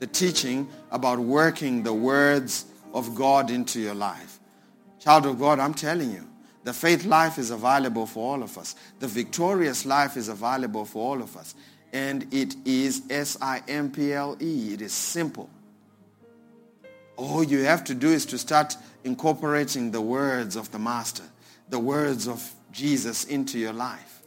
the 0.00 0.06
teaching 0.06 0.66
about 0.90 1.18
working 1.18 1.82
the 1.82 1.92
words 1.92 2.64
of 2.92 3.14
God 3.14 3.50
into 3.50 3.80
your 3.80 3.94
life. 3.94 4.38
Child 4.98 5.26
of 5.26 5.38
God, 5.38 5.58
I'm 5.58 5.74
telling 5.74 6.10
you, 6.10 6.26
the 6.62 6.72
faith 6.72 7.04
life 7.04 7.38
is 7.38 7.50
available 7.50 8.06
for 8.06 8.34
all 8.34 8.42
of 8.42 8.58
us. 8.58 8.76
The 8.98 9.08
victorious 9.08 9.86
life 9.86 10.16
is 10.16 10.28
available 10.28 10.84
for 10.84 11.02
all 11.02 11.22
of 11.22 11.36
us. 11.36 11.54
And 11.92 12.32
it 12.32 12.54
is 12.64 13.02
S-I-M-P-L-E. 13.08 14.74
It 14.74 14.82
is 14.82 14.92
simple. 14.92 15.48
All 17.16 17.42
you 17.42 17.64
have 17.64 17.84
to 17.84 17.94
do 17.94 18.08
is 18.08 18.26
to 18.26 18.38
start 18.38 18.76
incorporating 19.04 19.90
the 19.90 20.00
words 20.00 20.56
of 20.56 20.70
the 20.70 20.78
Master, 20.78 21.24
the 21.68 21.78
words 21.78 22.28
of 22.28 22.54
Jesus 22.72 23.24
into 23.24 23.58
your 23.58 23.72
life. 23.72 24.22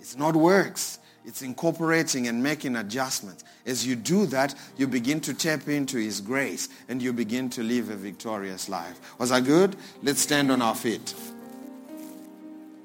It's 0.00 0.16
not 0.16 0.36
works. 0.36 0.98
It's 1.24 1.42
incorporating 1.42 2.26
and 2.26 2.42
making 2.42 2.76
adjustments. 2.76 3.44
As 3.64 3.86
you 3.86 3.94
do 3.94 4.26
that, 4.26 4.54
you 4.76 4.88
begin 4.88 5.20
to 5.20 5.34
tap 5.34 5.68
into 5.68 5.98
His 5.98 6.20
grace 6.20 6.68
and 6.88 7.00
you 7.00 7.12
begin 7.12 7.48
to 7.50 7.62
live 7.62 7.90
a 7.90 7.96
victorious 7.96 8.68
life. 8.68 8.98
Was 9.18 9.30
that 9.30 9.44
good? 9.44 9.76
Let's 10.02 10.20
stand 10.20 10.50
on 10.50 10.60
our 10.60 10.74
feet. 10.74 11.14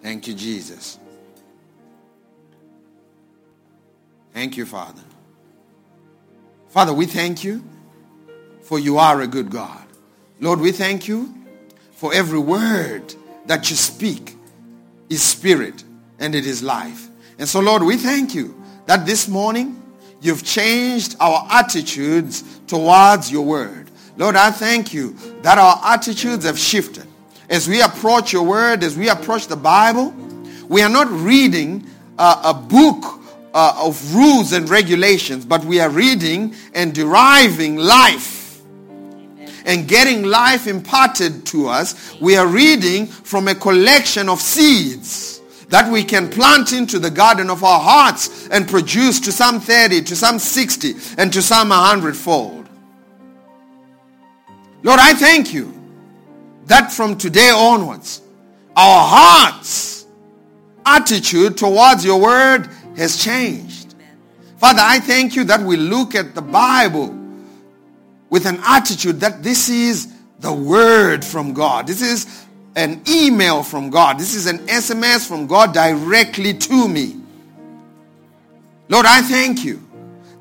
Thank 0.01 0.27
you, 0.27 0.35
Jesus. 0.35 0.99
Thank 4.33 4.55
you, 4.55 4.67
Father. 4.67 5.01
Father, 6.69 6.93
we 6.93 7.07
thank 7.07 7.43
you 7.43 7.63
for 8.61 8.77
you 8.77 8.99
are 8.99 9.21
a 9.21 9.27
good 9.27 9.49
God. 9.49 9.83
Lord, 10.39 10.59
we 10.59 10.71
thank 10.71 11.07
you 11.07 11.33
for 11.93 12.13
every 12.13 12.37
word 12.37 13.15
that 13.47 13.71
you 13.71 13.75
speak 13.75 14.35
is 15.09 15.23
spirit 15.23 15.83
and 16.19 16.35
it 16.35 16.45
is 16.45 16.61
life. 16.61 17.06
And 17.39 17.47
so, 17.47 17.59
Lord, 17.59 17.83
we 17.83 17.97
thank 17.97 18.33
you 18.33 18.61
that 18.85 19.05
this 19.05 19.27
morning 19.27 19.81
you've 20.21 20.43
changed 20.43 21.15
our 21.19 21.47
attitudes 21.51 22.43
towards 22.67 23.31
your 23.31 23.45
word. 23.45 23.91
Lord, 24.17 24.35
I 24.35 24.49
thank 24.51 24.93
you 24.93 25.15
that 25.43 25.57
our 25.57 25.79
attitudes 25.83 26.45
have 26.45 26.57
shifted. 26.57 27.05
As 27.49 27.67
we 27.67 27.81
approach 27.81 28.33
your 28.33 28.43
word, 28.43 28.83
as 28.83 28.97
we 28.97 29.09
approach 29.09 29.47
the 29.47 29.55
Bible, 29.55 30.13
we 30.67 30.81
are 30.81 30.89
not 30.89 31.07
reading 31.09 31.85
uh, 32.17 32.41
a 32.45 32.53
book 32.53 33.21
uh, 33.53 33.79
of 33.83 34.15
rules 34.15 34.51
and 34.53 34.67
regulations, 34.69 35.45
but 35.45 35.63
we 35.63 35.79
are 35.79 35.89
reading 35.89 36.55
and 36.73 36.93
deriving 36.93 37.77
life 37.77 38.37
and 39.67 39.87
getting 39.87 40.23
life 40.23 40.65
imparted 40.65 41.45
to 41.45 41.67
us, 41.67 42.15
we 42.21 42.37
are 42.37 42.47
reading 42.47 43.05
from 43.05 43.49
a 43.49 43.53
collection 43.53 44.29
of 44.29 44.41
seeds 44.41 45.36
that 45.69 45.91
we 45.91 46.03
can 46.03 46.29
plant 46.29 46.71
into 46.71 46.99
the 46.99 47.09
garden 47.09 47.49
of 47.49 47.63
our 47.63 47.79
hearts 47.79 48.47
and 48.49 48.67
produce 48.67 49.19
to 49.21 49.31
some 49.31 49.59
30, 49.59 50.03
to 50.03 50.15
some 50.15 50.39
60, 50.39 50.95
and 51.17 51.31
to 51.33 51.41
some 51.41 51.69
100 51.69 52.15
fold. 52.15 52.69
Lord, 54.83 54.99
I 54.99 55.13
thank 55.13 55.53
you 55.53 55.73
that 56.65 56.91
from 56.91 57.17
today 57.17 57.49
onwards, 57.49 58.21
our 58.75 59.07
hearts' 59.07 60.05
attitude 60.85 61.57
towards 61.57 62.05
your 62.05 62.21
word 62.21 62.69
has 62.95 63.21
changed. 63.21 63.95
Father, 64.57 64.81
I 64.81 64.99
thank 64.99 65.35
you 65.35 65.43
that 65.45 65.61
we 65.61 65.77
look 65.77 66.15
at 66.15 66.33
the 66.33 66.41
Bible 66.41 67.15
with 68.29 68.45
an 68.45 68.59
attitude 68.63 69.19
that 69.19 69.43
this 69.43 69.69
is 69.69 70.13
the 70.39 70.53
word 70.53 71.23
from 71.25 71.53
God. 71.53 71.87
This 71.87 72.01
is 72.01 72.46
an 72.77 73.01
email 73.09 73.63
from 73.63 73.89
God. 73.89 74.19
This 74.19 74.35
is 74.35 74.45
an 74.45 74.59
SMS 74.67 75.27
from 75.27 75.47
God 75.47 75.73
directly 75.73 76.53
to 76.53 76.87
me. 76.87 77.15
Lord, 78.87 79.07
I 79.07 79.21
thank 79.23 79.65
you 79.65 79.83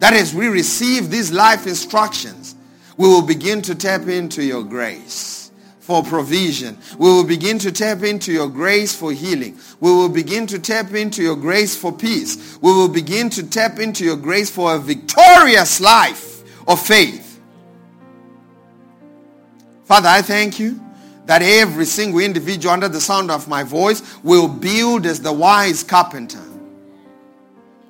that 0.01 0.13
as 0.13 0.35
we 0.35 0.47
receive 0.49 1.11
these 1.11 1.33
life 1.33 1.67
instructions, 1.67 2.55
we 2.99 3.09
will 3.09 3.23
begin 3.23 3.63
to 3.63 3.75
tap 3.75 4.03
into 4.03 4.45
your 4.45 4.63
grace 4.63 5.51
for 5.81 6.03
provision. 6.03 6.77
We 6.99 7.09
will 7.09 7.25
begin 7.25 7.59
to 7.61 7.73
tap 7.73 8.03
into 8.03 8.33
your 8.33 8.49
grace 8.49 8.95
for 8.95 9.13
healing. 9.13 9.59
We 9.81 9.91
will 9.91 10.11
begin 10.11 10.47
to 10.49 10.59
tap 10.59 10.93
into 10.93 11.23
your 11.23 11.37
grace 11.37 11.75
for 11.75 11.91
peace. 11.91 12.59
We 12.61 12.71
will 12.71 12.89
begin 12.89 13.31
to 13.31 13.49
tap 13.49 13.79
into 13.79 14.05
your 14.05 14.17
grace 14.17 14.51
for 14.51 14.75
a 14.75 14.79
victorious 14.79 15.81
life 15.81 16.43
of 16.69 16.85
faith. 16.85 17.41
Father, 19.85 20.09
I 20.09 20.21
thank 20.21 20.59
you 20.59 20.86
that 21.27 21.43
every 21.43 21.85
single 21.85 22.21
individual 22.21 22.73
under 22.73 22.89
the 22.89 23.01
sound 23.01 23.31
of 23.31 23.49
my 23.49 23.63
voice 23.63 24.03
will 24.23 24.49
build 24.49 25.07
as 25.07 25.21
the 25.21 25.33
wise 25.33 25.83
carpenter, 25.83 26.43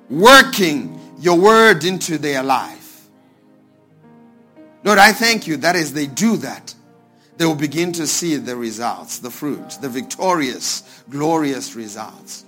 working 0.09 0.99
your 1.19 1.39
word 1.39 1.83
into 1.83 2.17
their 2.17 2.43
life. 2.43 3.07
Lord, 4.83 4.99
I 4.99 5.11
thank 5.11 5.47
you 5.47 5.57
that 5.57 5.75
as 5.75 5.93
they 5.93 6.07
do 6.07 6.37
that, 6.37 6.73
they 7.37 7.45
will 7.45 7.55
begin 7.55 7.91
to 7.93 8.07
see 8.07 8.35
the 8.35 8.55
results, 8.55 9.19
the 9.19 9.29
fruit, 9.29 9.77
the 9.81 9.89
victorious, 9.89 11.03
glorious 11.09 11.75
results. 11.75 12.45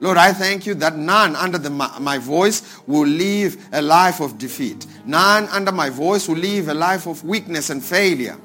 Lord, 0.00 0.16
I 0.16 0.32
thank 0.32 0.64
you 0.64 0.74
that 0.76 0.96
none 0.96 1.36
under 1.36 1.58
the, 1.58 1.68
my, 1.68 1.98
my, 1.98 2.16
voice 2.16 2.80
will 2.86 3.06
live 3.06 3.62
a 3.70 3.82
life 3.82 4.20
of 4.20 4.38
defeat. 4.38 4.86
None 5.04 5.46
under 5.48 5.72
my 5.72 5.90
voice 5.90 6.26
will 6.26 6.36
live 6.38 6.68
a 6.68 6.74
life 6.74 7.06
of 7.06 7.22
weakness 7.22 7.68
and 7.68 7.84
failure. 7.84 8.38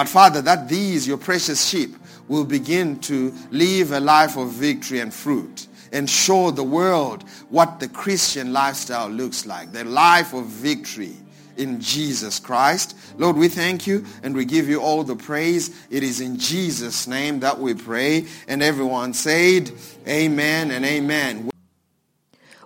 But 0.00 0.08
Father, 0.08 0.40
that 0.40 0.66
these, 0.66 1.06
your 1.06 1.18
precious 1.18 1.68
sheep, 1.68 1.94
will 2.26 2.46
begin 2.46 3.00
to 3.00 3.34
live 3.50 3.92
a 3.92 4.00
life 4.00 4.38
of 4.38 4.48
victory 4.48 5.00
and 5.00 5.12
fruit 5.12 5.66
and 5.92 6.08
show 6.08 6.50
the 6.50 6.64
world 6.64 7.22
what 7.50 7.80
the 7.80 7.88
Christian 7.88 8.50
lifestyle 8.50 9.10
looks 9.10 9.44
like. 9.44 9.72
The 9.72 9.84
life 9.84 10.32
of 10.32 10.46
victory 10.46 11.16
in 11.58 11.82
Jesus 11.82 12.40
Christ. 12.40 12.96
Lord, 13.18 13.36
we 13.36 13.48
thank 13.48 13.86
you 13.86 14.06
and 14.22 14.34
we 14.34 14.46
give 14.46 14.70
you 14.70 14.80
all 14.80 15.04
the 15.04 15.16
praise. 15.16 15.68
It 15.90 16.02
is 16.02 16.22
in 16.22 16.38
Jesus' 16.38 17.06
name 17.06 17.40
that 17.40 17.60
we 17.60 17.74
pray. 17.74 18.24
And 18.48 18.62
everyone 18.62 19.12
said, 19.12 19.70
Amen 20.08 20.70
and 20.70 20.86
Amen. 20.86 21.50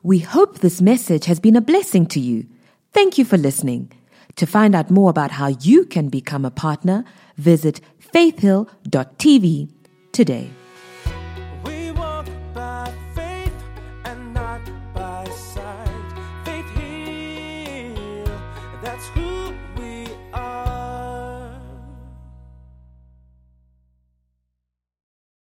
We 0.05 0.21
hope 0.21 0.61
this 0.61 0.81
message 0.81 1.25
has 1.25 1.41
been 1.41 1.57
a 1.57 1.61
blessing 1.61 2.07
to 2.15 2.21
you. 2.21 2.47
Thank 2.93 3.19
you 3.19 3.25
for 3.25 3.37
listening. 3.37 3.91
To 4.37 4.47
find 4.47 4.75
out 4.75 4.91
more 4.91 5.11
about 5.11 5.31
how 5.31 5.47
you 5.47 5.85
can 5.85 6.09
become 6.09 6.45
a 6.45 6.51
partner, 6.51 7.05
visit 7.37 7.81
faithhill.tv 7.99 9.69
today. 10.13 10.51